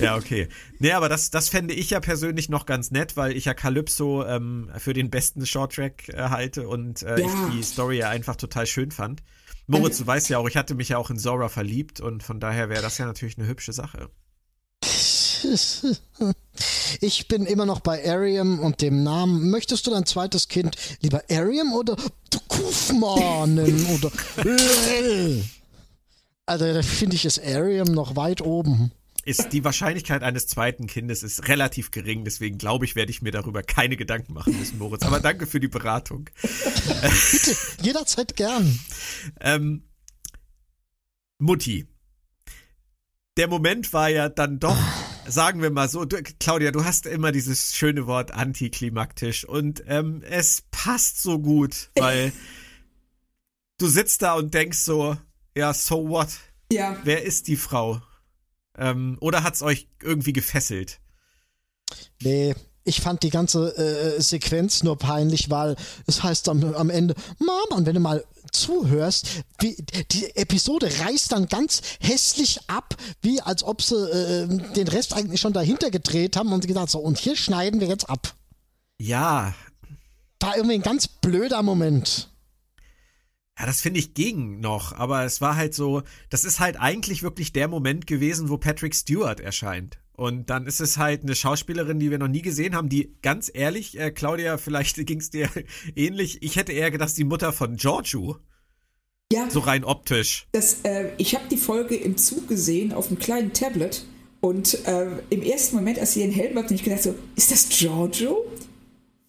ja, 0.00 0.16
okay. 0.16 0.48
Nee, 0.78 0.92
aber 0.92 1.08
das, 1.08 1.30
das 1.30 1.48
fände 1.48 1.74
ich 1.74 1.90
ja 1.90 2.00
persönlich 2.00 2.48
noch 2.48 2.66
ganz 2.66 2.90
nett, 2.90 3.16
weil 3.16 3.36
ich 3.36 3.44
ja 3.44 3.54
Calypso 3.54 4.24
ähm, 4.24 4.70
für 4.78 4.92
den 4.92 5.10
besten 5.10 5.46
Shorttrack 5.46 6.08
äh, 6.08 6.16
halte 6.30 6.66
und 6.68 7.02
äh, 7.02 7.20
Ja. 7.20 7.26
ich 7.26 7.54
die 7.54 7.62
Story 7.62 7.98
ja 7.98 8.08
einfach 8.08 8.36
total 8.36 8.66
schön 8.66 8.90
fand. 8.90 9.22
Moritz, 9.66 9.98
du 9.98 10.06
weißt 10.06 10.28
ja 10.28 10.38
auch, 10.38 10.48
ich 10.48 10.56
hatte 10.56 10.74
mich 10.74 10.90
ja 10.90 10.98
auch 10.98 11.10
in 11.10 11.18
Zora 11.18 11.48
verliebt 11.48 12.00
und 12.00 12.22
von 12.22 12.40
daher 12.40 12.68
wäre 12.68 12.82
das 12.82 12.98
ja 12.98 13.06
natürlich 13.06 13.38
eine 13.38 13.46
hübsche 13.46 13.72
Sache. 13.72 14.10
Ich 17.00 17.28
bin 17.28 17.44
immer 17.44 17.66
noch 17.66 17.80
bei 17.80 18.08
Arium 18.08 18.60
und 18.60 18.80
dem 18.80 19.02
Namen. 19.02 19.50
Möchtest 19.50 19.86
du 19.86 19.90
dein 19.90 20.06
zweites 20.06 20.48
Kind 20.48 20.76
lieber 21.00 21.22
Arium 21.30 21.72
oder 21.74 21.96
Kufma 22.48 23.46
nennen? 23.46 23.86
Oder? 23.86 24.10
Also 26.46 26.74
da 26.74 26.82
finde 26.82 27.16
ich 27.16 27.24
ist 27.24 27.42
Arium 27.42 27.90
noch 27.92 28.16
weit 28.16 28.42
oben. 28.42 28.92
Ist 29.24 29.52
die 29.52 29.64
Wahrscheinlichkeit 29.64 30.22
eines 30.22 30.46
zweiten 30.46 30.86
Kindes 30.86 31.22
ist 31.22 31.48
relativ 31.48 31.90
gering, 31.90 32.24
deswegen 32.24 32.58
glaube 32.58 32.84
ich, 32.84 32.94
werde 32.94 33.10
ich 33.10 33.22
mir 33.22 33.30
darüber 33.30 33.62
keine 33.62 33.96
Gedanken 33.96 34.34
machen 34.34 34.58
müssen, 34.58 34.78
Moritz. 34.78 35.02
Aber 35.02 35.20
danke 35.20 35.46
für 35.46 35.60
die 35.60 35.68
Beratung. 35.68 36.28
Jederzeit 37.80 38.36
gern. 38.36 38.78
Ähm, 39.40 39.84
Mutti. 41.38 41.88
Der 43.36 43.48
Moment 43.48 43.92
war 43.92 44.08
ja 44.10 44.28
dann 44.28 44.60
doch, 44.60 44.78
sagen 45.26 45.60
wir 45.60 45.70
mal 45.70 45.88
so, 45.88 46.04
du, 46.04 46.22
Claudia, 46.38 46.70
du 46.70 46.84
hast 46.84 47.06
immer 47.06 47.32
dieses 47.32 47.74
schöne 47.74 48.06
Wort 48.06 48.30
antiklimaktisch 48.30 49.44
und 49.44 49.82
ähm, 49.86 50.22
es 50.28 50.62
passt 50.70 51.20
so 51.20 51.40
gut, 51.40 51.90
weil 51.96 52.32
du 53.78 53.88
sitzt 53.88 54.22
da 54.22 54.34
und 54.34 54.54
denkst 54.54 54.78
so, 54.78 55.16
ja, 55.56 55.74
so 55.74 56.08
what? 56.08 56.28
Ja. 56.70 56.96
Wer 57.04 57.24
ist 57.24 57.48
die 57.48 57.56
Frau? 57.56 58.02
Ähm, 58.76 59.16
oder 59.20 59.42
hat's 59.42 59.62
euch 59.62 59.88
irgendwie 60.02 60.32
gefesselt? 60.32 61.00
Nee, 62.22 62.54
ich 62.84 63.00
fand 63.00 63.22
die 63.22 63.30
ganze 63.30 63.76
äh, 63.76 64.20
Sequenz 64.20 64.82
nur 64.82 64.98
peinlich, 64.98 65.50
weil 65.50 65.76
es 66.06 66.22
heißt 66.22 66.48
am, 66.48 66.74
am 66.74 66.90
Ende, 66.90 67.14
Mama, 67.38 67.76
und 67.76 67.86
wenn 67.86 67.94
du 67.94 68.00
mal 68.00 68.24
zuhörst, 68.52 69.26
wie, 69.58 69.76
die 70.10 70.36
Episode 70.36 70.90
reißt 71.00 71.32
dann 71.32 71.46
ganz 71.46 71.82
hässlich 72.00 72.60
ab, 72.68 72.94
wie 73.22 73.40
als 73.40 73.62
ob 73.62 73.82
sie 73.82 73.96
äh, 73.96 74.46
den 74.74 74.88
Rest 74.88 75.14
eigentlich 75.14 75.40
schon 75.40 75.52
dahinter 75.52 75.90
gedreht 75.90 76.36
haben 76.36 76.52
und 76.52 76.62
sie 76.62 76.68
gesagt 76.68 76.90
so, 76.90 76.98
und 76.98 77.18
hier 77.18 77.36
schneiden 77.36 77.80
wir 77.80 77.88
jetzt 77.88 78.08
ab. 78.08 78.34
Ja, 78.98 79.54
War 80.40 80.56
irgendwie 80.56 80.76
ein 80.76 80.82
ganz 80.82 81.08
blöder 81.08 81.62
Moment. 81.62 82.28
Ja, 83.58 83.66
das 83.66 83.80
finde 83.80 84.00
ich 84.00 84.14
ging 84.14 84.58
noch, 84.60 84.92
aber 84.92 85.24
es 85.24 85.40
war 85.40 85.54
halt 85.56 85.74
so, 85.74 86.02
das 86.28 86.44
ist 86.44 86.58
halt 86.58 86.76
eigentlich 86.80 87.22
wirklich 87.22 87.52
der 87.52 87.68
Moment 87.68 88.06
gewesen, 88.06 88.48
wo 88.48 88.58
Patrick 88.58 88.94
Stewart 88.94 89.38
erscheint. 89.40 89.98
Und 90.16 90.50
dann 90.50 90.66
ist 90.66 90.80
es 90.80 90.96
halt 90.96 91.22
eine 91.22 91.34
Schauspielerin, 91.34 91.98
die 91.98 92.10
wir 92.10 92.18
noch 92.18 92.28
nie 92.28 92.42
gesehen 92.42 92.74
haben, 92.74 92.88
die 92.88 93.14
ganz 93.22 93.50
ehrlich, 93.52 93.98
äh, 93.98 94.10
Claudia, 94.10 94.58
vielleicht 94.58 94.96
ging 95.06 95.18
es 95.20 95.30
dir 95.30 95.48
ähnlich. 95.94 96.42
Ich 96.42 96.56
hätte 96.56 96.72
eher 96.72 96.90
gedacht, 96.90 97.16
die 97.16 97.24
Mutter 97.24 97.52
von 97.52 97.76
Giorgio, 97.76 98.38
Ja, 99.32 99.48
so 99.50 99.60
rein 99.60 99.84
optisch. 99.84 100.46
das, 100.52 100.82
äh, 100.82 101.12
ich 101.18 101.34
habe 101.34 101.44
die 101.48 101.56
Folge 101.56 101.94
im 101.96 102.16
Zug 102.16 102.48
gesehen 102.48 102.92
auf 102.92 103.08
einem 103.08 103.18
kleinen 103.18 103.52
Tablet 103.52 104.04
und 104.40 104.84
äh, 104.86 105.06
im 105.30 105.42
ersten 105.42 105.76
Moment, 105.76 105.98
als 105.98 106.14
sie 106.14 106.20
den 106.20 106.32
Helm 106.32 106.56
hat, 106.58 106.64
habe 106.64 106.74
ich 106.74 106.82
gedacht 106.84 107.02
so, 107.02 107.14
ist 107.34 107.50
das 107.50 107.68
Giorgio? 107.68 108.44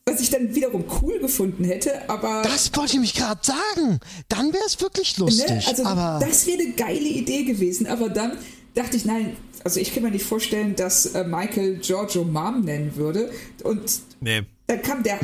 Was 0.07 0.21
ich 0.21 0.29
dann 0.29 0.53
wiederum 0.53 0.83
cool 1.01 1.17
gefunden 1.19 1.63
hätte, 1.63 2.07
aber 2.07 2.43
Das 2.43 2.69
wollte 2.75 2.93
ich 2.93 2.99
mich 2.99 3.15
gerade 3.15 3.41
sagen. 3.43 3.99
Dann 4.29 4.53
wäre 4.53 4.63
es 4.67 4.79
wirklich 4.79 5.17
lustig. 5.17 5.49
ne, 5.49 5.63
also 5.67 5.83
aber 5.83 6.23
das 6.23 6.45
wäre 6.45 6.61
eine 6.61 6.73
geile 6.73 7.07
Idee 7.07 7.43
gewesen. 7.43 7.87
Aber 7.87 8.09
dann 8.09 8.33
dachte 8.75 8.97
ich, 8.97 9.05
nein, 9.05 9.35
also 9.63 9.79
ich 9.79 9.95
kann 9.95 10.03
mir 10.03 10.11
nicht 10.11 10.23
vorstellen, 10.25 10.75
dass 10.75 11.07
äh, 11.07 11.23
Michael 11.23 11.77
Giorgio 11.79 12.23
Mom 12.23 12.61
nennen 12.61 12.95
würde. 12.95 13.31
Und 13.63 13.81
Nee. 14.21 14.43
dann 14.67 14.81
kam 14.83 15.01
der, 15.01 15.17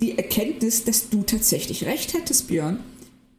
die 0.00 0.16
Erkenntnis, 0.16 0.84
dass 0.84 1.08
du 1.08 1.24
tatsächlich 1.24 1.84
recht 1.84 2.14
hattest, 2.14 2.46
Björn. 2.46 2.78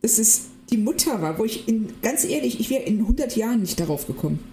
Dass 0.02 0.20
es 0.20 0.41
die 0.70 0.78
Mutter 0.78 1.22
war, 1.22 1.39
wo 1.39 1.45
ich 1.45 1.66
in, 1.70 1.93
ganz 2.02 2.26
ehrlich, 2.26 2.60
ich 2.60 2.70
wäre 2.70 2.84
in 2.84 3.00
100 3.00 3.38
Jahren 3.38 3.62
nicht 3.62 3.80
darauf 3.80 4.06
gekommen. 4.06 4.43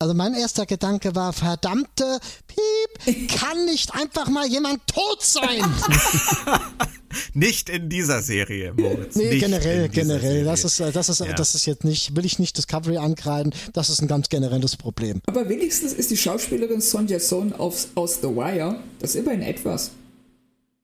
Also 0.00 0.14
mein 0.14 0.34
erster 0.34 0.64
Gedanke 0.64 1.16
war, 1.16 1.32
verdammte 1.32 2.20
Piep, 2.46 3.28
kann 3.36 3.64
nicht 3.64 3.96
einfach 3.96 4.28
mal 4.28 4.46
jemand 4.46 4.86
tot 4.86 5.20
sein? 5.20 5.60
nicht 7.34 7.68
in 7.68 7.88
dieser 7.88 8.22
Serie, 8.22 8.74
Moritz. 8.74 9.16
Nee, 9.16 9.30
nicht 9.30 9.40
generell, 9.40 9.88
generell. 9.88 10.44
Das 10.44 10.62
ist, 10.62 10.78
äh, 10.78 10.92
das 10.92 11.08
ist, 11.08 11.18
ja. 11.18 11.32
das 11.32 11.56
ist 11.56 11.66
jetzt 11.66 11.82
nicht, 11.82 12.14
will 12.14 12.24
ich 12.24 12.38
nicht 12.38 12.56
Discovery 12.56 12.98
ankreiden, 12.98 13.52
das 13.72 13.90
ist 13.90 14.00
ein 14.00 14.06
ganz 14.06 14.28
generelles 14.28 14.76
Problem. 14.76 15.20
Aber 15.26 15.48
wenigstens 15.48 15.94
ist 15.94 16.12
die 16.12 16.16
Schauspielerin 16.16 16.80
Sonja 16.80 17.18
Sohn 17.18 17.52
aus, 17.52 17.88
aus 17.96 18.20
The 18.20 18.28
Wire, 18.28 18.80
das 19.00 19.16
ist 19.16 19.22
immerhin 19.22 19.42
etwas. 19.42 19.90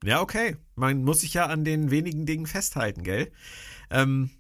Ja, 0.03 0.23
okay. 0.23 0.57
Man 0.75 1.05
muss 1.05 1.21
sich 1.21 1.35
ja 1.35 1.47
an 1.47 1.65
den 1.65 1.93
wenigen 1.93 2.27
Dingen 2.27 2.47
festhalten, 2.47 3.05
gell? 3.05 3.31
Ähm, 3.93 4.31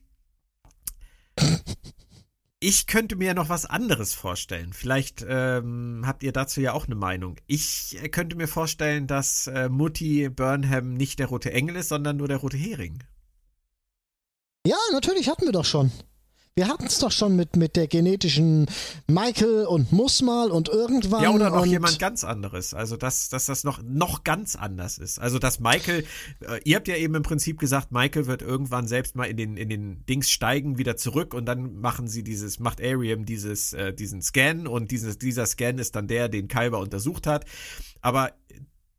ich 2.64 2.86
könnte 2.86 3.14
mir 3.16 3.34
noch 3.34 3.50
was 3.50 3.66
anderes 3.66 4.14
vorstellen. 4.14 4.72
Vielleicht 4.72 5.22
ähm, 5.28 6.02
habt 6.06 6.22
ihr 6.22 6.32
dazu 6.32 6.62
ja 6.62 6.72
auch 6.72 6.86
eine 6.86 6.94
Meinung. 6.94 7.36
Ich 7.46 7.98
könnte 8.10 8.36
mir 8.36 8.48
vorstellen, 8.48 9.06
dass 9.06 9.48
äh, 9.48 9.68
Mutti 9.68 10.30
Burnham 10.30 10.94
nicht 10.94 11.18
der 11.18 11.26
rote 11.26 11.52
Engel 11.52 11.76
ist, 11.76 11.90
sondern 11.90 12.16
nur 12.16 12.26
der 12.26 12.38
rote 12.38 12.56
Hering. 12.56 13.04
Ja, 14.66 14.78
natürlich 14.92 15.28
hatten 15.28 15.44
wir 15.44 15.52
doch 15.52 15.66
schon. 15.66 15.92
Wir 16.57 16.68
hatten 16.68 16.86
es 16.86 17.00
doch 17.00 17.11
schon 17.11 17.34
mit, 17.34 17.57
mit 17.57 17.74
der 17.74 17.88
genetischen 17.88 18.66
Michael 19.09 19.66
und 19.66 19.90
muss 19.90 20.22
mal 20.22 20.52
und 20.52 20.68
irgendwann. 20.68 21.24
Ja, 21.24 21.30
oder 21.30 21.50
noch 21.50 21.66
jemand 21.66 21.98
ganz 21.98 22.22
anderes. 22.22 22.74
Also, 22.74 22.96
dass, 22.96 23.28
dass 23.28 23.46
das 23.46 23.64
noch, 23.64 23.82
noch 23.82 24.22
ganz 24.22 24.55
anders 24.55 24.98
ist. 24.98 25.18
Also, 25.18 25.40
dass 25.40 25.59
Michael, 25.59 26.07
äh, 26.46 26.61
ihr 26.62 26.76
habt 26.76 26.86
ja 26.86 26.94
eben 26.94 27.16
im 27.16 27.24
Prinzip 27.24 27.59
gesagt, 27.59 27.90
Michael 27.90 28.26
wird 28.26 28.40
irgendwann 28.40 28.86
selbst 28.86 29.16
mal 29.16 29.24
in 29.24 29.36
den, 29.36 29.57
in 29.57 29.68
den 29.68 30.07
Dings 30.07 30.30
steigen, 30.30 30.78
wieder 30.78 30.96
zurück 30.96 31.34
und 31.34 31.46
dann 31.46 31.80
machen 31.80 32.07
sie 32.07 32.22
dieses, 32.22 32.61
macht 32.61 32.80
Ariam 32.80 33.24
dieses, 33.24 33.72
äh, 33.72 33.92
diesen 33.92 34.22
Scan 34.22 34.68
und 34.68 34.92
dieses, 34.92 35.18
dieser 35.18 35.46
Scan 35.46 35.78
ist 35.78 35.96
dann 35.96 36.07
der, 36.07 36.28
den 36.28 36.46
Kalber 36.46 36.78
untersucht 36.78 37.26
hat. 37.26 37.46
Aber 38.00 38.30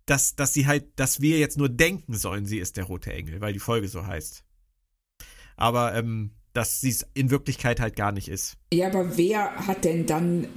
dass, 0.05 0.35
dass 0.35 0.53
sie 0.53 0.67
halt, 0.67 0.99
dass 0.99 1.21
wir 1.21 1.39
jetzt 1.39 1.57
nur 1.57 1.69
denken 1.69 2.15
sollen, 2.15 2.45
sie 2.45 2.59
ist 2.59 2.75
der 2.75 2.83
rote 2.83 3.13
Engel, 3.13 3.39
weil 3.39 3.53
die 3.53 3.59
Folge 3.59 3.87
so 3.87 4.05
heißt. 4.05 4.43
Aber 5.55 5.95
ähm, 5.95 6.31
dass 6.55 6.79
sie 6.81 6.89
es 6.89 7.05
in 7.13 7.29
Wirklichkeit 7.29 7.79
halt 7.79 7.95
gar 7.95 8.11
nicht 8.11 8.29
ist. 8.29 8.55
Ja, 8.73 8.87
aber 8.87 9.17
wer 9.17 9.67
hat 9.67 9.83
denn 9.83 10.05
dann 10.05 10.47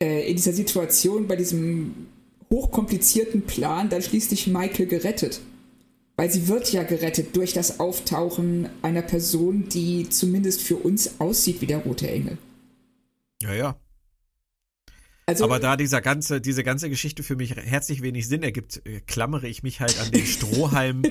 äh, 0.00 0.28
in 0.28 0.36
dieser 0.36 0.52
Situation 0.52 1.26
bei 1.26 1.36
diesem 1.36 2.06
hochkomplizierten 2.50 3.42
Plan 3.42 3.90
dann 3.90 4.00
schließlich 4.00 4.46
Michael 4.46 4.86
gerettet? 4.86 5.40
Weil 6.16 6.30
sie 6.30 6.48
wird 6.48 6.72
ja 6.72 6.82
gerettet 6.84 7.36
durch 7.36 7.52
das 7.52 7.80
Auftauchen 7.80 8.68
einer 8.82 9.02
Person, 9.02 9.68
die 9.68 10.08
zumindest 10.08 10.62
für 10.62 10.76
uns 10.76 11.20
aussieht 11.20 11.60
wie 11.60 11.66
der 11.66 11.78
rote 11.78 12.08
Engel. 12.08 12.38
Ja, 13.42 13.54
ja. 13.54 13.80
Also, 15.26 15.44
Aber 15.44 15.60
da 15.60 15.76
dieser 15.76 16.00
ganze, 16.00 16.40
diese 16.40 16.64
ganze 16.64 16.88
Geschichte 16.88 17.22
für 17.22 17.36
mich 17.36 17.54
herzlich 17.54 18.02
wenig 18.02 18.26
Sinn 18.28 18.42
ergibt, 18.42 18.80
äh, 18.86 19.00
klammere 19.00 19.46
ich 19.46 19.62
mich 19.62 19.80
halt 19.80 20.00
an 20.00 20.10
den 20.10 20.24
Strohhalm 20.26 21.02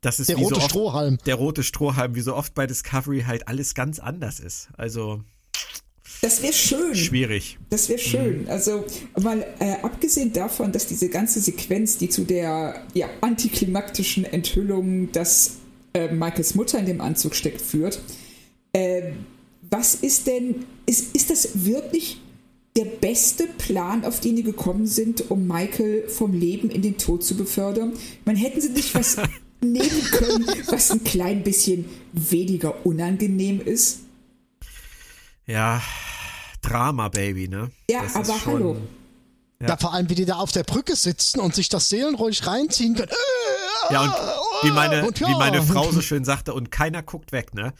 Das 0.00 0.18
ist 0.18 0.28
der 0.28 0.36
rote 0.36 0.54
so 0.54 0.60
oft, 0.60 0.70
Strohhalm. 0.70 1.18
Der 1.26 1.34
rote 1.34 1.62
Strohhalm, 1.62 2.14
wie 2.14 2.20
so 2.20 2.34
oft 2.34 2.54
bei 2.54 2.66
Discovery 2.66 3.24
halt 3.26 3.48
alles 3.48 3.74
ganz 3.74 3.98
anders 3.98 4.40
ist. 4.40 4.68
Also. 4.76 5.22
Das 6.22 6.42
wäre 6.42 6.52
schön. 6.52 6.94
Schwierig. 6.94 7.58
Das 7.70 7.88
wäre 7.88 7.98
schön. 7.98 8.42
Mhm. 8.42 8.48
Also, 8.48 8.84
mal 9.20 9.46
äh, 9.58 9.76
abgesehen 9.82 10.32
davon, 10.32 10.72
dass 10.72 10.86
diese 10.86 11.08
ganze 11.08 11.40
Sequenz, 11.40 11.98
die 11.98 12.08
zu 12.08 12.24
der 12.24 12.82
ja, 12.94 13.08
antiklimaktischen 13.20 14.24
Enthüllung, 14.24 15.12
dass 15.12 15.56
äh, 15.92 16.12
Michaels 16.12 16.54
Mutter 16.54 16.78
in 16.78 16.86
dem 16.86 17.00
Anzug 17.00 17.34
steckt, 17.34 17.60
führt, 17.60 18.00
äh, 18.72 19.12
was 19.70 19.94
ist 19.94 20.26
denn, 20.26 20.66
ist, 20.86 21.14
ist 21.14 21.30
das 21.30 21.64
wirklich 21.64 22.20
der 22.76 22.84
beste 22.84 23.46
Plan, 23.46 24.04
auf 24.04 24.20
den 24.20 24.36
die 24.36 24.42
gekommen 24.42 24.86
sind, 24.86 25.30
um 25.30 25.46
Michael 25.46 26.08
vom 26.08 26.32
Leben 26.32 26.70
in 26.70 26.82
den 26.82 26.98
Tod 26.98 27.24
zu 27.24 27.36
befördern? 27.36 27.92
Man 28.24 28.36
hätten 28.36 28.60
sie 28.60 28.70
nicht 28.70 28.94
was 28.94 29.16
nehmen 29.60 30.02
können, 30.10 30.46
was 30.66 30.90
ein 30.90 31.04
klein 31.04 31.42
bisschen 31.42 31.88
weniger 32.12 32.84
unangenehm 32.84 33.60
ist. 33.60 34.00
Ja, 35.46 35.82
Drama, 36.62 37.08
Baby, 37.08 37.48
ne? 37.48 37.70
Ja, 37.90 38.02
das 38.02 38.14
aber 38.16 38.38
schon, 38.38 38.52
hallo. 38.52 38.76
Ja. 39.60 39.68
ja. 39.68 39.76
vor 39.76 39.92
allem, 39.92 40.08
wie 40.08 40.14
die 40.14 40.24
da 40.24 40.36
auf 40.36 40.52
der 40.52 40.62
Brücke 40.62 40.96
sitzen 40.96 41.40
und 41.40 41.54
sich 41.54 41.68
das 41.68 41.88
seelenruhig 41.88 42.46
reinziehen 42.46 42.94
können. 42.94 43.10
Ja, 43.90 44.02
und 44.02 44.12
wie 44.62 44.70
meine, 44.72 45.06
und 45.06 45.18
ja. 45.18 45.28
wie 45.28 45.34
meine 45.34 45.62
Frau 45.62 45.90
so 45.90 46.00
schön 46.00 46.24
sagte, 46.24 46.54
und 46.54 46.70
keiner 46.70 47.02
guckt 47.02 47.32
weg, 47.32 47.54
ne? 47.54 47.72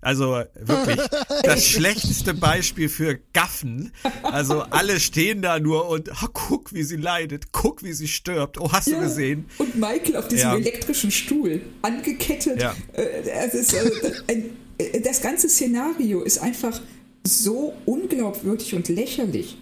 Also 0.00 0.44
wirklich 0.54 1.00
das 1.42 1.64
schlechteste 1.66 2.32
Beispiel 2.32 2.88
für 2.88 3.18
Gaffen. 3.32 3.92
Also 4.22 4.62
alle 4.62 5.00
stehen 5.00 5.42
da 5.42 5.58
nur 5.58 5.88
und 5.88 6.10
oh, 6.10 6.28
guck, 6.32 6.72
wie 6.72 6.84
sie 6.84 6.96
leidet, 6.96 7.50
guck, 7.50 7.82
wie 7.82 7.92
sie 7.92 8.06
stirbt. 8.06 8.60
Oh, 8.60 8.70
hast 8.70 8.86
ja. 8.88 8.96
du 8.96 9.02
gesehen? 9.02 9.46
Und 9.58 9.74
Michael 9.74 10.16
auf 10.16 10.28
diesem 10.28 10.50
ja. 10.50 10.56
elektrischen 10.56 11.10
Stuhl, 11.10 11.62
angekettet. 11.82 12.62
Ja. 12.62 12.76
Äh, 12.92 13.48
ist, 13.58 13.74
äh, 13.74 14.50
äh, 14.78 15.00
das 15.00 15.20
ganze 15.20 15.48
Szenario 15.48 16.22
ist 16.22 16.38
einfach 16.38 16.80
so 17.26 17.74
unglaubwürdig 17.84 18.74
und 18.74 18.88
lächerlich. 18.88 19.58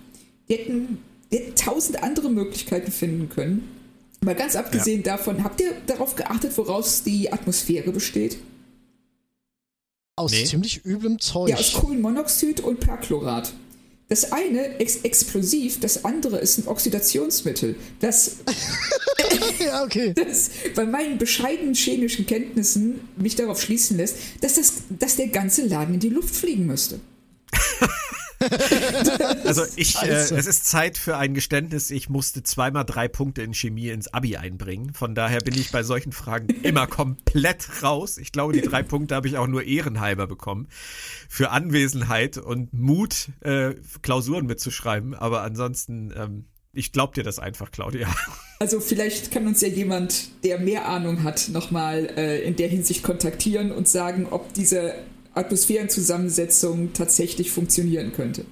Die 0.48 0.54
hätten, 0.54 0.98
die 1.32 1.38
hätten 1.38 1.54
tausend 1.56 2.02
andere 2.02 2.30
Möglichkeiten 2.30 2.92
finden 2.92 3.30
können. 3.30 3.75
Mal 4.20 4.34
ganz 4.34 4.56
abgesehen 4.56 5.02
ja. 5.04 5.16
davon, 5.16 5.44
habt 5.44 5.60
ihr 5.60 5.72
darauf 5.86 6.16
geachtet, 6.16 6.56
woraus 6.56 7.02
die 7.02 7.32
Atmosphäre 7.32 7.92
besteht? 7.92 8.38
Aus 10.16 10.32
nee. 10.32 10.44
ziemlich 10.44 10.84
üblem 10.84 11.20
Zeug. 11.20 11.50
Ja, 11.50 11.56
aus 11.56 11.74
Kohlenmonoxid 11.74 12.60
und 12.60 12.80
Perchlorat. 12.80 13.52
Das 14.08 14.32
eine 14.32 14.64
ist 14.78 15.04
explosiv, 15.04 15.80
das 15.80 16.04
andere 16.04 16.38
ist 16.38 16.58
ein 16.58 16.68
Oxidationsmittel. 16.68 17.74
Das, 18.00 18.36
ja, 19.58 19.82
okay. 19.82 20.14
das 20.14 20.50
bei 20.76 20.86
meinen 20.86 21.18
bescheidenen 21.18 21.74
chemischen 21.74 22.24
Kenntnissen 22.24 23.00
mich 23.16 23.34
darauf 23.34 23.60
schließen 23.60 23.96
lässt, 23.96 24.16
dass, 24.40 24.54
das, 24.54 24.74
dass 24.90 25.16
der 25.16 25.28
ganze 25.28 25.66
Laden 25.66 25.94
in 25.94 26.00
die 26.00 26.08
Luft 26.08 26.34
fliegen 26.34 26.66
müsste. 26.66 27.00
also 29.44 29.62
ich, 29.76 30.00
äh, 30.02 30.08
es 30.08 30.30
ist 30.30 30.66
Zeit 30.66 30.98
für 30.98 31.16
ein 31.16 31.34
Geständnis. 31.34 31.90
Ich 31.90 32.08
musste 32.08 32.42
zweimal 32.42 32.84
drei 32.84 33.08
Punkte 33.08 33.42
in 33.42 33.54
Chemie 33.54 33.88
ins 33.88 34.12
Abi 34.12 34.36
einbringen. 34.36 34.92
Von 34.94 35.14
daher 35.14 35.40
bin 35.40 35.54
ich 35.54 35.70
bei 35.70 35.82
solchen 35.82 36.12
Fragen 36.12 36.48
immer 36.62 36.86
komplett 36.86 37.82
raus. 37.82 38.18
Ich 38.18 38.32
glaube, 38.32 38.52
die 38.52 38.62
drei 38.62 38.82
Punkte 38.82 39.14
habe 39.14 39.28
ich 39.28 39.36
auch 39.36 39.46
nur 39.46 39.64
ehrenhalber 39.64 40.26
bekommen. 40.26 40.68
Für 41.28 41.50
Anwesenheit 41.50 42.38
und 42.38 42.72
Mut, 42.72 43.28
äh, 43.40 43.74
Klausuren 44.02 44.46
mitzuschreiben. 44.46 45.14
Aber 45.14 45.42
ansonsten, 45.42 46.12
ähm, 46.16 46.44
ich 46.72 46.92
glaube 46.92 47.14
dir 47.14 47.24
das 47.24 47.38
einfach, 47.38 47.70
Claudia. 47.70 48.08
Also 48.58 48.80
vielleicht 48.80 49.32
kann 49.32 49.46
uns 49.46 49.60
ja 49.60 49.68
jemand, 49.68 50.30
der 50.42 50.58
mehr 50.58 50.88
Ahnung 50.88 51.24
hat, 51.24 51.50
nochmal 51.50 52.08
äh, 52.16 52.40
in 52.40 52.56
der 52.56 52.68
Hinsicht 52.68 53.02
kontaktieren 53.02 53.70
und 53.70 53.86
sagen, 53.86 54.26
ob 54.30 54.54
diese 54.54 54.94
Atmosphärenzusammensetzung 55.36 56.92
tatsächlich 56.92 57.50
funktionieren 57.50 58.12
könnte. 58.12 58.44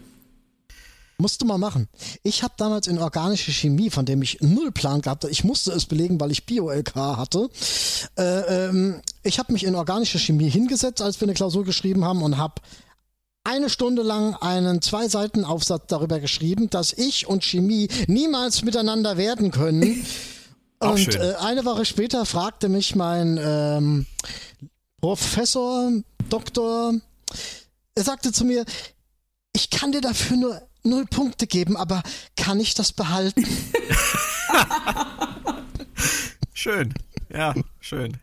Musst 1.17 1.41
du 1.41 1.47
mal 1.47 1.59
machen. 1.59 1.89
Ich 2.25 2.43
habe 2.43 2.55
damals 2.57 2.89
in 2.89 2.99
organische 2.99 3.53
Chemie, 3.53 3.89
von 3.89 4.05
dem 4.05 4.21
ich 4.21 4.41
null 4.41 4.73
Plan 4.73 5.01
gehabt 5.01 5.23
habe, 5.23 5.33
ich 5.33 5.45
musste 5.45 5.71
es 5.73 5.87
belegen, 5.87 6.19
weil 6.21 6.33
ich 6.33 6.45
Bio-LK 6.45 6.95
hatte. 6.97 7.49
Äh, 8.19 8.67
ähm, 8.69 9.01
ich 9.23 9.39
habe 9.39 9.53
mich 9.53 9.63
in 9.65 9.77
organische 9.77 10.19
Chemie 10.19 10.51
hingesetzt, 10.51 11.01
als 11.01 11.21
wir 11.21 11.27
eine 11.27 11.35
Klausur 11.35 11.65
geschrieben 11.65 12.05
haben 12.05 12.23
und 12.23 12.37
habe 12.37 12.61
eine 13.45 13.71
Stunde 13.71 14.03
lang 14.03 14.35
einen 14.35 14.83
zwei 14.83 15.07
Seiten 15.07 15.45
Aufsatz 15.45 15.85
darüber 15.87 16.19
geschrieben, 16.19 16.69
dass 16.71 16.93
ich 16.93 17.29
und 17.29 17.45
Chemie 17.45 17.89
niemals 18.09 18.65
miteinander 18.65 19.17
werden 19.17 19.53
können. 19.53 20.05
und 20.81 21.15
äh, 21.15 21.35
eine 21.41 21.65
Woche 21.65 21.85
später 21.85 22.27
fragte 22.27 22.69
mich 22.69 22.97
mein 22.97 23.39
ähm, 23.41 24.07
Professor, 25.05 25.93
Doktor, 26.31 26.95
er 27.95 28.03
sagte 28.03 28.33
zu 28.33 28.47
mir, 28.47 28.65
ich 29.53 29.69
kann 29.69 29.93
dir 29.93 30.01
dafür 30.01 30.39
nur 30.39 30.69
null 30.83 31.05
Punkte 31.05 31.47
geben, 31.47 31.77
aber 31.77 32.03
kann 32.39 32.59
ich 32.59 32.73
das 32.73 32.95
behalten? 32.95 33.45
schön, 36.55 36.95
ja, 37.29 37.55
schön. 37.81 38.17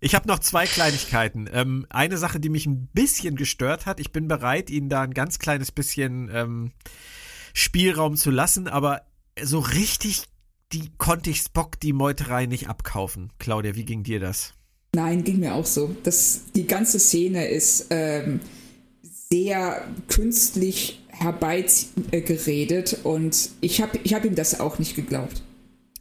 Ich 0.00 0.14
habe 0.14 0.26
noch 0.26 0.38
zwei 0.38 0.64
Kleinigkeiten. 0.64 1.50
Ähm, 1.52 1.84
eine 1.90 2.16
Sache, 2.16 2.40
die 2.40 2.48
mich 2.48 2.64
ein 2.64 2.86
bisschen 2.94 3.36
gestört 3.36 3.84
hat. 3.84 4.00
Ich 4.00 4.10
bin 4.10 4.26
bereit, 4.26 4.70
Ihnen 4.70 4.88
da 4.88 5.02
ein 5.02 5.12
ganz 5.12 5.38
kleines 5.38 5.70
bisschen 5.70 6.30
ähm, 6.32 6.72
Spielraum 7.52 8.16
zu 8.16 8.30
lassen, 8.30 8.68
aber 8.68 9.02
so 9.42 9.58
richtig 9.58 10.22
die 10.72 10.92
konnte 10.96 11.28
ich 11.28 11.40
Spock 11.40 11.78
die 11.78 11.92
Meuterei 11.92 12.46
nicht 12.46 12.70
abkaufen. 12.70 13.34
Claudia, 13.38 13.74
wie 13.74 13.84
ging 13.84 14.02
dir 14.02 14.18
das? 14.18 14.54
Nein, 14.94 15.24
ging 15.24 15.38
mir 15.38 15.54
auch 15.54 15.66
so. 15.66 15.94
Das, 16.02 16.42
die 16.54 16.66
ganze 16.66 16.98
Szene 16.98 17.46
ist 17.48 17.86
ähm, 17.90 18.40
sehr 19.30 19.86
künstlich 20.08 21.00
herbeigeredet 21.08 23.00
und 23.04 23.50
ich 23.60 23.82
habe 23.82 23.98
ich 24.02 24.14
hab 24.14 24.24
ihm 24.24 24.34
das 24.34 24.58
auch 24.58 24.78
nicht 24.78 24.96
geglaubt. 24.96 25.42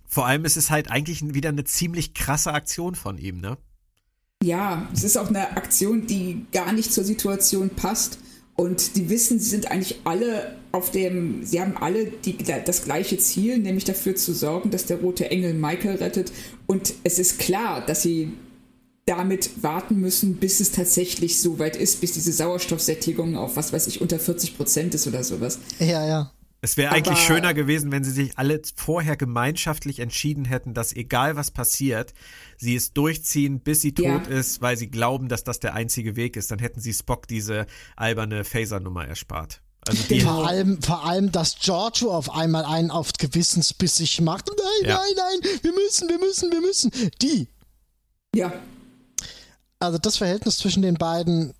Vor 0.08 0.26
allem 0.26 0.46
ist 0.46 0.58
es 0.58 0.72
halt 0.72 0.90
eigentlich 0.90 1.22
wieder 1.34 1.50
eine 1.50 1.66
ziemlich 1.66 2.14
krasse 2.14 2.52
Aktion 2.54 2.96
von 2.96 3.18
ihm, 3.18 3.42
ne? 3.42 3.58
Ja, 4.42 4.90
es 4.94 5.04
ist 5.04 5.18
auch 5.18 5.28
eine 5.28 5.58
Aktion, 5.58 6.08
die 6.08 6.46
gar 6.52 6.72
nicht 6.72 6.94
zur 6.94 7.04
Situation 7.04 7.70
passt 7.72 8.20
Und 8.60 8.98
die 8.98 9.10
wissen, 9.10 9.40
sie 9.40 9.50
sind 9.52 9.72
eigentlich 9.72 10.02
alle 10.04 10.54
auf 10.74 10.92
dem, 10.92 11.46
sie 11.46 11.62
haben 11.62 11.78
alle 11.78 12.08
die, 12.08 12.36
das 12.66 12.84
gleiche 12.84 13.18
Ziel, 13.18 13.58
nämlich 13.58 13.86
dafür 13.86 14.18
zu 14.18 14.34
sorgen, 14.34 14.70
dass 14.70 14.86
der 14.86 14.98
rote 14.98 15.32
Engel 15.32 15.54
Michael 15.54 15.96
rettet. 15.96 16.34
Und 16.68 16.94
es 17.06 17.20
ist 17.20 17.40
klar, 17.40 17.86
dass 17.86 18.02
sie 18.02 18.34
damit 19.10 19.64
warten 19.64 19.99
müssen, 19.99 20.36
bis 20.36 20.60
es 20.60 20.72
tatsächlich 20.72 21.41
so 21.41 21.57
weit 21.57 21.76
ist, 21.76 21.99
bis 21.99 22.12
diese 22.14 22.32
Sauerstoffsättigung 22.32 23.36
auf 23.36 23.55
was 23.55 23.74
weiß 23.74 23.88
ich 23.88 24.01
unter 24.01 24.20
40 24.20 24.55
Prozent 24.55 24.93
ist 24.93 25.07
oder 25.07 25.24
sowas. 25.24 25.60
Ja, 25.80 26.05
ja. 26.05 26.32
Es 26.62 26.76
wäre 26.76 26.91
eigentlich 26.91 27.20
schöner 27.20 27.53
gewesen, 27.53 27.91
wenn 27.91 28.03
sie 28.03 28.12
sich 28.12 28.38
alle 28.38 28.62
vorher 28.76 29.16
gemeinschaftlich 29.16 29.99
entschieden 29.99 30.43
hätten, 30.43 30.74
dass 30.74 30.93
egal 30.93 31.38
was 31.38 31.51
passiert, 31.51 32.14
sie 32.57 32.76
es 32.76 32.91
durchziehen, 32.91 33.62
bis 33.62 33.82
sie 33.82 33.93
tot 33.93 34.05
ja. 34.05 34.38
ist, 34.38 34.62
weil 34.62 34.78
sie 34.78 34.91
glauben, 34.91 35.30
dass 35.30 35.45
das 35.45 35.62
der 35.62 35.74
einzige 35.74 36.18
Weg 36.18 36.36
ist. 36.36 36.51
Dann 36.51 36.60
hätten 36.60 36.82
sie 36.82 36.93
Spock 36.93 37.28
diese 37.28 37.66
alberne 37.95 38.43
Phaser-Nummer 38.43 39.07
erspart. 39.07 39.62
Also 39.88 40.03
die 40.03 40.20
vor, 40.20 40.45
allem, 40.45 40.82
vor 40.82 41.05
allem, 41.05 41.32
dass 41.32 41.57
Giorgio 41.60 42.12
auf 42.12 42.30
einmal 42.30 42.66
einen 42.66 42.91
auf 42.91 43.14
Gewissensbissig 43.14 44.20
macht. 44.22 44.49
Nein, 44.49 44.89
ja. 44.89 44.95
nein, 44.97 45.39
nein, 45.41 45.51
wir 45.62 45.72
müssen, 45.72 46.10
wir 46.10 46.20
müssen, 46.20 46.51
wir 46.51 46.62
müssen. 46.62 46.91
Die. 47.22 47.47
Ja. 48.36 48.51
Also 49.80 49.98
das 49.98 50.18
Verhältnis 50.18 50.58
zwischen 50.58 50.82
den 50.82 50.96
beiden 50.96 51.54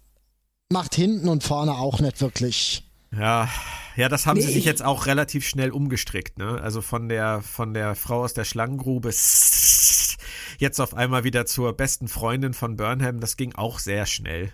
macht 0.70 0.96
hinten 0.96 1.30
und 1.30 1.44
vorne 1.44 1.74
auch 1.74 2.00
nicht 2.00 2.22
wirklich. 2.22 2.84
Ja, 3.12 3.50
ja, 3.96 4.08
das 4.08 4.26
haben 4.26 4.38
nee. 4.38 4.46
sie 4.46 4.54
sich 4.54 4.66
jetzt 4.66 4.84
auch 4.84 5.08
relativ 5.08 5.48
schnell 5.48 5.72
umgestrickt, 5.72 6.38
ne? 6.38 6.60
Also 6.62 6.82
von 6.82 7.10
der 7.10 7.42
von 7.42 7.74
der 7.74 7.96
Frau 7.96 8.24
aus 8.24 8.34
der 8.34 8.44
Schlangengrube 8.44 9.10
jetzt 10.60 10.80
auf 10.80 10.94
einmal 10.94 11.24
wieder 11.24 11.46
zur 11.46 11.74
besten 11.74 12.08
Freundin 12.08 12.54
von 12.54 12.76
Burnham, 12.76 13.20
das 13.20 13.36
ging 13.36 13.56
auch 13.56 13.80
sehr 13.80 14.06
schnell. 14.06 14.52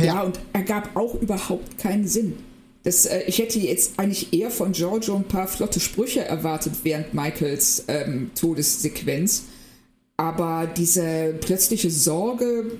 Ja, 0.00 0.22
und 0.22 0.38
ergab 0.52 0.94
auch 0.94 1.14
überhaupt 1.14 1.78
keinen 1.78 2.06
Sinn. 2.06 2.36
Das, 2.82 3.06
äh, 3.06 3.22
ich 3.22 3.38
hätte 3.38 3.58
jetzt 3.58 3.98
eigentlich 3.98 4.32
eher 4.32 4.50
von 4.50 4.72
Giorgio 4.72 5.16
ein 5.16 5.24
paar 5.24 5.48
flotte 5.48 5.80
Sprüche 5.80 6.24
erwartet 6.24 6.74
während 6.84 7.14
Michaels 7.14 7.84
ähm, 7.88 8.30
Todessequenz. 8.34 9.46
Aber 10.16 10.66
diese 10.66 11.34
plötzliche 11.40 11.90
Sorge 11.90 12.78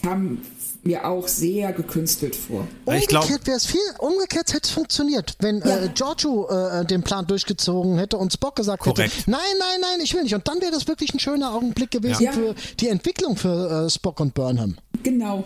kam 0.00 0.38
mir 0.84 1.06
auch 1.06 1.28
sehr 1.28 1.72
gekünstelt 1.72 2.34
vor. 2.34 2.66
Umgekehrt 2.84 3.46
wäre 3.46 3.56
es 3.56 3.66
viel, 3.66 3.80
umgekehrt 3.98 4.54
hätte 4.54 4.64
es 4.64 4.70
funktioniert, 4.70 5.36
wenn 5.40 5.58
ja. 5.58 5.84
äh, 5.84 5.88
Giorgio 5.94 6.48
äh, 6.48 6.84
den 6.86 7.02
Plan 7.02 7.26
durchgezogen 7.26 7.98
hätte 7.98 8.16
und 8.16 8.32
Spock 8.32 8.56
gesagt 8.56 8.82
Korrekt. 8.82 9.14
hätte, 9.14 9.30
nein, 9.30 9.40
nein, 9.58 9.80
nein, 9.80 10.00
ich 10.02 10.14
will 10.14 10.22
nicht. 10.22 10.34
Und 10.34 10.46
dann 10.48 10.60
wäre 10.60 10.72
das 10.72 10.86
wirklich 10.86 11.12
ein 11.12 11.18
schöner 11.18 11.52
Augenblick 11.52 11.90
gewesen 11.90 12.22
ja. 12.22 12.32
für 12.32 12.54
die 12.80 12.88
Entwicklung 12.88 13.36
für 13.36 13.86
äh, 13.86 13.90
Spock 13.90 14.20
und 14.20 14.34
Burnham. 14.34 14.78
Genau. 15.02 15.44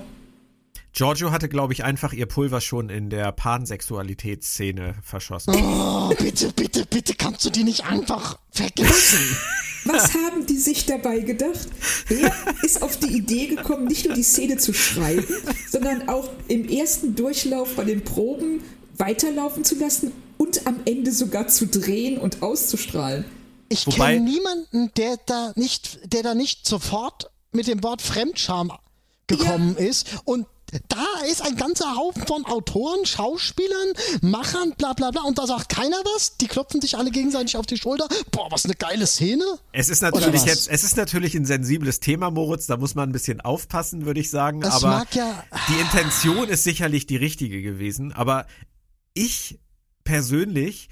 Giorgio 0.92 1.30
hatte, 1.30 1.48
glaube 1.48 1.72
ich, 1.72 1.84
einfach 1.84 2.12
ihr 2.12 2.26
Pulver 2.26 2.60
schon 2.60 2.90
in 2.90 3.08
der 3.08 3.32
Pansexualitätsszene 3.32 4.94
verschossen. 5.02 5.54
Oh, 5.56 6.10
bitte, 6.18 6.52
bitte, 6.54 6.84
bitte, 6.84 7.14
kannst 7.14 7.44
du 7.46 7.50
die 7.50 7.64
nicht 7.64 7.84
einfach 7.84 8.38
vergessen? 8.50 9.18
Was 9.92 10.14
haben 10.14 10.46
die 10.46 10.58
sich 10.58 10.86
dabei 10.86 11.20
gedacht? 11.20 11.68
Er 12.08 12.32
ist 12.62 12.82
auf 12.82 12.96
die 12.96 13.16
Idee 13.16 13.46
gekommen, 13.46 13.86
nicht 13.86 14.06
nur 14.06 14.14
die 14.14 14.22
Szene 14.22 14.56
zu 14.56 14.72
schreiben, 14.72 15.26
sondern 15.70 16.08
auch 16.08 16.28
im 16.48 16.68
ersten 16.68 17.14
Durchlauf 17.14 17.74
bei 17.76 17.84
den 17.84 18.02
Proben 18.04 18.62
weiterlaufen 18.96 19.64
zu 19.64 19.76
lassen 19.76 20.12
und 20.38 20.66
am 20.66 20.80
Ende 20.84 21.12
sogar 21.12 21.48
zu 21.48 21.66
drehen 21.66 22.18
und 22.18 22.42
auszustrahlen. 22.42 23.24
Ich 23.68 23.86
kenne 23.86 24.20
niemanden, 24.20 24.90
der 24.96 25.16
da 25.26 25.52
nicht, 25.56 26.00
der 26.12 26.22
da 26.22 26.34
nicht 26.34 26.66
sofort 26.66 27.30
mit 27.52 27.66
dem 27.66 27.82
Wort 27.82 28.02
Fremdscham 28.02 28.72
gekommen 29.26 29.76
ja. 29.78 29.86
ist 29.86 30.06
und 30.24 30.46
da 30.88 31.06
ist 31.30 31.42
ein 31.42 31.56
ganzer 31.56 31.96
Haufen 31.96 32.26
von 32.26 32.46
Autoren, 32.46 33.04
Schauspielern, 33.04 33.92
Machern, 34.22 34.74
bla 34.76 34.92
bla 34.94 35.10
bla. 35.10 35.22
Und 35.22 35.38
da 35.38 35.46
sagt 35.46 35.68
keiner 35.68 35.98
was. 36.14 36.36
Die 36.38 36.46
klopfen 36.46 36.80
sich 36.80 36.96
alle 36.96 37.10
gegenseitig 37.10 37.56
auf 37.56 37.66
die 37.66 37.76
Schulter. 37.76 38.08
Boah, 38.30 38.50
was 38.50 38.64
eine 38.64 38.74
geile 38.74 39.06
Szene. 39.06 39.44
Es 39.72 39.88
ist 39.88 40.02
natürlich 40.02 40.44
jetzt, 40.44 40.68
es 40.68 40.84
ist 40.84 40.96
natürlich 40.96 41.34
ein 41.34 41.44
sensibles 41.44 42.00
Thema, 42.00 42.30
Moritz. 42.30 42.66
Da 42.66 42.76
muss 42.76 42.94
man 42.94 43.10
ein 43.10 43.12
bisschen 43.12 43.40
aufpassen, 43.40 44.06
würde 44.06 44.20
ich 44.20 44.30
sagen. 44.30 44.60
Das 44.60 44.82
aber 44.82 45.06
ja, 45.12 45.44
die 45.68 45.80
Intention 45.80 46.48
ist 46.48 46.64
sicherlich 46.64 47.06
die 47.06 47.16
richtige 47.16 47.60
gewesen. 47.62 48.12
Aber 48.12 48.46
ich 49.14 49.60
persönlich 50.04 50.88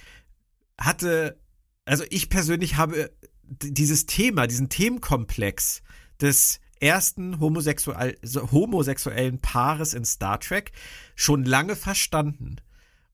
hatte, 0.78 1.38
also 1.84 2.04
ich 2.10 2.28
persönlich 2.28 2.76
habe 2.76 3.10
dieses 3.48 4.06
Thema, 4.06 4.46
diesen 4.46 4.68
Themenkomplex 4.68 5.82
des 6.20 6.60
ersten 6.80 7.40
homosexuell, 7.40 8.18
homosexuellen 8.50 9.38
Paares 9.38 9.94
in 9.94 10.04
Star 10.04 10.40
Trek 10.40 10.72
schon 11.14 11.44
lange 11.44 11.76
verstanden. 11.76 12.56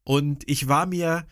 Und 0.04 0.48
ich 0.48 0.68
war 0.68 0.86
mir 0.86 1.26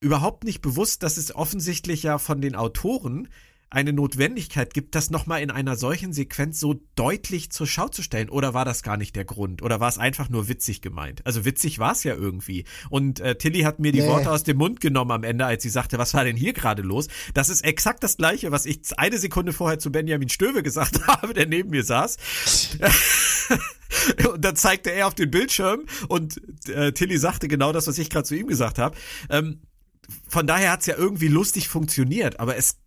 überhaupt 0.00 0.44
nicht 0.44 0.62
bewusst, 0.62 1.02
dass 1.02 1.16
es 1.16 1.34
offensichtlich 1.34 2.02
ja 2.02 2.18
von 2.18 2.40
den 2.40 2.56
Autoren 2.56 3.28
eine 3.68 3.92
Notwendigkeit 3.92 4.72
gibt, 4.72 4.94
das 4.94 5.10
nochmal 5.10 5.42
in 5.42 5.50
einer 5.50 5.76
solchen 5.76 6.12
Sequenz 6.12 6.60
so 6.60 6.80
deutlich 6.94 7.50
zur 7.50 7.66
Schau 7.66 7.88
zu 7.88 8.02
stellen? 8.02 8.30
Oder 8.30 8.54
war 8.54 8.64
das 8.64 8.82
gar 8.82 8.96
nicht 8.96 9.16
der 9.16 9.24
Grund? 9.24 9.60
Oder 9.60 9.80
war 9.80 9.88
es 9.88 9.98
einfach 9.98 10.28
nur 10.28 10.48
witzig 10.48 10.82
gemeint? 10.82 11.26
Also 11.26 11.44
witzig 11.44 11.80
war 11.80 11.92
es 11.92 12.04
ja 12.04 12.14
irgendwie. 12.14 12.64
Und 12.90 13.18
äh, 13.18 13.36
Tilly 13.36 13.62
hat 13.62 13.80
mir 13.80 13.90
die 13.90 14.02
nee. 14.02 14.06
Worte 14.06 14.30
aus 14.30 14.44
dem 14.44 14.58
Mund 14.58 14.80
genommen 14.80 15.10
am 15.10 15.24
Ende, 15.24 15.46
als 15.46 15.64
sie 15.64 15.68
sagte, 15.68 15.98
was 15.98 16.14
war 16.14 16.24
denn 16.24 16.36
hier 16.36 16.52
gerade 16.52 16.82
los? 16.82 17.08
Das 17.34 17.48
ist 17.48 17.64
exakt 17.64 18.04
das 18.04 18.16
gleiche, 18.16 18.52
was 18.52 18.66
ich 18.66 18.80
eine 18.98 19.18
Sekunde 19.18 19.52
vorher 19.52 19.80
zu 19.80 19.90
Benjamin 19.90 20.28
Stöwe 20.28 20.62
gesagt 20.62 21.06
habe, 21.08 21.34
der 21.34 21.46
neben 21.46 21.70
mir 21.70 21.82
saß. 21.82 22.18
und 24.32 24.44
dann 24.44 24.54
zeigte 24.54 24.92
er 24.92 25.08
auf 25.08 25.14
den 25.14 25.30
Bildschirm 25.30 25.86
und 26.08 26.40
äh, 26.68 26.92
Tilly 26.92 27.18
sagte 27.18 27.48
genau 27.48 27.72
das, 27.72 27.88
was 27.88 27.98
ich 27.98 28.10
gerade 28.10 28.28
zu 28.28 28.36
ihm 28.36 28.46
gesagt 28.46 28.78
habe. 28.78 28.96
Ähm, 29.28 29.62
von 30.28 30.46
daher 30.46 30.70
hat 30.70 30.80
es 30.80 30.86
ja 30.86 30.96
irgendwie 30.96 31.28
lustig 31.28 31.68
funktioniert, 31.68 32.38
aber 32.38 32.56
es 32.56 32.78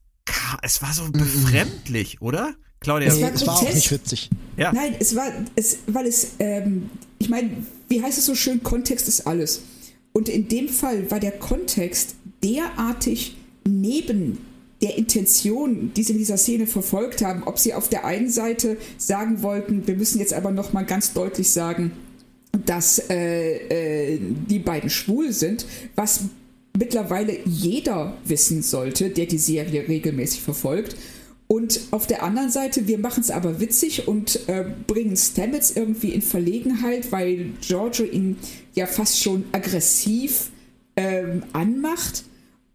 es 0.61 0.81
war 0.81 0.93
so 0.93 1.03
mhm. 1.03 1.11
befremdlich, 1.13 2.21
oder? 2.21 2.55
Claudia, 2.79 3.09
es 3.09 3.21
war, 3.21 3.33
es 3.33 3.47
war 3.47 3.55
auch 3.55 3.73
nicht 3.73 3.91
witzig. 3.91 4.29
Ja. 4.55 4.71
Nein, 4.71 4.95
es 4.99 5.15
war, 5.15 5.31
es, 5.55 5.79
weil 5.87 6.05
es, 6.05 6.31
ähm, 6.39 6.89
ich 7.17 7.29
meine, 7.29 7.49
wie 7.89 8.01
heißt 8.01 8.17
es 8.17 8.25
so 8.25 8.35
schön, 8.35 8.63
Kontext 8.63 9.07
ist 9.07 9.27
alles. 9.27 9.61
Und 10.13 10.29
in 10.29 10.47
dem 10.47 10.69
Fall 10.69 11.11
war 11.11 11.19
der 11.19 11.31
Kontext 11.31 12.15
derartig 12.43 13.37
neben 13.67 14.37
der 14.81 14.97
Intention, 14.97 15.91
die 15.93 16.03
sie 16.03 16.13
in 16.13 16.19
dieser 16.19 16.37
Szene 16.37 16.65
verfolgt 16.65 17.21
haben, 17.21 17.43
ob 17.43 17.59
sie 17.59 17.73
auf 17.73 17.89
der 17.89 18.05
einen 18.05 18.29
Seite 18.29 18.77
sagen 18.97 19.43
wollten, 19.43 19.85
wir 19.87 19.95
müssen 19.95 20.19
jetzt 20.19 20.33
aber 20.33 20.51
nochmal 20.51 20.85
ganz 20.85 21.13
deutlich 21.13 21.49
sagen, 21.51 21.91
dass 22.65 22.99
äh, 23.09 24.13
äh, 24.13 24.19
die 24.21 24.59
beiden 24.59 24.89
schwul 24.89 25.33
sind, 25.33 25.65
was 25.95 26.21
mittlerweile 26.79 27.37
jeder 27.45 28.17
wissen 28.23 28.63
sollte, 28.63 29.09
der 29.09 29.25
die 29.25 29.37
Serie 29.37 29.87
regelmäßig 29.87 30.41
verfolgt. 30.41 30.95
Und 31.47 31.81
auf 31.91 32.07
der 32.07 32.23
anderen 32.23 32.51
Seite, 32.51 32.87
wir 32.87 32.99
machen 32.99 33.21
es 33.21 33.31
aber 33.31 33.59
witzig 33.59 34.07
und 34.07 34.47
äh, 34.47 34.65
bringen 34.87 35.17
Stamets 35.17 35.71
irgendwie 35.71 36.09
in 36.09 36.21
Verlegenheit, 36.21 37.11
weil 37.11 37.51
Giorgio 37.61 38.05
ihn 38.05 38.37
ja 38.75 38.85
fast 38.85 39.21
schon 39.21 39.45
aggressiv 39.51 40.51
ähm, 40.95 41.43
anmacht. 41.53 42.23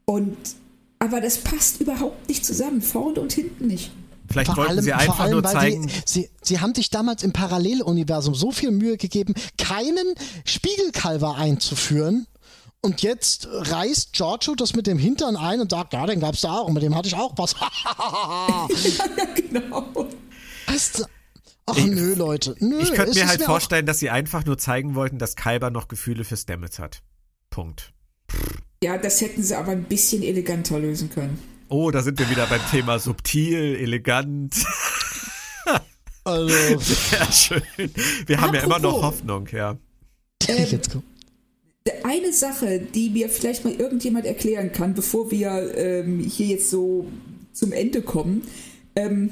Und 0.05 0.37
aber 0.99 1.21
das 1.21 1.39
passt 1.39 1.81
überhaupt 1.81 2.29
nicht 2.29 2.45
zusammen, 2.45 2.83
vorne 2.83 3.21
und 3.21 3.33
hinten 3.33 3.67
nicht. 3.67 3.93
Vielleicht 4.29 4.47
vor 4.49 4.57
wollten 4.57 4.73
allem, 4.73 4.85
sie 4.85 4.93
einfach 4.93 5.21
allem, 5.21 5.33
nur 5.33 5.45
zeigen. 5.45 5.89
Sie, 5.89 6.23
sie, 6.23 6.31
sie, 6.43 6.61
haben 6.61 6.75
sich 6.75 6.91
damals 6.91 7.23
im 7.23 7.33
Paralleluniversum 7.33 8.35
so 8.35 8.51
viel 8.51 8.71
Mühe 8.71 8.97
gegeben, 8.97 9.35
keinen 9.59 10.15
Spiegelkalver 10.45 11.37
einzuführen, 11.37 12.27
und 12.85 13.01
jetzt 13.03 13.49
reißt 13.51 14.13
Giorgio 14.13 14.55
das 14.55 14.75
mit 14.75 14.87
dem 14.87 14.99
Hintern 14.99 15.37
ein 15.37 15.61
und 15.61 15.71
sagt, 15.71 15.95
ja, 15.95 16.05
den 16.05 16.21
gab's 16.21 16.43
da 16.43 16.59
auch, 16.59 16.69
und 16.69 16.75
mit 16.75 16.83
dem 16.83 16.95
hatte 16.95 17.09
ich 17.09 17.15
auch 17.15 17.33
was. 17.37 17.55
ja, 17.59 18.69
genau. 19.35 20.09
Ach 21.67 21.77
ich, 21.77 21.87
nö, 21.87 22.15
Leute. 22.15 22.55
Nö, 22.59 22.81
ich 22.81 22.93
könnte 22.93 23.19
mir 23.19 23.27
halt 23.27 23.43
vorstellen, 23.43 23.87
dass 23.87 24.01
sie 24.01 24.11
einfach 24.11 24.45
nur 24.45 24.59
zeigen 24.59 24.95
wollten, 24.95 25.19
dass 25.19 25.35
Kalber 25.35 25.71
noch 25.71 25.89
Gefühle 25.89 26.25
für 26.25 26.37
Stamets 26.37 26.79
hat. 26.79 27.03
Punkt. 27.49 27.95
Ja, 28.83 28.99
das 28.99 29.23
hätten 29.23 29.43
sie 29.43 29.57
aber 29.57 29.73
ein 29.73 29.85
bisschen 29.85 30.23
eleganter 30.23 30.79
lösen 30.79 31.09
können. 31.09 31.39
Oh, 31.71 31.91
da 31.91 32.03
sind 32.03 32.19
wir 32.19 32.29
wieder 32.29 32.47
beim 32.47 32.61
Thema 32.71 32.99
subtil, 32.99 33.77
elegant. 33.77 34.55
Also. 36.25 36.79
Sehr 36.79 37.33
schön. 37.33 37.63
Wir 38.27 38.41
haben 38.43 38.51
Apropos, 38.51 38.55
ja 38.55 38.65
immer 38.65 38.79
noch 38.79 39.03
Hoffnung, 39.03 39.49
ja. 39.53 39.79
Ähm, 40.47 40.67
jetzt 40.71 40.91
komm 40.91 41.03
eine 42.03 42.33
Sache, 42.33 42.79
die 42.81 43.11
mir 43.11 43.29
vielleicht 43.29 43.65
mal 43.65 43.75
irgendjemand 43.75 44.25
erklären 44.25 44.73
kann, 44.73 44.95
bevor 44.95 45.31
wir 45.31 45.77
ähm, 45.77 46.21
hier 46.21 46.47
jetzt 46.47 46.71
so 46.71 47.07
zum 47.53 47.73
Ende 47.73 48.01
kommen. 48.01 48.43
Ähm, 48.97 49.31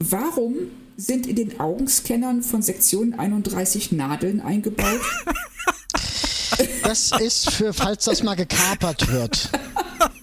warum 0.00 0.56
sind 0.96 1.28
in 1.28 1.36
den 1.36 1.60
Augenscannern 1.60 2.42
von 2.42 2.60
Sektion 2.60 3.14
31 3.14 3.92
Nadeln 3.92 4.40
eingebaut? 4.40 5.00
Das 6.84 7.12
ist 7.18 7.50
für, 7.50 7.72
falls 7.72 8.04
das 8.04 8.22
mal 8.22 8.34
gekapert 8.34 9.10
wird. 9.10 9.50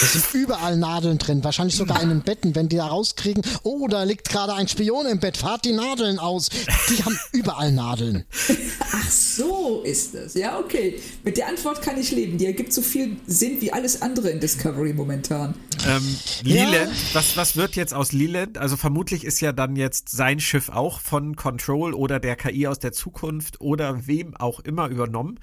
Da 0.00 0.06
sind 0.06 0.24
überall 0.34 0.76
Nadeln 0.76 1.18
drin, 1.18 1.44
wahrscheinlich 1.44 1.76
sogar 1.76 2.02
in 2.02 2.08
den 2.08 2.22
Betten, 2.22 2.54
wenn 2.54 2.68
die 2.68 2.76
da 2.76 2.86
rauskriegen, 2.86 3.42
oh, 3.62 3.86
da 3.88 4.02
liegt 4.02 4.28
gerade 4.28 4.54
ein 4.54 4.66
Spion 4.66 5.06
im 5.06 5.20
Bett, 5.20 5.36
fahrt 5.36 5.64
die 5.64 5.72
Nadeln 5.72 6.18
aus. 6.18 6.48
Die 6.90 7.02
haben 7.04 7.18
überall 7.32 7.72
Nadeln. 7.72 8.24
Ach 8.92 9.10
so 9.10 9.82
ist 9.84 10.14
es. 10.14 10.34
Ja, 10.34 10.58
okay. 10.58 11.00
Mit 11.22 11.36
der 11.36 11.48
Antwort 11.48 11.82
kann 11.82 11.98
ich 11.98 12.10
leben. 12.10 12.38
Die 12.38 12.46
ergibt 12.46 12.72
so 12.72 12.82
viel 12.82 13.16
Sinn 13.26 13.60
wie 13.60 13.72
alles 13.72 14.02
andere 14.02 14.30
in 14.30 14.40
Discovery 14.40 14.92
momentan. 14.92 15.54
Ähm, 15.86 16.16
Leland, 16.42 16.92
was, 17.12 17.36
was 17.36 17.56
wird 17.56 17.76
jetzt 17.76 17.94
aus 17.94 18.12
Leland? 18.12 18.58
Also 18.58 18.76
vermutlich 18.76 19.24
ist 19.24 19.40
ja 19.40 19.52
dann 19.52 19.76
jetzt 19.76 20.08
sein 20.10 20.40
Schiff 20.40 20.70
auch 20.70 21.00
von 21.00 21.36
Control 21.36 21.94
oder 21.94 22.20
der 22.20 22.36
KI 22.36 22.66
aus 22.66 22.78
der 22.78 22.92
Zukunft 22.92 23.60
oder 23.60 24.06
wem 24.06 24.36
auch 24.36 24.60
immer 24.60 24.88
übernommen. 24.88 25.38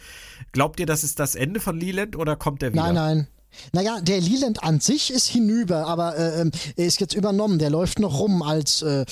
Glaubt 0.52 0.80
ihr, 0.80 0.86
das 0.86 1.04
ist 1.04 1.20
das 1.20 1.36
Ende 1.36 1.60
von 1.60 1.80
Leland 1.80 2.16
oder 2.16 2.36
kommt 2.36 2.62
der 2.62 2.74
wieder? 2.74 2.84
Nein, 2.84 2.96
nein. 2.96 3.28
Naja, 3.74 4.02
der 4.02 4.22
Leland 4.22 4.64
an 4.64 4.80
sich 4.80 5.12
ist 5.12 5.28
hinüber, 5.28 5.88
aber 5.88 6.18
äh, 6.18 6.42
ähm, 6.42 6.52
er 6.76 6.86
ist 6.86 7.00
jetzt 7.00 7.14
übernommen. 7.14 7.60
Der 7.60 7.70
läuft 7.70 8.00
noch 8.00 8.20
rum 8.20 8.42
als 8.42 8.82
äh, 8.82 9.06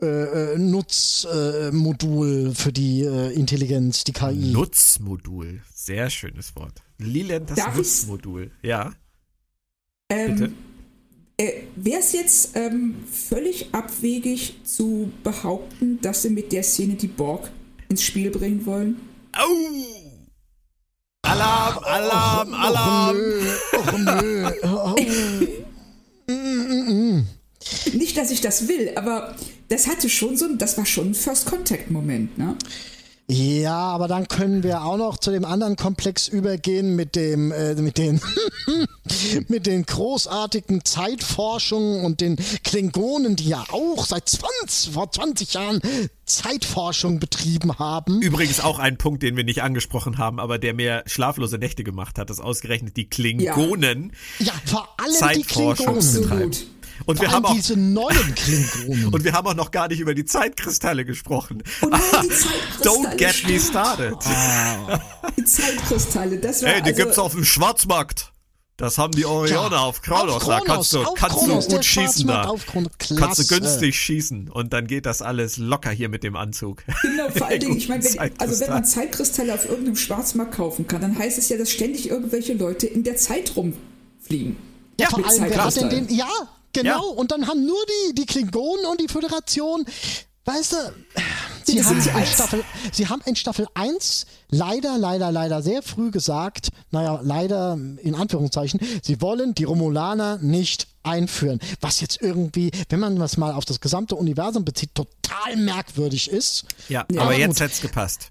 äh, 0.00 0.58
Nutzmodul 0.58 2.52
für 2.54 2.72
die 2.72 3.02
äh, 3.02 3.32
Intelligenz, 3.32 4.04
die 4.04 4.12
KI. 4.12 4.52
Nutzmodul, 4.52 5.62
sehr 5.74 6.10
schönes 6.10 6.54
Wort. 6.56 6.82
Leland, 6.98 7.50
das 7.50 7.56
Darf 7.56 7.76
Nutzmodul. 7.76 8.50
Ja. 8.62 8.92
Ähm, 10.08 10.34
Bitte? 10.34 10.52
Äh, 11.36 11.62
Wäre 11.76 12.00
es 12.00 12.12
jetzt 12.12 12.56
ähm, 12.56 13.04
völlig 13.10 13.74
abwegig 13.74 14.54
zu 14.64 15.10
behaupten, 15.24 16.00
dass 16.00 16.22
sie 16.22 16.30
mit 16.30 16.52
der 16.52 16.62
Szene 16.62 16.94
die 16.94 17.08
Borg 17.08 17.50
ins 17.88 18.02
Spiel 18.02 18.30
bringen 18.30 18.64
wollen? 18.66 19.00
Au! 19.32 19.42
Alarm, 21.34 21.82
Alarm, 21.84 22.52
Och 22.52 22.58
Alarm! 22.64 23.16
nö, 23.16 24.52
och 24.62 25.00
nö. 25.00 25.50
Nicht, 27.92 28.16
dass 28.16 28.30
ich 28.30 28.40
das 28.40 28.68
will, 28.68 28.92
aber 28.94 29.34
das 29.68 29.88
hatte 29.88 30.08
schon 30.08 30.36
so, 30.36 30.46
das 30.54 30.78
war 30.78 30.86
schon 30.86 31.10
ein 31.10 31.14
First 31.14 31.46
Contact 31.46 31.90
Moment, 31.90 32.38
ne? 32.38 32.54
Ja, 33.26 33.74
aber 33.78 34.06
dann 34.06 34.28
können 34.28 34.62
wir 34.62 34.82
auch 34.84 34.98
noch 34.98 35.16
zu 35.16 35.30
dem 35.30 35.46
anderen 35.46 35.76
Komplex 35.76 36.28
übergehen 36.28 36.94
mit 36.94 37.16
dem, 37.16 37.52
äh, 37.52 37.74
mit 37.74 37.96
den, 37.96 38.20
mit 39.48 39.64
den 39.66 39.86
großartigen 39.86 40.84
Zeitforschungen 40.84 42.04
und 42.04 42.20
den 42.20 42.36
Klingonen, 42.64 43.34
die 43.36 43.48
ja 43.48 43.64
auch 43.70 44.04
seit 44.04 44.28
20, 44.28 44.92
vor 44.92 45.10
20 45.10 45.54
Jahren 45.54 45.80
Zeitforschung 46.26 47.18
betrieben 47.18 47.78
haben. 47.78 48.20
Übrigens 48.20 48.60
auch 48.60 48.78
ein 48.78 48.98
Punkt, 48.98 49.22
den 49.22 49.36
wir 49.36 49.44
nicht 49.44 49.62
angesprochen 49.62 50.18
haben, 50.18 50.38
aber 50.38 50.58
der 50.58 50.74
mir 50.74 51.02
schlaflose 51.06 51.56
Nächte 51.58 51.82
gemacht 51.84 52.18
hat, 52.18 52.30
ist 52.30 52.40
ausgerechnet 52.40 52.96
die 52.96 53.08
Klingonen. 53.08 54.12
Ja, 54.38 54.52
vor 54.66 54.88
allem 54.98 55.12
die 55.12 55.18
Zeitforschung 55.46 55.76
Klingonen. 55.98 56.02
sind- 56.02 56.24
Absolut. 56.30 56.66
Und 57.06 57.20
wir 57.20 57.28
Vor 57.28 57.34
allem 57.36 57.44
haben 57.44 57.52
auch 57.52 57.54
diese 57.54 57.76
neuen 57.76 58.34
Klingonen. 58.34 59.06
und 59.12 59.24
wir 59.24 59.32
haben 59.32 59.46
auch 59.46 59.54
noch 59.54 59.70
gar 59.70 59.88
nicht 59.88 60.00
über 60.00 60.14
die 60.14 60.24
Zeitkristalle 60.24 61.04
gesprochen. 61.04 61.62
Oh 61.82 61.86
nein, 61.86 62.00
die 62.22 62.28
Zeitkristalle, 62.28 62.82
Don't 62.82 63.16
get 63.16 63.46
me 63.48 63.60
started. 63.60 64.14
Die 65.36 65.44
Zeitkristalle, 65.44 66.38
das 66.38 66.62
war 66.62 66.70
Hey, 66.70 66.82
die 66.82 66.90
also, 66.90 67.02
gibt's 67.02 67.18
auf 67.18 67.32
dem 67.32 67.44
Schwarzmarkt. 67.44 68.32
Das 68.76 68.98
haben 68.98 69.12
die 69.12 69.24
Orioner 69.24 69.70
Ja, 69.70 69.78
auf 69.82 70.02
Kronos. 70.02 70.34
auf 70.34 70.46
Da 70.46 70.58
Kronos, 70.58 70.66
kannst 70.66 70.92
du, 70.94 71.04
kannst 71.14 71.36
Kronos, 71.36 71.64
du 71.64 71.70
der 71.70 71.78
gut 71.78 71.84
schießen 71.84 72.26
da. 72.26 72.54
Kannst 73.16 73.38
du 73.38 73.54
günstig 73.54 74.00
schießen 74.00 74.50
und 74.50 74.72
dann 74.72 74.88
geht 74.88 75.06
das 75.06 75.22
alles 75.22 75.58
locker 75.58 75.90
hier 75.90 76.08
mit 76.08 76.24
dem 76.24 76.34
Anzug. 76.34 76.82
Genau, 77.02 77.28
vor 77.30 77.46
allen 77.46 77.60
Dingen, 77.60 77.76
ich 77.76 77.88
meine, 77.88 78.02
wenn, 78.02 78.40
also 78.40 78.60
wenn 78.60 78.70
man 78.70 78.84
Zeitkristalle 78.84 79.54
auf 79.54 79.68
irgendeinem 79.68 79.94
Schwarzmarkt 79.94 80.56
kaufen 80.56 80.88
kann, 80.88 81.02
dann 81.02 81.16
heißt 81.16 81.38
es 81.38 81.48
ja, 81.50 81.56
dass 81.56 81.70
ständig 81.70 82.10
irgendwelche 82.10 82.54
Leute 82.54 82.88
in 82.88 83.04
der 83.04 83.16
Zeit 83.16 83.54
rumfliegen. 83.54 84.56
Ja, 84.98 85.08
vor 85.08 85.24
allem, 85.24 85.44
wer 85.48 85.64
hat 85.64 85.76
denn 85.76 85.90
den, 85.90 86.08
ja, 86.08 86.28
genau. 86.74 87.12
Ja. 87.12 87.16
Und 87.16 87.30
dann 87.32 87.46
haben 87.48 87.64
nur 87.64 87.78
die, 88.08 88.14
die 88.14 88.26
Klingonen 88.26 88.84
und 88.86 89.00
die 89.00 89.08
Föderation, 89.08 89.84
weißt 90.44 90.72
du, 90.72 90.76
sie 91.64 91.76
Das 91.76 91.86
haben, 91.86 91.98
in. 91.98 92.26
Staffel, 92.26 92.64
sie 92.92 93.08
haben 93.08 93.22
in 93.24 93.36
Staffel 93.36 93.66
1 93.74 94.26
leider, 94.50 94.98
leider, 94.98 95.32
leider 95.32 95.62
sehr 95.62 95.82
früh 95.82 96.10
gesagt, 96.10 96.68
naja, 96.90 97.20
leider 97.22 97.78
in 98.02 98.14
Anführungszeichen, 98.14 98.80
sie 99.02 99.20
wollen 99.22 99.54
die 99.54 99.64
Romulaner 99.64 100.36
nicht 100.38 100.88
einführen. 101.02 101.60
Was 101.80 102.00
jetzt 102.00 102.20
irgendwie, 102.20 102.70
wenn 102.90 103.00
man 103.00 103.16
das 103.16 103.36
mal 103.36 103.52
auf 103.52 103.64
das 103.64 103.80
gesamte 103.80 104.16
Universum 104.16 104.64
bezieht, 104.64 104.94
total 104.94 105.56
merkwürdig 105.56 106.30
ist. 106.30 106.64
Ja, 106.88 107.04
Ja, 107.10 107.22
aber 107.22 107.36
jetzt 107.36 107.58
gut. 107.58 107.60
hätt's 107.60 107.80
gepasst. 107.80 108.28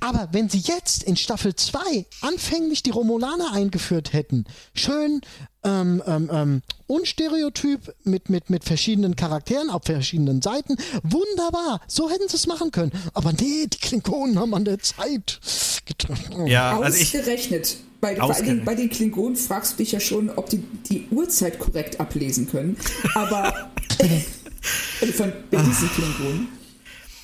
Aber 0.00 0.28
wenn 0.32 0.48
sie 0.48 0.58
jetzt 0.58 1.02
in 1.04 1.16
Staffel 1.16 1.54
2 1.54 1.78
anfänglich 2.22 2.82
die 2.82 2.90
Romulaner 2.90 3.52
eingeführt 3.52 4.12
hätten, 4.12 4.46
schön 4.74 5.20
ähm, 5.64 6.02
ähm, 6.06 6.30
ähm, 6.32 6.62
unstereotyp 6.86 7.94
mit, 8.04 8.28
mit, 8.30 8.50
mit 8.50 8.64
verschiedenen 8.64 9.16
Charakteren 9.16 9.70
auf 9.70 9.84
verschiedenen 9.84 10.42
Seiten, 10.42 10.76
wunderbar, 11.02 11.80
so 11.86 12.10
hätten 12.10 12.28
sie 12.28 12.36
es 12.36 12.46
machen 12.46 12.70
können. 12.70 12.92
Aber 13.14 13.32
nee, 13.32 13.66
die 13.66 13.78
Klingonen 13.78 14.38
haben 14.38 14.54
an 14.54 14.64
der 14.64 14.78
Zeit 14.80 15.40
getroffen. 15.86 16.46
Ja, 16.46 16.78
also 16.78 16.98
ich, 16.98 17.14
Ausgerechnet. 17.16 17.76
Bei, 18.00 18.16
vor 18.16 18.24
allen 18.24 18.32
Ausgerechnet. 18.32 18.64
Bei 18.64 18.74
den 18.74 18.90
Klingonen 18.90 19.36
fragst 19.36 19.74
du 19.74 19.76
dich 19.78 19.92
ja 19.92 20.00
schon, 20.00 20.30
ob 20.30 20.50
die 20.50 20.58
die 20.58 21.06
Uhrzeit 21.10 21.58
korrekt 21.58 22.00
ablesen 22.00 22.48
können. 22.48 22.76
Aber 23.14 23.70
von 25.14 25.32
bei 25.50 25.62
diesen 25.62 25.88
Klingonen. 25.90 26.48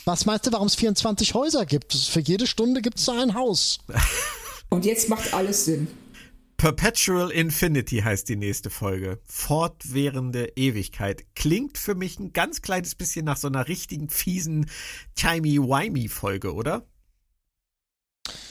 Was 0.04 0.24
meinst 0.24 0.46
du, 0.46 0.52
warum 0.52 0.68
es 0.68 0.74
24 0.74 1.34
Häuser 1.34 1.66
gibt? 1.66 1.92
Für 1.92 2.20
jede 2.20 2.46
Stunde 2.46 2.80
gibt 2.80 2.98
es 2.98 3.04
da 3.04 3.20
ein 3.20 3.34
Haus. 3.34 3.80
Und 4.70 4.84
jetzt 4.84 5.08
macht 5.08 5.34
alles 5.34 5.64
Sinn. 5.64 5.88
Perpetual 6.58 7.30
Infinity 7.30 7.98
heißt 7.98 8.28
die 8.28 8.34
nächste 8.34 8.68
Folge. 8.68 9.20
Fortwährende 9.24 10.54
Ewigkeit. 10.56 11.24
Klingt 11.36 11.78
für 11.78 11.94
mich 11.94 12.18
ein 12.18 12.32
ganz 12.32 12.62
kleines 12.62 12.96
bisschen 12.96 13.24
nach 13.24 13.36
so 13.36 13.46
einer 13.46 13.68
richtigen 13.68 14.08
fiesen 14.10 14.68
Timey-Wimey-Folge, 15.14 16.52
oder? 16.52 16.84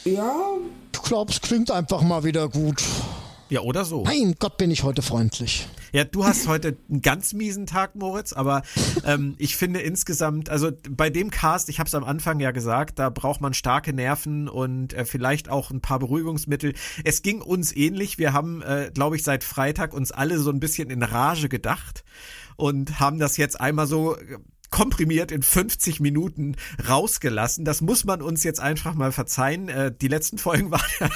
Ja, 0.05 0.53
Ich 0.93 1.01
glaube, 1.01 1.33
es 1.33 1.41
klingt 1.41 1.69
einfach 1.69 2.01
mal 2.01 2.23
wieder 2.23 2.47
gut. 2.47 2.81
Ja, 3.49 3.61
oder 3.61 3.85
so. 3.85 4.03
Mein 4.03 4.35
Gott, 4.39 4.57
bin 4.57 4.71
ich 4.71 4.83
heute 4.83 5.01
freundlich. 5.01 5.67
Ja, 5.93 6.03
du 6.03 6.25
hast 6.25 6.47
heute 6.47 6.75
einen 6.89 7.01
ganz 7.01 7.31
miesen 7.31 7.65
Tag, 7.65 7.95
Moritz, 7.95 8.33
aber 8.33 8.61
ähm, 9.05 9.35
ich 9.37 9.55
finde 9.55 9.79
insgesamt, 9.79 10.49
also 10.49 10.71
bei 10.89 11.09
dem 11.09 11.31
Cast, 11.31 11.69
ich 11.69 11.79
habe 11.79 11.87
es 11.87 11.95
am 11.95 12.03
Anfang 12.03 12.41
ja 12.41 12.51
gesagt, 12.51 12.99
da 12.99 13.09
braucht 13.09 13.39
man 13.39 13.53
starke 13.53 13.93
Nerven 13.93 14.49
und 14.49 14.93
äh, 14.93 15.05
vielleicht 15.05 15.49
auch 15.49 15.71
ein 15.71 15.79
paar 15.79 15.99
Beruhigungsmittel. 15.99 16.73
Es 17.05 17.21
ging 17.21 17.41
uns 17.41 17.73
ähnlich. 17.73 18.17
Wir 18.17 18.33
haben, 18.33 18.61
äh, 18.63 18.91
glaube 18.93 19.15
ich, 19.15 19.23
seit 19.23 19.45
Freitag 19.45 19.93
uns 19.93 20.11
alle 20.11 20.39
so 20.39 20.49
ein 20.49 20.59
bisschen 20.59 20.89
in 20.89 21.01
Rage 21.01 21.47
gedacht 21.47 22.03
und 22.57 22.99
haben 22.99 23.17
das 23.17 23.37
jetzt 23.37 23.61
einmal 23.61 23.87
so 23.87 24.17
äh, 24.17 24.39
komprimiert 24.69 25.31
in 25.31 25.41
50 25.41 25.99
Minuten 25.99 26.55
rausgelassen. 26.87 27.65
Das 27.65 27.81
muss 27.81 28.03
man 28.05 28.21
uns 28.21 28.43
jetzt 28.43 28.59
einfach 28.59 28.93
mal 28.93 29.11
verzeihen. 29.11 29.69
Äh, 29.69 29.93
die 29.95 30.07
letzten 30.07 30.37
Folgen 30.37 30.71
waren 30.71 30.81
ja 30.99 31.09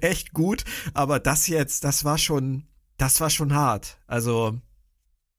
echt 0.00 0.32
gut, 0.32 0.64
aber 0.94 1.18
das 1.18 1.46
jetzt, 1.46 1.84
das 1.84 2.04
war 2.04 2.18
schon, 2.18 2.64
das 2.98 3.20
war 3.20 3.30
schon 3.30 3.54
hart. 3.54 3.98
Also, 4.06 4.58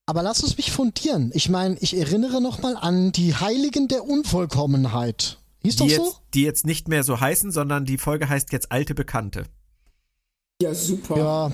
Aber 0.05 0.23
lass 0.23 0.43
uns 0.43 0.57
mich 0.57 0.71
fundieren. 0.71 1.31
Ich 1.33 1.49
meine, 1.49 1.77
ich 1.79 1.97
erinnere 1.97 2.41
nochmal 2.41 2.75
an 2.75 3.11
die 3.11 3.35
Heiligen 3.35 3.87
der 3.87 4.05
Unvollkommenheit. 4.05 5.37
Hieß 5.63 5.75
die 5.75 5.79
doch 5.79 5.89
jetzt, 5.89 5.97
so? 5.97 6.15
die 6.33 6.43
jetzt 6.43 6.65
nicht 6.65 6.87
mehr 6.87 7.03
so 7.03 7.19
heißen, 7.19 7.51
sondern 7.51 7.85
die 7.85 7.97
Folge 7.97 8.27
heißt 8.27 8.51
jetzt 8.51 8.71
Alte 8.71 8.95
Bekannte. 8.95 9.45
Ja, 10.61 10.73
super. 10.73 11.17
Ja, 11.17 11.51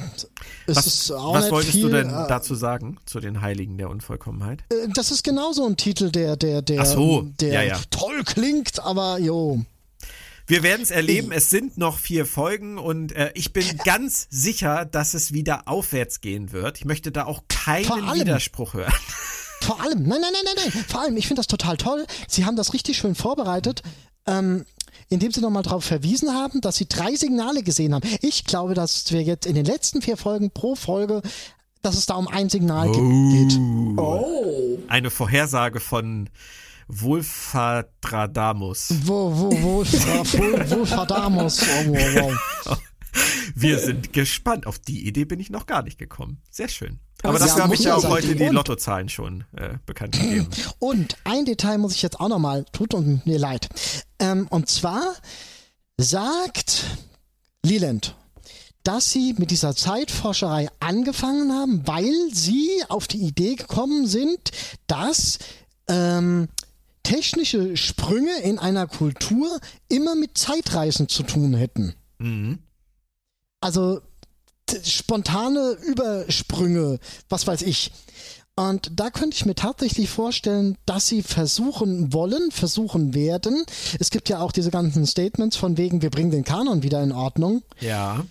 es 0.68 0.76
Was, 0.76 0.88
ist 0.88 1.12
auch 1.12 1.34
was 1.34 1.44
nicht 1.46 1.52
wolltest 1.54 1.72
viel, 1.74 1.82
du 1.84 1.90
denn 1.90 2.10
äh, 2.10 2.28
dazu 2.28 2.56
sagen, 2.56 2.98
zu 3.06 3.20
den 3.20 3.42
Heiligen 3.42 3.78
der 3.78 3.90
Unvollkommenheit? 3.90 4.64
äh, 4.70 4.88
Das 4.94 5.12
ist 5.12 5.24
genauso 5.24 5.66
ein 5.66 5.78
Titel, 5.78 6.12
der, 6.12 6.36
der, 6.38 6.62
der, 6.62 6.86
so, 6.86 7.24
der 7.40 7.54
ja, 7.54 7.62
ja. 7.64 7.80
toll 7.90 8.24
klingt, 8.26 8.80
aber 8.80 9.18
jo. 9.20 9.64
Wir 10.50 10.64
werden 10.64 10.82
es 10.82 10.92
erleben. 10.92 11.32
Es 11.34 11.50
sind 11.50 11.78
noch 11.78 11.98
vier 12.00 12.26
Folgen 12.26 12.78
und 12.78 13.12
äh, 13.14 13.32
ich 13.34 13.52
bin 13.52 13.66
ganz 13.84 14.28
sicher, 14.30 14.86
dass 14.86 15.14
es 15.14 15.34
wieder 15.34 15.68
aufwärts 15.68 16.22
gehen 16.22 16.54
wird. 16.54 16.78
Ich 16.78 16.86
möchte 16.86 17.12
da 17.12 17.26
auch 17.26 17.44
keinen 17.50 17.92
allem- 17.92 18.22
Widerspruch 18.22 18.74
hören. 18.74 18.94
Vor 19.62 19.82
allem, 19.82 20.04
nein, 20.04 20.22
nein, 20.22 20.32
nein, 20.32 20.44
nein, 20.56 20.72
nein. 20.74 20.86
Vor 20.88 21.02
allem, 21.02 21.18
ich 21.18 21.28
finde 21.28 21.40
das 21.40 21.48
total 21.48 21.76
toll. 21.78 22.06
Sie 22.30 22.46
haben 22.46 22.56
das 22.56 22.74
richtig 22.74 22.98
schön 22.98 23.16
vorbereitet. 23.16 23.82
Ähm, 24.26 24.66
indem 25.10 25.32
sie 25.32 25.42
nochmal 25.42 25.64
darauf 25.64 25.84
verwiesen 25.86 26.34
haben, 26.34 26.62
dass 26.62 26.78
sie 26.78 26.88
drei 26.88 27.16
Signale 27.16 27.64
gesehen 27.64 27.94
haben. 27.94 28.08
Ich 28.22 28.46
glaube, 28.46 28.74
dass 28.74 29.12
wir 29.12 29.22
jetzt 29.24 29.46
in 29.46 29.56
den 29.56 29.66
letzten 29.66 30.02
vier 30.02 30.18
Folgen 30.18 30.52
pro 30.52 30.76
Folge, 30.76 31.22
dass 31.82 31.96
es 31.98 32.06
da 32.06 32.16
um 32.16 32.28
ein 32.28 32.50
Signal 32.50 32.92
ge- 32.92 33.48
geht. 33.48 33.60
Oh. 33.98 34.78
Eine 34.88 35.10
Vorhersage 35.10 35.80
von 35.80 36.30
Wolfadradamus. 36.88 38.94
Wo, 39.04 39.32
wo, 39.36 39.52
wo, 39.52 39.86
wo, 39.86 39.86
wo, 40.80 40.86
Verdamus. 40.86 41.62
Oh, 41.62 41.94
wow, 41.94 42.34
wow. 42.66 42.78
Wir 43.56 43.80
sind 43.80 44.14
gespannt. 44.14 44.68
Auf 44.68 44.80
die 44.80 45.08
Idee 45.08 45.26
bin 45.26 45.40
ich 45.40 45.50
noch 45.50 45.66
gar 45.66 45.82
nicht 45.84 45.98
gekommen. 45.98 46.42
Sehr 46.52 46.68
schön. 46.68 47.00
Aber 47.28 47.38
Aber 47.38 47.40
dafür 47.40 47.58
ja, 47.58 47.64
habe 47.64 47.76
ich 47.76 47.82
ja 47.82 47.96
auch 47.96 48.08
heute 48.08 48.36
die 48.36 48.46
Lottozahlen 48.46 49.10
schon 49.10 49.44
äh, 49.56 49.76
bekannt 49.86 50.20
gegeben. 50.20 50.48
Und 50.80 51.18
ein 51.24 51.46
Detail 51.46 51.78
muss 51.78 51.94
ich 51.94 52.02
jetzt 52.02 52.20
auch 52.20 52.30
nochmal, 52.30 52.66
tut 52.72 52.94
mir 53.26 53.40
leid. 53.40 53.68
Ähm, 54.20 54.48
und 54.50 54.70
zwar 54.70 55.14
sagt 55.98 56.86
Leland, 57.64 58.16
dass 58.84 59.12
sie 59.12 59.36
mit 59.38 59.52
dieser 59.52 59.76
Zeitforscherei 59.76 60.70
angefangen 60.80 61.52
haben, 61.52 61.86
weil 61.86 62.14
sie 62.32 62.70
auf 62.88 63.08
die 63.08 63.18
Idee 63.18 63.56
gekommen 63.56 64.08
sind, 64.08 64.52
dass 64.88 65.40
ähm, 65.88 66.48
technische 67.04 67.78
Sprünge 67.78 68.40
in 68.42 68.60
einer 68.60 68.88
Kultur 68.88 69.60
immer 69.90 70.16
mit 70.16 70.38
Zeitreisen 70.38 71.10
zu 71.10 71.24
tun 71.24 71.54
hätten. 71.54 71.94
Mhm. 72.18 72.60
Also 73.60 74.02
spontane 74.84 75.78
Übersprünge, 75.84 77.00
was 77.30 77.48
weiß 77.48 77.62
ich. 77.64 77.92
Und 78.56 79.00
da 79.00 79.12
könnte 79.12 79.36
ich 79.36 79.46
mir 79.46 79.54
tatsächlich 79.54 80.10
vorstellen, 80.10 80.78
dass 80.88 81.08
sie 81.08 81.22
versuchen 81.22 82.12
wollen, 82.12 82.50
versuchen 82.50 83.14
werden. 83.14 83.64
Es 84.00 84.10
gibt 84.10 84.30
ja 84.30 84.40
auch 84.40 84.52
diese 84.52 84.72
ganzen 84.72 85.06
Statements 85.06 85.56
von 85.56 85.78
wegen, 85.78 86.02
wir 86.02 86.10
bringen 86.10 86.32
den 86.32 86.44
Kanon 86.44 86.82
wieder 86.82 87.04
in 87.04 87.12
Ordnung. 87.12 87.62
Ja. 87.80 88.26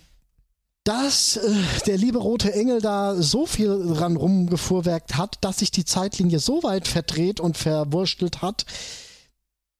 Dass 0.83 1.37
äh, 1.37 1.49
der 1.85 1.97
liebe 1.97 2.17
rote 2.17 2.53
Engel 2.53 2.81
da 2.81 3.15
so 3.15 3.45
viel 3.45 3.93
dran 3.93 4.17
rumgefuhrwerkt 4.17 5.15
hat, 5.15 5.37
dass 5.41 5.59
sich 5.59 5.71
die 5.71 5.85
Zeitlinie 5.85 6.39
so 6.39 6.61
weit 6.61 6.89
verdreht 6.89 7.39
und 7.39 7.57
verwurstelt 7.57 8.41
hat, 8.41 8.65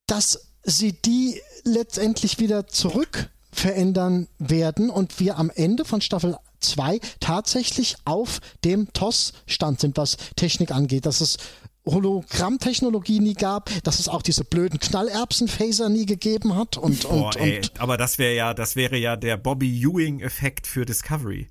dass 0.05 0.47
sie 0.64 0.93
die 0.93 1.41
letztendlich 1.66 2.39
wieder 2.39 2.68
zurück 2.68 3.30
verändern 3.51 4.28
werden 4.38 4.89
und 4.89 5.20
wir 5.20 5.38
am 5.38 5.49
Ende 5.49 5.84
von 5.84 5.99
Staffel 5.99 6.38
2 6.60 6.99
tatsächlich 7.20 7.95
auf 8.05 8.39
dem 8.64 8.91
TOS-Stand 8.93 9.80
sind, 9.80 9.97
was 9.97 10.18
Technik 10.36 10.72
angeht. 10.72 11.05
Dass 11.05 11.22
es 11.22 11.38
Hologrammtechnologie 11.86 13.20
nie 13.20 13.34
gab, 13.34 13.70
dass 13.84 13.99
es 13.99 14.10
auch 14.10 14.22
diese 14.22 14.43
blöden 14.43 14.80
Knallerbsen-Phaser 14.80 15.89
nie 15.89 16.05
gegeben 16.05 16.55
hat 16.55 16.78
und, 16.78 17.05
und, 17.05 17.20
Boah, 17.22 17.38
ey, 17.38 17.58
und 17.58 17.80
aber 17.80 17.97
das 17.97 18.18
wäre 18.18 18.36
ja, 18.36 18.53
das 18.53 18.76
wäre 18.76 18.97
ja 18.97 19.16
der 19.16 19.38
Bobby 19.38 19.82
Ewing-Effekt 19.82 20.68
für 20.68 20.86
Discovery. 20.86 21.47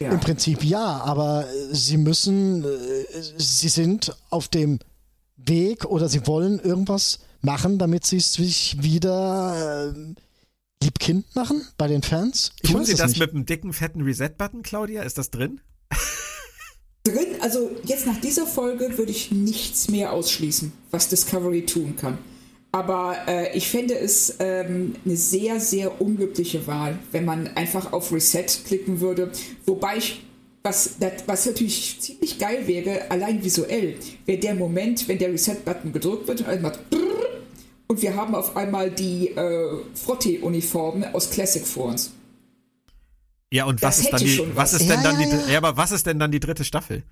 Ja. 0.00 0.10
Im 0.10 0.20
Prinzip 0.20 0.64
ja, 0.64 1.02
aber 1.02 1.46
sie 1.70 1.96
müssen, 1.96 2.64
äh, 2.64 2.68
sie 3.36 3.68
sind 3.68 4.16
auf 4.30 4.48
dem 4.48 4.80
Weg 5.36 5.84
oder 5.84 6.08
sie 6.08 6.26
wollen 6.26 6.58
irgendwas 6.58 7.20
machen, 7.42 7.78
damit 7.78 8.04
sie 8.04 8.16
es 8.16 8.32
sich 8.32 8.82
wieder 8.82 9.92
äh, 9.94 10.14
liebkind 10.84 11.34
machen 11.34 11.66
bei 11.78 11.88
den 11.88 12.02
Fans. 12.02 12.52
Ich 12.62 12.70
Tun 12.70 12.84
Sie 12.84 12.94
das 12.94 13.12
nicht. 13.12 13.20
mit 13.20 13.30
einem 13.30 13.46
dicken, 13.46 13.72
fetten 13.72 14.02
Reset-Button, 14.02 14.62
Claudia? 14.62 15.02
Ist 15.02 15.18
das 15.18 15.30
drin? 15.30 15.60
Drin, 17.04 17.36
also 17.40 17.70
jetzt 17.84 18.06
nach 18.06 18.20
dieser 18.20 18.46
Folge 18.46 18.96
würde 18.96 19.10
ich 19.10 19.30
nichts 19.30 19.88
mehr 19.88 20.12
ausschließen, 20.12 20.72
was 20.90 21.08
Discovery 21.08 21.66
tun 21.66 21.96
kann. 21.96 22.18
Aber 22.72 23.16
äh, 23.28 23.56
ich 23.56 23.68
fände 23.68 23.96
es 23.96 24.36
ähm, 24.40 24.96
eine 25.04 25.16
sehr, 25.16 25.60
sehr 25.60 26.00
unglückliche 26.00 26.66
Wahl, 26.66 26.98
wenn 27.12 27.24
man 27.24 27.46
einfach 27.56 27.92
auf 27.92 28.10
Reset 28.10 28.46
klicken 28.66 29.00
würde. 29.00 29.30
Wobei 29.64 29.98
ich, 29.98 30.24
was, 30.62 30.96
das, 30.98 31.12
was 31.26 31.46
natürlich 31.46 32.00
ziemlich 32.00 32.38
geil 32.38 32.66
wäre, 32.66 33.10
allein 33.10 33.44
visuell, 33.44 33.96
wäre 34.26 34.38
der 34.40 34.54
Moment, 34.54 35.06
wenn 35.06 35.18
der 35.18 35.30
Reset-Button 35.30 35.92
gedrückt 35.92 36.26
wird 36.26 36.40
und 36.40 36.48
einmal 36.48 36.72
und 37.88 38.02
wir 38.02 38.16
haben 38.16 38.34
auf 38.34 38.56
einmal 38.56 38.90
die 38.90 39.28
äh, 39.30 39.78
Frotte-Uniformen 39.94 41.14
aus 41.14 41.30
Classic 41.30 41.66
vor 41.66 41.86
uns. 41.86 42.12
Ja, 43.52 43.64
und 43.66 43.82
Das 43.82 43.98
was 43.98 44.04
ist 44.04 44.12
dann 44.12 44.20
die, 44.20 44.38
was 44.56 44.72
was. 44.72 44.80
ist 44.80 44.90
denn 44.90 45.02
Ja, 45.02 45.02
dann 45.12 45.20
ja, 45.20 45.26
die, 45.28 45.36
ja. 45.46 45.52
ja, 45.52 45.58
aber 45.58 45.76
was 45.76 45.92
ist 45.92 46.06
denn 46.06 46.18
dann 46.18 46.32
die 46.32 46.40
dritte 46.40 46.64
Staffel? 46.64 47.02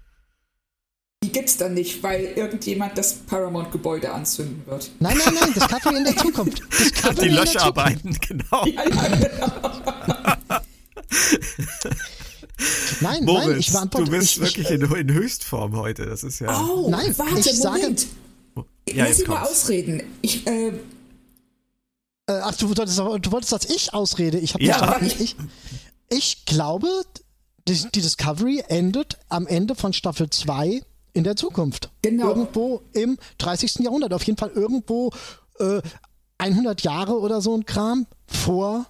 Die 1.23 1.31
gibt's 1.31 1.57
dann 1.57 1.75
nicht, 1.75 2.03
weil 2.03 2.25
irgendjemand 2.35 2.99
das 2.99 3.15
Paramount-Gebäude 3.15 4.11
anzünden 4.13 4.61
wird. 4.67 4.91
Nein, 4.99 5.17
nein, 5.25 5.35
nein, 5.41 5.53
Discovery 5.55 5.97
in 5.99 6.05
der 6.05 6.17
Zukunft. 6.17 6.63
Discovery 6.81 7.15
Die 7.15 7.27
in 7.29 7.35
der 7.35 7.45
Löscharbeiten, 7.45 8.19
genau. 8.27 8.67
Ja, 8.67 8.83
ja, 8.89 9.17
genau. 9.19 9.71
Nein, 13.01 13.25
Moritz, 13.25 13.47
nein, 13.49 13.59
ich 13.61 13.73
beantworte. 13.73 14.05
du 14.07 14.11
bist 14.19 14.33
ich, 14.37 14.41
wirklich 14.41 14.71
ich, 14.71 14.75
in, 14.81 14.83
in 14.93 15.13
Höchstform 15.13 15.77
heute. 15.77 16.07
Das 16.07 16.23
ist 16.23 16.39
ja. 16.41 16.61
Oh, 16.61 16.89
Nein, 16.91 17.13
warte, 17.19 17.39
ich 17.39 17.53
sage- 17.59 17.79
Moment. 17.83 18.07
Ja, 18.89 19.05
Lass 19.07 19.19
mich 19.19 19.29
mal 19.29 19.43
ausreden. 19.43 20.03
Ich, 20.23 20.47
äh, 20.47 20.69
äh, 20.69 20.73
ach, 22.29 22.55
du 22.57 22.69
wolltest, 22.69 22.99
du 22.99 23.33
wolltest, 23.33 23.53
dass 23.53 23.65
ich 23.67 23.95
ausrede. 23.95 24.39
Ich 24.39 24.55
habe 24.55 24.65
Ja. 24.65 24.79
verstanden. 24.79 25.15
Ich, 25.23 25.37
ich 26.11 26.45
glaube, 26.47 26.89
die, 27.69 27.75
die 27.95 28.01
Discovery 28.01 28.65
endet 28.69 29.19
am 29.29 29.47
Ende 29.47 29.75
von 29.75 29.93
Staffel 29.93 30.29
2 30.31 30.83
in 31.13 31.25
der 31.25 31.37
Zukunft. 31.37 31.91
Genau. 32.03 32.29
Irgendwo 32.29 32.83
im 32.93 33.19
30. 33.39 33.77
Jahrhundert. 33.81 34.13
Auf 34.13 34.25
jeden 34.25 34.39
Fall 34.39 34.51
irgendwo 34.51 35.11
äh, 35.59 35.81
100 36.39 36.83
Jahre 36.83 37.19
oder 37.21 37.41
so 37.41 37.57
ein 37.57 37.65
Kram 37.67 38.07
vor 38.27 38.87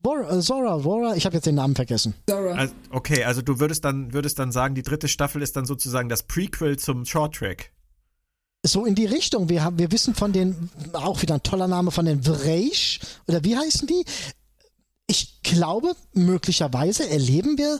Bora, 0.00 0.36
äh, 0.36 0.40
Zora. 0.40 0.80
Zora, 0.80 1.16
ich 1.16 1.26
habe 1.26 1.34
jetzt 1.34 1.46
den 1.46 1.56
Namen 1.56 1.74
vergessen. 1.74 2.14
Zora. 2.28 2.52
Also, 2.54 2.74
okay, 2.90 3.24
also 3.24 3.42
du 3.42 3.58
würdest 3.58 3.84
dann, 3.84 4.12
würdest 4.12 4.38
dann 4.38 4.52
sagen, 4.52 4.74
die 4.74 4.82
dritte 4.82 5.08
Staffel 5.08 5.42
ist 5.42 5.56
dann 5.56 5.64
sozusagen 5.66 6.08
das 6.08 6.22
Prequel 6.22 6.78
zum 6.78 7.04
Short 7.04 7.34
Track. 7.34 7.72
So 8.64 8.84
in 8.84 8.94
die 8.94 9.06
Richtung. 9.06 9.48
Wir, 9.48 9.62
haben, 9.62 9.78
wir 9.78 9.92
wissen 9.92 10.14
von 10.14 10.32
den, 10.32 10.68
auch 10.92 11.22
wieder 11.22 11.34
ein 11.34 11.42
toller 11.42 11.68
Name, 11.68 11.90
von 11.90 12.04
den 12.06 12.22
Vreish, 12.22 13.00
oder 13.26 13.44
wie 13.44 13.56
heißen 13.56 13.86
die? 13.86 14.04
Ich 15.06 15.42
glaube, 15.42 15.94
möglicherweise 16.12 17.08
erleben 17.08 17.56
wir 17.56 17.78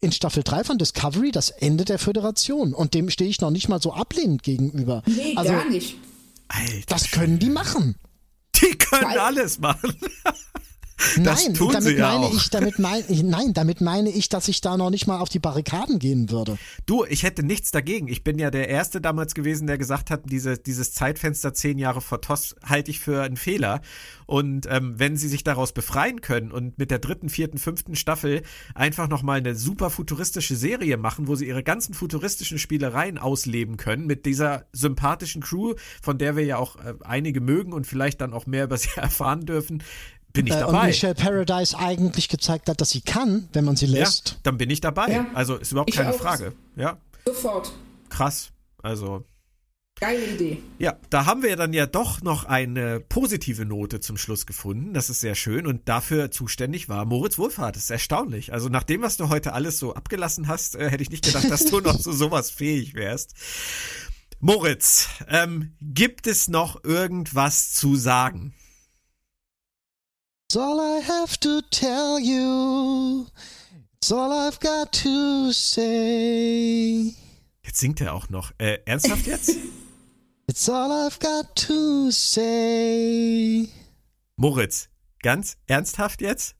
in 0.00 0.12
Staffel 0.12 0.44
3 0.44 0.64
von 0.64 0.78
Discovery 0.78 1.32
das 1.32 1.50
Ende 1.50 1.84
der 1.84 1.98
Föderation. 1.98 2.72
Und 2.72 2.94
dem 2.94 3.10
stehe 3.10 3.28
ich 3.30 3.40
noch 3.40 3.50
nicht 3.50 3.68
mal 3.68 3.80
so 3.82 3.92
ablehnend 3.92 4.42
gegenüber. 4.42 5.02
nee, 5.06 5.34
also, 5.34 5.52
gar 5.52 5.68
nicht. 5.68 5.96
Alter, 6.48 6.72
das 6.86 7.10
können 7.10 7.38
die 7.38 7.50
machen. 7.50 7.96
die 8.56 8.76
können 8.78 9.04
Weil- 9.10 9.18
alles 9.18 9.58
machen. 9.58 9.94
Das 11.16 11.44
nein, 11.44 11.54
tun 11.54 11.72
damit 11.72 11.88
sie 11.88 11.96
ja 11.96 12.08
meine 12.08 12.26
auch. 12.26 12.34
ich, 12.34 12.50
damit 12.50 12.78
meine 12.78 13.04
ich, 13.08 13.22
nein, 13.22 13.52
damit 13.54 13.80
meine 13.80 14.10
ich, 14.10 14.28
dass 14.28 14.48
ich 14.48 14.60
da 14.60 14.76
noch 14.76 14.90
nicht 14.90 15.06
mal 15.06 15.18
auf 15.18 15.28
die 15.28 15.38
Barrikaden 15.38 15.98
gehen 15.98 16.30
würde. 16.30 16.58
Du, 16.86 17.04
ich 17.04 17.22
hätte 17.22 17.42
nichts 17.42 17.70
dagegen. 17.70 18.08
Ich 18.08 18.24
bin 18.24 18.38
ja 18.38 18.50
der 18.50 18.68
Erste 18.68 19.00
damals 19.00 19.34
gewesen, 19.34 19.66
der 19.66 19.78
gesagt 19.78 20.10
hat, 20.10 20.22
diese, 20.26 20.58
dieses 20.58 20.92
Zeitfenster 20.92 21.54
zehn 21.54 21.78
Jahre 21.78 22.00
vor 22.00 22.20
TOS 22.20 22.56
halte 22.64 22.90
ich 22.90 23.00
für 23.00 23.22
einen 23.22 23.36
Fehler. 23.36 23.80
Und 24.26 24.66
ähm, 24.70 24.94
wenn 24.98 25.16
sie 25.16 25.28
sich 25.28 25.42
daraus 25.42 25.72
befreien 25.72 26.20
können 26.20 26.52
und 26.52 26.78
mit 26.78 26.90
der 26.90 26.98
dritten, 26.98 27.30
vierten, 27.30 27.58
fünften 27.58 27.96
Staffel 27.96 28.42
einfach 28.74 29.08
nochmal 29.08 29.38
eine 29.38 29.54
super 29.54 29.88
futuristische 29.88 30.54
Serie 30.54 30.98
machen, 30.98 31.28
wo 31.28 31.34
sie 31.34 31.48
ihre 31.48 31.62
ganzen 31.62 31.94
futuristischen 31.94 32.58
Spielereien 32.58 33.16
ausleben 33.16 33.78
können, 33.78 34.06
mit 34.06 34.26
dieser 34.26 34.66
sympathischen 34.72 35.40
Crew, 35.40 35.74
von 36.02 36.18
der 36.18 36.36
wir 36.36 36.44
ja 36.44 36.58
auch 36.58 36.76
äh, 36.76 36.94
einige 37.04 37.40
mögen 37.40 37.72
und 37.72 37.86
vielleicht 37.86 38.20
dann 38.20 38.34
auch 38.34 38.46
mehr 38.46 38.64
über 38.64 38.76
sie 38.76 38.90
erfahren 38.96 39.46
dürfen, 39.46 39.82
bin 40.38 40.46
ich 40.46 40.52
Äh, 40.60 40.64
und 40.64 40.72
dabei. 40.72 40.86
Michelle 40.88 41.14
Paradise 41.14 41.78
eigentlich 41.78 42.28
gezeigt 42.28 42.68
hat, 42.68 42.80
dass 42.80 42.90
sie 42.90 43.00
kann, 43.00 43.48
wenn 43.52 43.64
man 43.64 43.76
sie 43.76 43.86
Ja, 43.86 44.00
lässt. 44.00 44.38
dann 44.42 44.56
bin 44.58 44.70
ich 44.70 44.80
dabei. 44.80 45.10
Ja. 45.12 45.26
Also 45.34 45.56
ist 45.56 45.72
überhaupt 45.72 45.90
Ich 45.90 45.96
keine 45.96 46.10
auch. 46.10 46.18
Frage. 46.18 46.52
Ja, 46.76 46.98
Sofort. 47.26 47.72
krass. 48.08 48.50
Also 48.82 49.24
Geile 50.00 50.24
Idee. 50.26 50.62
Ja, 50.78 50.96
da 51.10 51.26
haben 51.26 51.42
wir 51.42 51.56
dann 51.56 51.72
ja 51.72 51.84
doch 51.86 52.22
noch 52.22 52.44
eine 52.44 53.00
positive 53.00 53.64
Note 53.64 53.98
zum 53.98 54.16
Schluss 54.16 54.46
gefunden. 54.46 54.94
Das 54.94 55.10
ist 55.10 55.18
sehr 55.18 55.34
schön 55.34 55.66
und 55.66 55.88
dafür 55.88 56.30
zuständig 56.30 56.88
war 56.88 57.04
Moritz 57.04 57.36
Wohlfahrt. 57.36 57.74
Das 57.74 57.82
ist 57.82 57.90
erstaunlich. 57.90 58.52
Also 58.52 58.68
nach 58.68 58.84
dem, 58.84 59.02
was 59.02 59.16
du 59.16 59.28
heute 59.28 59.54
alles 59.54 59.80
so 59.80 59.94
abgelassen 59.94 60.46
hast, 60.46 60.76
äh, 60.76 60.88
hätte 60.88 61.02
ich 61.02 61.10
nicht 61.10 61.24
gedacht, 61.24 61.50
dass 61.50 61.64
du 61.64 61.80
noch 61.80 61.98
zu 61.98 62.12
sowas 62.12 62.48
fähig 62.52 62.94
wärst. 62.94 63.34
Moritz, 64.38 65.08
ähm, 65.26 65.72
gibt 65.80 66.28
es 66.28 66.46
noch 66.46 66.84
irgendwas 66.84 67.72
zu 67.74 67.96
sagen? 67.96 68.54
It's 70.50 70.56
all 70.56 70.80
I 70.80 71.00
have 71.00 71.38
to 71.40 71.60
tell 71.70 72.18
you. 72.18 73.26
It's 73.98 74.10
all 74.10 74.32
I've 74.32 74.58
got 74.60 74.90
to 74.92 75.52
say. 75.52 77.14
Jetzt 77.62 77.80
singt 77.80 78.00
er 78.00 78.14
auch 78.14 78.30
noch. 78.30 78.52
Äh, 78.56 78.78
ernsthaft 78.86 79.26
jetzt? 79.26 79.50
It's 80.46 80.66
all 80.70 80.90
I've 80.90 81.20
got 81.20 81.54
to 81.66 82.10
say. 82.10 83.68
Moritz, 84.36 84.88
ganz 85.22 85.58
ernsthaft 85.66 86.22
jetzt? 86.22 86.56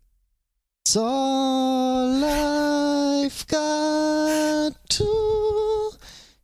It's 0.85 0.95
all 0.95 2.23
I've 2.23 3.47
got 3.47 4.75
to 4.91 5.93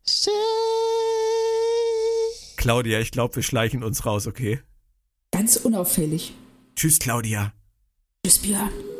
say. 0.02 0.30
Claudia, 2.56 3.00
ich 3.00 3.10
glaube, 3.10 3.36
wir 3.36 3.42
schleichen 3.42 3.84
uns 3.84 4.06
raus, 4.06 4.26
okay? 4.26 4.62
Ganz 5.30 5.56
unauffällig. 5.56 6.32
Tschüss, 6.74 6.98
Claudia. 6.98 7.52
Tschüss, 8.24 8.38
Björn. 8.38 8.93